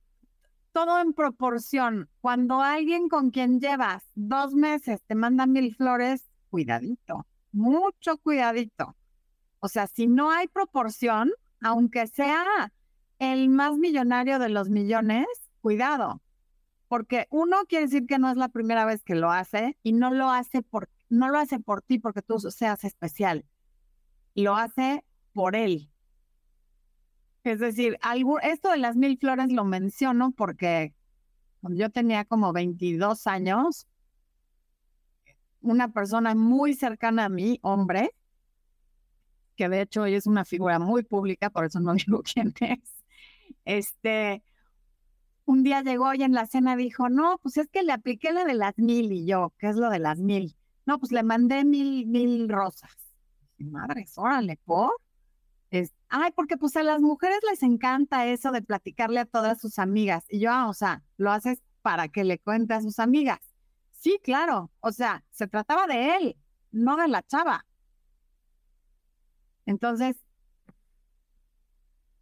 todo 0.77 1.01
en 1.01 1.15
proporción. 1.15 2.11
Cuando 2.21 2.61
alguien 2.61 3.09
con 3.09 3.31
quien 3.31 3.61
llevas 3.61 4.05
dos 4.15 4.53
meses 4.53 5.01
te 5.07 5.15
manda 5.15 5.47
mil 5.47 5.75
flores, 5.75 6.29
cuidadito, 6.51 7.27
mucho 7.51 8.19
cuidadito. 8.19 8.95
O 9.61 9.69
sea, 9.69 9.87
si 9.87 10.07
no 10.07 10.31
hay 10.31 10.49
proporción, 10.49 11.33
aunque 11.63 12.07
sea 12.09 12.75
el 13.19 13.49
más 13.49 13.79
millonario 13.79 14.39
de 14.39 14.51
los 14.51 14.69
millones, 14.69 15.25
cuidado. 15.63 16.21
Porque 16.89 17.27
uno 17.31 17.57
quiere 17.67 17.87
decir 17.87 18.07
que 18.07 18.19
no 18.19 18.31
es 18.31 18.37
la 18.37 18.51
primera 18.51 18.85
vez 18.85 19.03
que 19.03 19.15
lo 19.15 19.31
hace 19.31 19.79
y 19.83 19.95
no 19.95 20.13
lo 20.13 20.31
hace 20.31 20.61
por, 20.61 20.91
no 21.09 21.31
lo 21.31 21.39
hace 21.39 21.59
por 21.59 21.81
ti 21.81 21.99
porque 21.99 22.21
tú 22.21 22.39
seas 22.39 22.85
especial. 22.85 23.47
Lo 24.35 24.57
hace 24.57 25.07
por 25.33 25.57
él, 25.57 25.91
es 27.53 27.61
decir, 27.61 27.99
algo, 28.03 28.41
esto 28.41 28.71
de 28.71 28.79
las 28.79 28.97
mil 28.97 29.19
flores 29.19 29.53
lo 29.53 29.65
menciono 29.65 30.33
porque 30.33 30.95
cuando 31.61 31.79
yo 31.79 31.91
tenía 31.91 32.25
como 32.25 32.53
22 32.53 33.27
años, 33.27 33.87
una 35.61 35.93
persona 35.93 36.35
muy 36.35 36.75
cercana 36.75 37.27
a 37.27 37.29
mí, 37.29 37.59
hombre, 37.63 38.11
que 39.57 39.69
de 39.69 39.81
hecho 39.83 40.07
es 40.07 40.27
una 40.27 40.45
figura 40.45 40.79
muy 40.79 41.03
pública, 41.03 41.51
por 41.51 41.65
eso 41.65 41.81
no 41.81 41.95
digo 42.07 42.23
quién 42.23 42.55
es, 42.61 43.05
este, 43.65 44.43
un 45.45 45.63
día 45.63 45.83
llegó 45.83 46.13
y 46.15 46.23
en 46.23 46.33
la 46.33 46.47
cena 46.47 46.77
dijo, 46.77 47.09
no, 47.09 47.39
pues 47.43 47.57
es 47.57 47.69
que 47.69 47.83
le 47.83 47.93
apliqué 47.93 48.33
la 48.33 48.45
de 48.45 48.55
las 48.55 48.77
mil 48.79 49.13
y 49.13 49.27
yo, 49.27 49.53
¿qué 49.59 49.69
es 49.69 49.77
lo 49.77 49.91
de 49.91 49.99
las 49.99 50.19
mil? 50.19 50.57
No, 50.85 50.99
pues 50.99 51.13
le 51.13 51.23
mandé 51.23 51.65
mil, 51.65 52.07
mil 52.07 52.49
rosas. 52.49 52.91
Madre, 53.59 54.07
órale, 54.17 54.59
¿por? 54.65 54.93
Es, 55.71 55.93
ay, 56.09 56.31
porque 56.35 56.57
pues 56.57 56.77
a 56.77 56.83
las 56.83 57.01
mujeres 57.01 57.39
les 57.51 57.63
encanta 57.63 58.27
eso 58.27 58.53
de 58.53 58.63
platicarle 58.63 59.21
a 59.21 59.27
todas 59.27 59.61
sus 59.61 59.79
amigas. 59.79 60.25
Y 60.29 60.41
yo, 60.41 60.51
ah, 60.53 60.69
o 60.69 60.75
sea, 60.75 61.03
lo 61.17 61.31
haces 61.33 61.63
para 61.83 62.09
que 62.09 62.25
le 62.25 62.39
cuente 62.39 62.75
a 62.75 62.81
sus 62.81 62.99
amigas. 62.99 63.41
Sí, 63.93 64.19
claro. 64.23 64.71
O 64.81 64.93
sea, 64.93 65.25
se 65.31 65.47
trataba 65.47 65.87
de 65.87 66.17
él, 66.17 66.37
no 66.71 66.97
de 66.97 67.09
la 67.09 67.23
chava. 67.23 67.67
Entonces, 69.67 70.17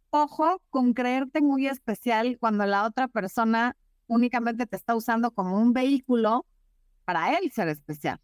ojo 0.09 0.61
con 0.69 0.93
creerte 0.93 1.41
muy 1.41 1.67
especial 1.67 2.37
cuando 2.39 2.65
la 2.65 2.85
otra 2.85 3.07
persona 3.07 3.75
únicamente 4.07 4.65
te 4.65 4.75
está 4.75 4.95
usando 4.95 5.31
como 5.31 5.59
un 5.59 5.73
vehículo 5.73 6.45
para 7.05 7.37
él 7.37 7.51
ser 7.51 7.67
especial. 7.69 8.19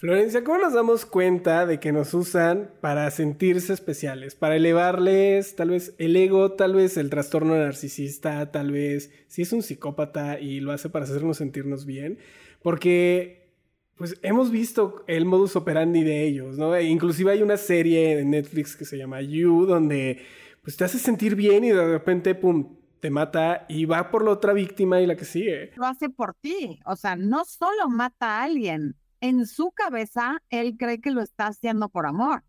Florencia, 0.00 0.42
¿cómo 0.42 0.56
nos 0.56 0.72
damos 0.72 1.04
cuenta 1.04 1.66
de 1.66 1.78
que 1.78 1.92
nos 1.92 2.14
usan 2.14 2.70
para 2.80 3.10
sentirse 3.10 3.74
especiales? 3.74 4.34
Para 4.34 4.56
elevarles 4.56 5.56
tal 5.56 5.68
vez 5.68 5.94
el 5.98 6.16
ego, 6.16 6.52
tal 6.52 6.72
vez 6.72 6.96
el 6.96 7.10
trastorno 7.10 7.54
narcisista, 7.54 8.50
tal 8.50 8.72
vez 8.72 9.12
si 9.28 9.42
es 9.42 9.52
un 9.52 9.62
psicópata 9.62 10.40
y 10.40 10.60
lo 10.60 10.72
hace 10.72 10.88
para 10.88 11.04
hacernos 11.04 11.36
sentirnos 11.36 11.84
bien. 11.84 12.18
Porque 12.62 13.52
pues 13.94 14.18
hemos 14.22 14.50
visto 14.50 15.04
el 15.06 15.26
modus 15.26 15.54
operandi 15.54 16.02
de 16.02 16.24
ellos, 16.26 16.56
¿no? 16.56 16.74
E 16.74 16.84
inclusive 16.84 17.32
hay 17.32 17.42
una 17.42 17.58
serie 17.58 18.16
de 18.16 18.24
Netflix 18.24 18.76
que 18.76 18.86
se 18.86 18.96
llama 18.96 19.20
You, 19.20 19.66
donde 19.66 20.22
pues 20.62 20.78
te 20.78 20.84
hace 20.84 20.98
sentir 20.98 21.34
bien 21.34 21.62
y 21.62 21.72
de 21.72 21.86
repente, 21.86 22.34
pum, 22.34 22.74
te 23.00 23.10
mata 23.10 23.66
y 23.68 23.84
va 23.84 24.10
por 24.10 24.24
la 24.24 24.30
otra 24.30 24.54
víctima 24.54 24.98
y 25.02 25.06
la 25.06 25.16
que 25.16 25.26
sigue. 25.26 25.72
Lo 25.76 25.84
hace 25.84 26.08
por 26.08 26.32
ti, 26.32 26.80
o 26.86 26.96
sea, 26.96 27.16
no 27.16 27.44
solo 27.44 27.90
mata 27.90 28.38
a 28.38 28.44
alguien, 28.44 28.96
en 29.20 29.46
su 29.46 29.70
cabeza 29.72 30.42
él 30.48 30.76
cree 30.78 31.00
que 31.00 31.10
lo 31.10 31.22
está 31.22 31.46
haciendo 31.46 31.88
por 31.88 32.06
amor. 32.06 32.44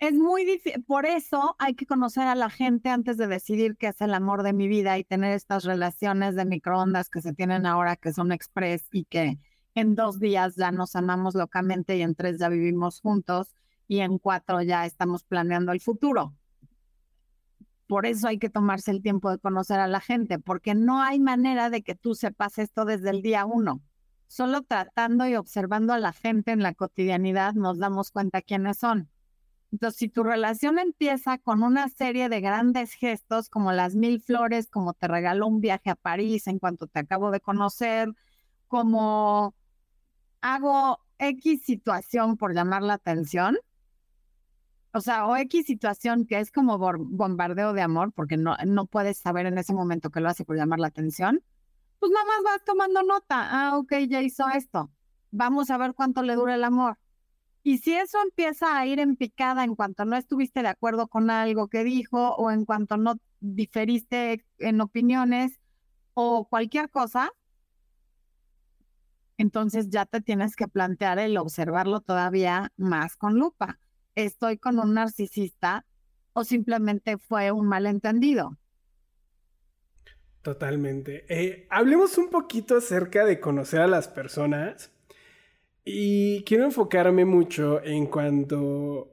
Es 0.00 0.12
muy 0.12 0.44
difícil, 0.44 0.82
por 0.84 1.06
eso 1.06 1.54
hay 1.58 1.74
que 1.74 1.86
conocer 1.86 2.26
a 2.26 2.34
la 2.34 2.50
gente 2.50 2.88
antes 2.88 3.16
de 3.16 3.26
decidir 3.26 3.76
qué 3.76 3.88
es 3.88 4.00
el 4.00 4.12
amor 4.12 4.42
de 4.42 4.52
mi 4.52 4.68
vida 4.68 4.98
y 4.98 5.04
tener 5.04 5.32
estas 5.32 5.64
relaciones 5.64 6.34
de 6.34 6.44
microondas 6.44 7.08
que 7.08 7.22
se 7.22 7.32
tienen 7.32 7.64
ahora, 7.64 7.96
que 7.96 8.12
son 8.12 8.32
express 8.32 8.88
y 8.92 9.04
que 9.04 9.38
en 9.74 9.94
dos 9.94 10.18
días 10.18 10.56
ya 10.56 10.72
nos 10.72 10.94
amamos 10.96 11.34
locamente 11.34 11.96
y 11.96 12.02
en 12.02 12.14
tres 12.14 12.38
ya 12.38 12.48
vivimos 12.48 13.00
juntos 13.00 13.54
y 13.88 14.00
en 14.00 14.18
cuatro 14.18 14.62
ya 14.62 14.84
estamos 14.84 15.24
planeando 15.24 15.72
el 15.72 15.80
futuro. 15.80 16.34
Por 17.86 18.06
eso 18.06 18.28
hay 18.28 18.38
que 18.38 18.50
tomarse 18.50 18.90
el 18.90 19.02
tiempo 19.02 19.30
de 19.30 19.38
conocer 19.38 19.78
a 19.78 19.86
la 19.86 20.00
gente, 20.00 20.38
porque 20.38 20.74
no 20.74 21.02
hay 21.02 21.20
manera 21.20 21.70
de 21.70 21.82
que 21.82 21.94
tú 21.94 22.14
sepas 22.14 22.58
esto 22.58 22.84
desde 22.84 23.10
el 23.10 23.22
día 23.22 23.44
uno. 23.44 23.80
Solo 24.26 24.62
tratando 24.62 25.26
y 25.26 25.36
observando 25.36 25.92
a 25.92 25.98
la 25.98 26.12
gente 26.12 26.52
en 26.52 26.62
la 26.62 26.74
cotidianidad 26.74 27.54
nos 27.54 27.78
damos 27.78 28.10
cuenta 28.10 28.42
quiénes 28.42 28.78
son. 28.78 29.10
Entonces, 29.74 29.98
si 29.98 30.08
tu 30.08 30.22
relación 30.22 30.78
empieza 30.78 31.38
con 31.38 31.64
una 31.64 31.88
serie 31.88 32.28
de 32.28 32.40
grandes 32.40 32.92
gestos 32.92 33.48
como 33.48 33.72
las 33.72 33.96
mil 33.96 34.20
flores, 34.20 34.70
como 34.70 34.94
te 34.94 35.08
regaló 35.08 35.48
un 35.48 35.60
viaje 35.60 35.90
a 35.90 35.96
París 35.96 36.46
en 36.46 36.60
cuanto 36.60 36.86
te 36.86 37.00
acabo 37.00 37.32
de 37.32 37.40
conocer, 37.40 38.14
como 38.68 39.54
hago 40.40 41.00
X 41.18 41.64
situación 41.64 42.36
por 42.36 42.54
llamar 42.54 42.82
la 42.82 42.94
atención, 42.94 43.58
o 44.92 45.00
sea, 45.00 45.26
o 45.26 45.36
X 45.36 45.66
situación 45.66 46.24
que 46.24 46.38
es 46.38 46.52
como 46.52 46.78
bombardeo 46.78 47.72
de 47.72 47.82
amor, 47.82 48.12
porque 48.12 48.36
no, 48.36 48.56
no 48.64 48.86
puedes 48.86 49.18
saber 49.18 49.46
en 49.46 49.58
ese 49.58 49.74
momento 49.74 50.10
que 50.10 50.20
lo 50.20 50.28
hace 50.28 50.44
por 50.44 50.56
llamar 50.56 50.78
la 50.78 50.86
atención, 50.86 51.42
pues 52.04 52.12
nada 52.12 52.26
más 52.26 52.42
vas 52.44 52.64
tomando 52.66 53.02
nota. 53.02 53.48
Ah, 53.50 53.78
ok, 53.78 53.94
ya 54.06 54.20
hizo 54.20 54.46
esto. 54.50 54.90
Vamos 55.30 55.70
a 55.70 55.78
ver 55.78 55.94
cuánto 55.94 56.22
le 56.22 56.34
dura 56.34 56.54
el 56.54 56.62
amor. 56.62 56.98
Y 57.62 57.78
si 57.78 57.94
eso 57.94 58.18
empieza 58.22 58.76
a 58.76 58.84
ir 58.84 59.00
en 59.00 59.16
picada 59.16 59.64
en 59.64 59.74
cuanto 59.74 60.04
no 60.04 60.14
estuviste 60.14 60.60
de 60.60 60.68
acuerdo 60.68 61.08
con 61.08 61.30
algo 61.30 61.68
que 61.68 61.82
dijo 61.82 62.34
o 62.34 62.50
en 62.50 62.66
cuanto 62.66 62.98
no 62.98 63.14
diferiste 63.40 64.44
en 64.58 64.82
opiniones 64.82 65.58
o 66.12 66.46
cualquier 66.46 66.90
cosa, 66.90 67.32
entonces 69.38 69.88
ya 69.88 70.04
te 70.04 70.20
tienes 70.20 70.56
que 70.56 70.68
plantear 70.68 71.18
el 71.18 71.38
observarlo 71.38 72.02
todavía 72.02 72.70
más 72.76 73.16
con 73.16 73.38
lupa. 73.38 73.78
¿Estoy 74.14 74.58
con 74.58 74.78
un 74.78 74.92
narcisista 74.92 75.86
o 76.34 76.44
simplemente 76.44 77.16
fue 77.16 77.50
un 77.50 77.66
malentendido? 77.66 78.58
Totalmente. 80.44 81.24
Eh, 81.30 81.66
hablemos 81.70 82.18
un 82.18 82.28
poquito 82.28 82.76
acerca 82.76 83.24
de 83.24 83.40
conocer 83.40 83.80
a 83.80 83.86
las 83.86 84.08
personas 84.08 84.92
y 85.86 86.44
quiero 86.44 86.64
enfocarme 86.64 87.24
mucho 87.24 87.82
en 87.82 88.04
cuando 88.04 89.10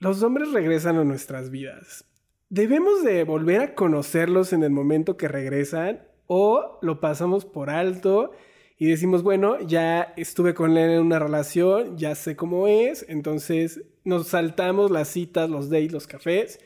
los 0.00 0.24
hombres 0.24 0.50
regresan 0.50 0.96
a 0.96 1.04
nuestras 1.04 1.50
vidas. 1.50 2.04
¿Debemos 2.48 3.04
de 3.04 3.22
volver 3.22 3.60
a 3.60 3.74
conocerlos 3.76 4.52
en 4.52 4.64
el 4.64 4.70
momento 4.70 5.16
que 5.16 5.28
regresan 5.28 6.02
o 6.26 6.80
lo 6.82 6.98
pasamos 6.98 7.44
por 7.44 7.70
alto 7.70 8.32
y 8.76 8.88
decimos, 8.88 9.22
bueno, 9.22 9.60
ya 9.60 10.14
estuve 10.16 10.52
con 10.52 10.76
él 10.76 10.90
en 10.90 11.00
una 11.00 11.20
relación, 11.20 11.96
ya 11.96 12.16
sé 12.16 12.34
cómo 12.34 12.66
es, 12.66 13.06
entonces 13.08 13.82
nos 14.02 14.26
saltamos 14.26 14.90
las 14.90 15.06
citas, 15.06 15.48
los 15.48 15.70
dates, 15.70 15.92
los 15.92 16.08
cafés 16.08 16.58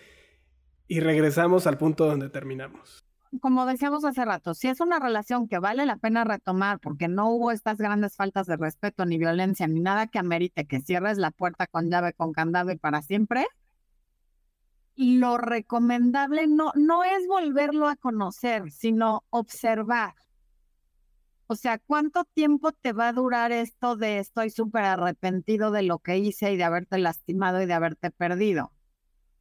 y 0.88 1.00
regresamos 1.00 1.66
al 1.66 1.76
punto 1.76 2.06
donde 2.06 2.30
terminamos? 2.30 3.09
Como 3.38 3.64
decíamos 3.64 4.04
hace 4.04 4.24
rato, 4.24 4.54
si 4.54 4.68
es 4.68 4.80
una 4.80 4.98
relación 4.98 5.46
que 5.46 5.60
vale 5.60 5.86
la 5.86 5.96
pena 5.96 6.24
retomar 6.24 6.80
porque 6.80 7.06
no 7.06 7.30
hubo 7.30 7.52
estas 7.52 7.78
grandes 7.78 8.16
faltas 8.16 8.46
de 8.46 8.56
respeto 8.56 9.06
ni 9.06 9.18
violencia 9.18 9.68
ni 9.68 9.80
nada 9.80 10.08
que 10.08 10.18
amerite 10.18 10.66
que 10.66 10.80
cierres 10.80 11.16
la 11.18 11.30
puerta 11.30 11.66
con 11.68 11.90
llave, 11.90 12.12
con 12.12 12.32
candado 12.32 12.72
y 12.72 12.76
para 12.76 13.02
siempre, 13.02 13.46
lo 14.96 15.38
recomendable 15.38 16.46
no, 16.46 16.72
no 16.74 17.04
es 17.04 17.26
volverlo 17.28 17.88
a 17.88 17.96
conocer, 17.96 18.70
sino 18.70 19.24
observar. 19.30 20.14
O 21.46 21.56
sea, 21.56 21.78
¿cuánto 21.78 22.24
tiempo 22.24 22.72
te 22.72 22.92
va 22.92 23.08
a 23.08 23.12
durar 23.12 23.50
esto 23.50 23.96
de 23.96 24.18
estoy 24.18 24.50
súper 24.50 24.84
arrepentido 24.84 25.70
de 25.70 25.82
lo 25.82 25.98
que 25.98 26.18
hice 26.18 26.52
y 26.52 26.56
de 26.56 26.64
haberte 26.64 26.98
lastimado 26.98 27.62
y 27.62 27.66
de 27.66 27.74
haberte 27.74 28.10
perdido? 28.10 28.72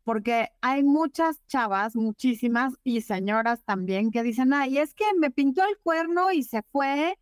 Porque 0.10 0.49
hay 0.62 0.82
muchas 0.82 1.39
chavas, 1.45 1.95
muchísimas, 1.95 2.74
y 2.84 3.01
señoras 3.01 3.62
también 3.64 4.10
que 4.10 4.24
dicen, 4.24 4.53
ay, 4.53 4.80
es 4.80 4.95
que 4.95 5.05
me 5.20 5.30
pintó 5.30 5.62
el 5.62 5.78
cuerno 5.84 6.32
y 6.32 6.41
se 6.41 6.64
fue 6.72 7.20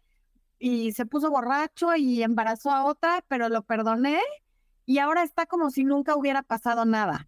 y 0.57 0.93
se 0.93 1.05
puso 1.05 1.29
borracho 1.29 1.97
y 1.97 2.23
embarazó 2.23 2.71
a 2.71 2.85
otra, 2.85 3.25
pero 3.27 3.49
lo 3.49 3.63
perdoné 3.63 4.21
y 4.85 4.99
ahora 4.99 5.23
está 5.23 5.45
como 5.47 5.69
si 5.69 5.83
nunca 5.83 6.15
hubiera 6.15 6.43
pasado 6.43 6.85
nada. 6.85 7.27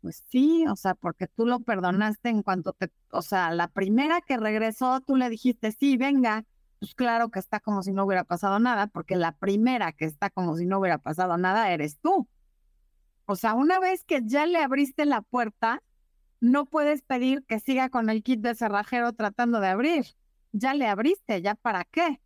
Pues 0.00 0.24
sí, 0.28 0.64
o 0.66 0.74
sea, 0.74 0.96
porque 0.96 1.28
tú 1.28 1.46
lo 1.46 1.60
perdonaste 1.60 2.30
en 2.30 2.42
cuanto 2.42 2.72
te, 2.72 2.90
o 3.12 3.22
sea, 3.22 3.52
la 3.52 3.68
primera 3.68 4.22
que 4.22 4.38
regresó, 4.38 5.02
tú 5.02 5.14
le 5.14 5.30
dijiste, 5.30 5.70
sí, 5.70 5.96
venga, 5.96 6.44
pues 6.80 6.96
claro 6.96 7.30
que 7.30 7.38
está 7.38 7.60
como 7.60 7.84
si 7.84 7.92
no 7.92 8.06
hubiera 8.06 8.24
pasado 8.24 8.58
nada, 8.58 8.88
porque 8.88 9.14
la 9.14 9.36
primera 9.36 9.92
que 9.92 10.06
está 10.06 10.30
como 10.30 10.56
si 10.56 10.66
no 10.66 10.80
hubiera 10.80 10.98
pasado 10.98 11.36
nada 11.38 11.70
eres 11.70 12.00
tú. 12.00 12.26
O 13.32 13.36
sea, 13.36 13.54
una 13.54 13.80
vez 13.80 14.04
que 14.04 14.20
ya 14.26 14.44
le 14.44 14.58
abriste 14.58 15.06
la 15.06 15.22
puerta, 15.22 15.82
no 16.40 16.66
puedes 16.66 17.00
pedir 17.00 17.42
que 17.46 17.60
siga 17.60 17.88
con 17.88 18.10
el 18.10 18.22
kit 18.22 18.40
de 18.42 18.54
cerrajero 18.54 19.14
tratando 19.14 19.58
de 19.58 19.68
abrir. 19.68 20.04
Ya 20.52 20.74
le 20.74 20.86
abriste, 20.86 21.40
¿ya 21.40 21.54
para 21.54 21.84
qué? 21.84 22.20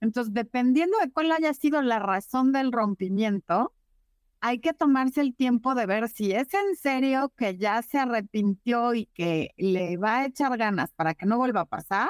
Entonces, 0.00 0.32
dependiendo 0.32 0.96
de 1.00 1.12
cuál 1.12 1.30
haya 1.32 1.52
sido 1.52 1.82
la 1.82 1.98
razón 1.98 2.50
del 2.50 2.72
rompimiento, 2.72 3.74
hay 4.40 4.60
que 4.60 4.72
tomarse 4.72 5.20
el 5.20 5.36
tiempo 5.36 5.74
de 5.74 5.84
ver 5.84 6.08
si 6.08 6.32
es 6.32 6.48
en 6.54 6.76
serio 6.76 7.30
que 7.36 7.58
ya 7.58 7.82
se 7.82 7.98
arrepintió 7.98 8.94
y 8.94 9.04
que 9.04 9.50
le 9.58 9.98
va 9.98 10.20
a 10.20 10.26
echar 10.28 10.56
ganas 10.56 10.92
para 10.92 11.12
que 11.12 11.26
no 11.26 11.36
vuelva 11.36 11.60
a 11.60 11.66
pasar, 11.66 12.08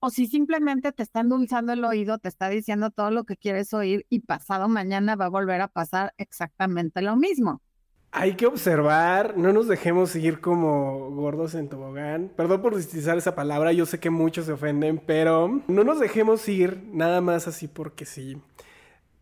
o 0.00 0.10
si 0.10 0.26
simplemente 0.26 0.92
te 0.92 1.02
está 1.02 1.20
endulzando 1.20 1.72
el 1.72 1.84
oído, 1.84 2.18
te 2.18 2.28
está 2.28 2.48
diciendo 2.48 2.90
todo 2.90 3.10
lo 3.10 3.24
que 3.24 3.36
quieres 3.36 3.72
oír 3.74 4.06
y 4.08 4.20
pasado 4.20 4.68
mañana 4.68 5.16
va 5.16 5.26
a 5.26 5.30
volver 5.30 5.60
a 5.60 5.68
pasar 5.68 6.14
exactamente 6.18 7.02
lo 7.02 7.16
mismo. 7.16 7.62
Hay 8.10 8.34
que 8.36 8.46
observar, 8.46 9.36
no 9.36 9.52
nos 9.52 9.68
dejemos 9.68 10.16
ir 10.16 10.40
como 10.40 11.10
gordos 11.10 11.54
en 11.54 11.68
tobogán. 11.68 12.32
Perdón 12.36 12.62
por 12.62 12.74
utilizar 12.74 13.18
esa 13.18 13.34
palabra, 13.34 13.72
yo 13.72 13.84
sé 13.84 14.00
que 14.00 14.08
muchos 14.08 14.46
se 14.46 14.52
ofenden, 14.52 15.02
pero 15.04 15.62
no 15.68 15.84
nos 15.84 16.00
dejemos 16.00 16.48
ir 16.48 16.82
nada 16.92 17.20
más 17.20 17.46
así 17.46 17.68
porque 17.68 18.06
sí 18.06 18.40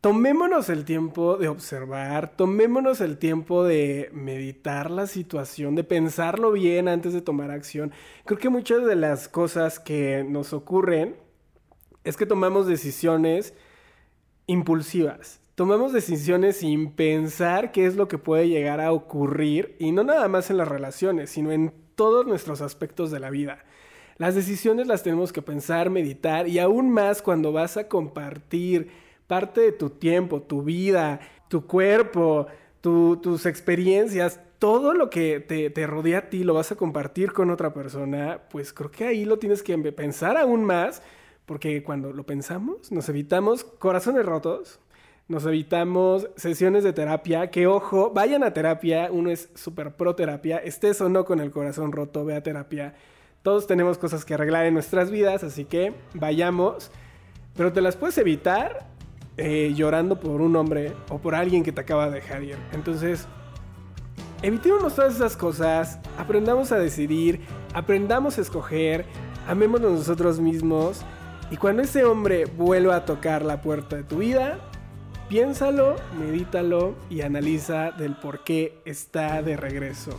tomémonos 0.01 0.69
el 0.69 0.85
tiempo 0.85 1.37
de 1.37 1.49
observar, 1.49 2.37
tomémonos 2.37 3.01
el 3.01 3.19
tiempo 3.19 3.65
de 3.65 4.11
meditar 4.13 4.91
la 4.91 5.07
situación, 5.07 5.75
de 5.75 5.85
pensarlo 5.85 6.53
bien 6.53 6.89
antes 6.89 7.13
de 7.13 7.23
tomar 7.23 7.51
acción. 7.51 7.93
Creo 8.25 8.39
que 8.39 8.49
muchas 8.49 8.85
de 8.85 8.97
las 8.97 9.29
cosas 9.29 9.81
que 9.81 10.25
nos 10.29 10.53
ocurren 10.53 11.17
es 12.05 12.17
que 12.17 12.27
tomamos 12.27 12.67
decisiones 12.67 13.55
impulsivas. 14.47 15.41
Tomamos 15.57 15.93
decisiones 15.93 16.59
sin 16.59 16.93
pensar 16.93 17.73
qué 17.73 17.87
es 17.87 17.97
lo 17.97 18.09
que 18.09 18.19
puede 18.19 18.49
llegar 18.49 18.81
a 18.81 18.93
ocurrir 18.93 19.75
y 19.79 19.91
no 19.91 20.05
nada 20.05 20.29
más 20.29 20.51
en 20.51 20.59
las 20.59 20.69
relaciones, 20.69 21.31
sino 21.31 21.51
en 21.51 21.73
todos 21.95 22.27
nuestros 22.27 22.61
aspectos 22.61 23.11
de 23.11 23.21
la 23.21 23.31
vida. 23.31 23.65
Las 24.19 24.35
decisiones 24.35 24.87
las 24.87 25.03
tenemos 25.03 25.33
que 25.33 25.43
pensar, 25.43 25.91
meditar 25.91 26.47
y 26.47 26.59
aún 26.59 26.91
más 26.91 27.23
cuando 27.23 27.53
vas 27.53 27.77
a 27.77 27.89
compartir 27.89 28.89
parte 29.27 29.61
de 29.61 29.73
tu 29.73 29.91
tiempo, 29.91 30.43
tu 30.43 30.63
vida, 30.63 31.21
tu 31.49 31.67
cuerpo, 31.67 32.47
tus 32.81 33.47
experiencias, 33.47 34.41
todo 34.59 34.95
lo 34.95 35.11
que 35.11 35.41
te, 35.41 35.87
rodea 35.87 36.19
a 36.19 36.31
ti 36.31 36.45
lo 36.45 36.55
vas 36.55 36.73
a 36.73 36.77
compartir 36.77 37.33
con 37.33 37.51
otra 37.51 37.75
persona, 37.75 38.43
pues 38.51 38.73
creo 38.73 38.91
que 38.91 39.05
ahí 39.05 39.25
lo 39.25 39.39
tienes 39.39 39.63
que 39.63 39.77
pensar 39.93 40.37
aún 40.37 40.65
más, 40.65 41.03
porque 41.45 41.83
cuando 41.83 42.13
lo 42.13 42.25
pensamos 42.25 42.91
nos 42.91 43.09
evitamos 43.09 43.65
corazones 43.65 44.25
rotos, 44.25 44.81
nos 45.29 45.45
evitamos 45.45 46.29
sesiones 46.37 46.85
de 46.85 46.93
terapia, 46.93 47.51
que 47.51 47.67
ojo, 47.67 48.11
vayan 48.11 48.45
a 48.45 48.53
terapia, 48.53 49.09
uno 49.11 49.31
es 49.31 49.51
súper 49.55 49.97
pro 49.97 50.15
terapia, 50.15 50.59
estés 50.59 51.01
o 51.01 51.09
no 51.09 51.25
con 51.25 51.41
el 51.41 51.51
corazón 51.51 51.91
roto, 51.91 52.25
ve 52.25 52.37
a 52.37 52.43
terapia. 52.45 52.95
Todos 53.43 53.67
tenemos 53.67 53.99
cosas 53.99 54.25
que 54.25 54.35
arreglar 54.35 54.67
en 54.67 54.75
nuestras 54.75 55.11
vidas, 55.11 55.43
así 55.43 55.65
que 55.65 55.93
vayamos, 56.15 56.93
pero 57.57 57.73
te 57.73 57.81
las 57.81 57.97
puedes 57.97 58.19
evitar 58.19 58.87
eh, 59.37 59.73
llorando 59.75 60.19
por 60.19 60.41
un 60.41 60.57
hombre 60.57 60.95
o 61.11 61.19
por 61.19 61.35
alguien 61.35 61.63
que 61.63 61.73
te 61.73 61.81
acaba 61.81 62.09
de 62.09 62.17
dejar. 62.17 62.43
Entonces, 62.73 63.27
evitemos 64.43 64.95
todas 64.95 65.17
esas 65.17 65.37
cosas, 65.37 65.99
aprendamos 66.19 66.73
a 66.73 66.79
decidir, 66.79 67.41
aprendamos 67.75 68.39
a 68.39 68.43
escoger, 68.43 69.05
amémonos 69.47 69.93
nosotros 69.93 70.41
mismos 70.41 71.03
y 71.51 71.57
cuando 71.57 71.83
ese 71.83 72.05
hombre 72.05 72.45
vuelva 72.47 72.97
a 72.97 73.05
tocar 73.05 73.45
la 73.45 73.61
puerta 73.61 73.97
de 73.97 74.03
tu 74.05 74.19
vida, 74.19 74.59
piénsalo, 75.29 75.97
medítalo 76.19 76.95
y 77.11 77.21
analiza 77.21 77.93
del 77.93 78.17
por 78.17 78.43
qué 78.43 78.81
está 78.85 79.43
de 79.43 79.57
regreso. 79.57 80.19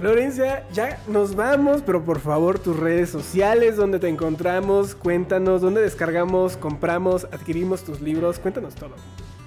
Florencia, 0.00 0.66
ya 0.72 0.98
nos 1.08 1.36
vamos, 1.36 1.82
pero 1.84 2.02
por 2.02 2.20
favor 2.20 2.58
tus 2.58 2.74
redes 2.74 3.10
sociales, 3.10 3.76
donde 3.76 3.98
te 3.98 4.08
encontramos, 4.08 4.94
cuéntanos, 4.94 5.60
dónde 5.60 5.82
descargamos, 5.82 6.56
compramos, 6.56 7.24
adquirimos 7.24 7.84
tus 7.84 8.00
libros, 8.00 8.38
cuéntanos 8.38 8.74
todo. 8.74 8.94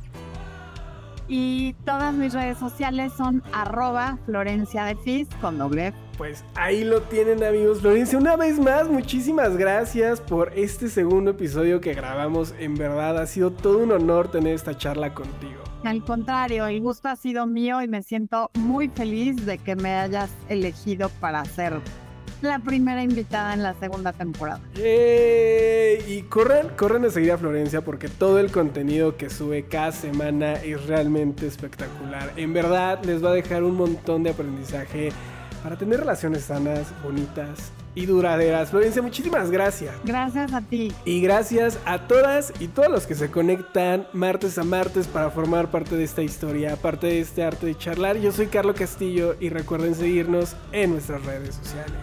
Y 1.28 1.74
todas 1.84 2.14
mis 2.14 2.32
redes 2.32 2.58
sociales 2.58 3.12
son 3.16 3.42
arroba 3.52 4.18
Florencia 4.26 4.84
de 4.84 4.94
Fis 4.96 5.28
con 5.40 5.58
doble 5.58 5.92
Pues 6.16 6.44
ahí 6.54 6.84
lo 6.84 7.02
tienen 7.02 7.42
amigos. 7.42 7.80
Florencia, 7.80 8.18
una 8.18 8.36
vez 8.36 8.58
más, 8.58 8.88
muchísimas 8.88 9.56
gracias 9.56 10.20
por 10.20 10.52
este 10.54 10.88
segundo 10.88 11.32
episodio 11.32 11.80
que 11.80 11.94
grabamos. 11.94 12.54
En 12.58 12.74
verdad 12.74 13.18
ha 13.18 13.26
sido 13.26 13.50
todo 13.50 13.78
un 13.78 13.92
honor 13.92 14.30
tener 14.30 14.54
esta 14.54 14.76
charla 14.76 15.14
contigo. 15.14 15.62
Al 15.84 16.02
contrario, 16.04 16.66
el 16.66 16.80
gusto 16.80 17.08
ha 17.08 17.16
sido 17.16 17.46
mío 17.46 17.82
y 17.82 17.88
me 17.88 18.02
siento 18.02 18.50
muy 18.54 18.88
feliz 18.88 19.46
de 19.46 19.58
que 19.58 19.76
me 19.76 19.94
hayas 19.94 20.30
elegido 20.48 21.10
para 21.20 21.44
ser 21.44 21.80
la 22.42 22.58
primera 22.58 23.02
invitada 23.02 23.54
en 23.54 23.62
la 23.62 23.74
segunda 23.74 24.12
temporada. 24.12 24.60
Y 24.74 26.22
corren, 26.22 26.68
corren 26.76 27.04
a 27.04 27.10
seguir 27.10 27.32
a 27.32 27.38
Florencia 27.38 27.82
porque 27.82 28.08
todo 28.08 28.38
el 28.38 28.50
contenido 28.50 29.16
que 29.16 29.30
sube 29.30 29.64
cada 29.64 29.92
semana 29.92 30.54
es 30.54 30.86
realmente 30.86 31.46
espectacular. 31.46 32.32
En 32.36 32.52
verdad 32.52 33.02
les 33.04 33.24
va 33.24 33.30
a 33.30 33.34
dejar 33.34 33.64
un 33.64 33.76
montón 33.76 34.22
de 34.22 34.30
aprendizaje 34.30 35.10
para 35.62 35.76
tener 35.76 36.00
relaciones 36.00 36.44
sanas, 36.44 36.92
bonitas 37.02 37.72
y 37.96 38.06
duraderas. 38.06 38.70
Florencia, 38.70 39.02
muchísimas 39.02 39.50
gracias. 39.50 39.92
Gracias 40.04 40.52
a 40.52 40.60
ti. 40.60 40.92
Y 41.04 41.20
gracias 41.20 41.80
a 41.84 42.06
todas 42.06 42.52
y 42.60 42.68
todos 42.68 42.88
los 42.88 43.06
que 43.06 43.16
se 43.16 43.30
conectan 43.32 44.06
martes 44.12 44.58
a 44.58 44.62
martes 44.62 45.08
para 45.08 45.30
formar 45.30 45.72
parte 45.72 45.96
de 45.96 46.04
esta 46.04 46.22
historia, 46.22 46.76
parte 46.76 47.08
de 47.08 47.20
este 47.20 47.42
arte 47.42 47.66
de 47.66 47.76
charlar. 47.76 48.18
Yo 48.18 48.30
soy 48.30 48.46
Carlos 48.46 48.76
Castillo 48.76 49.34
y 49.40 49.48
recuerden 49.48 49.96
seguirnos 49.96 50.54
en 50.70 50.90
nuestras 50.90 51.24
redes 51.24 51.56
sociales. 51.56 51.96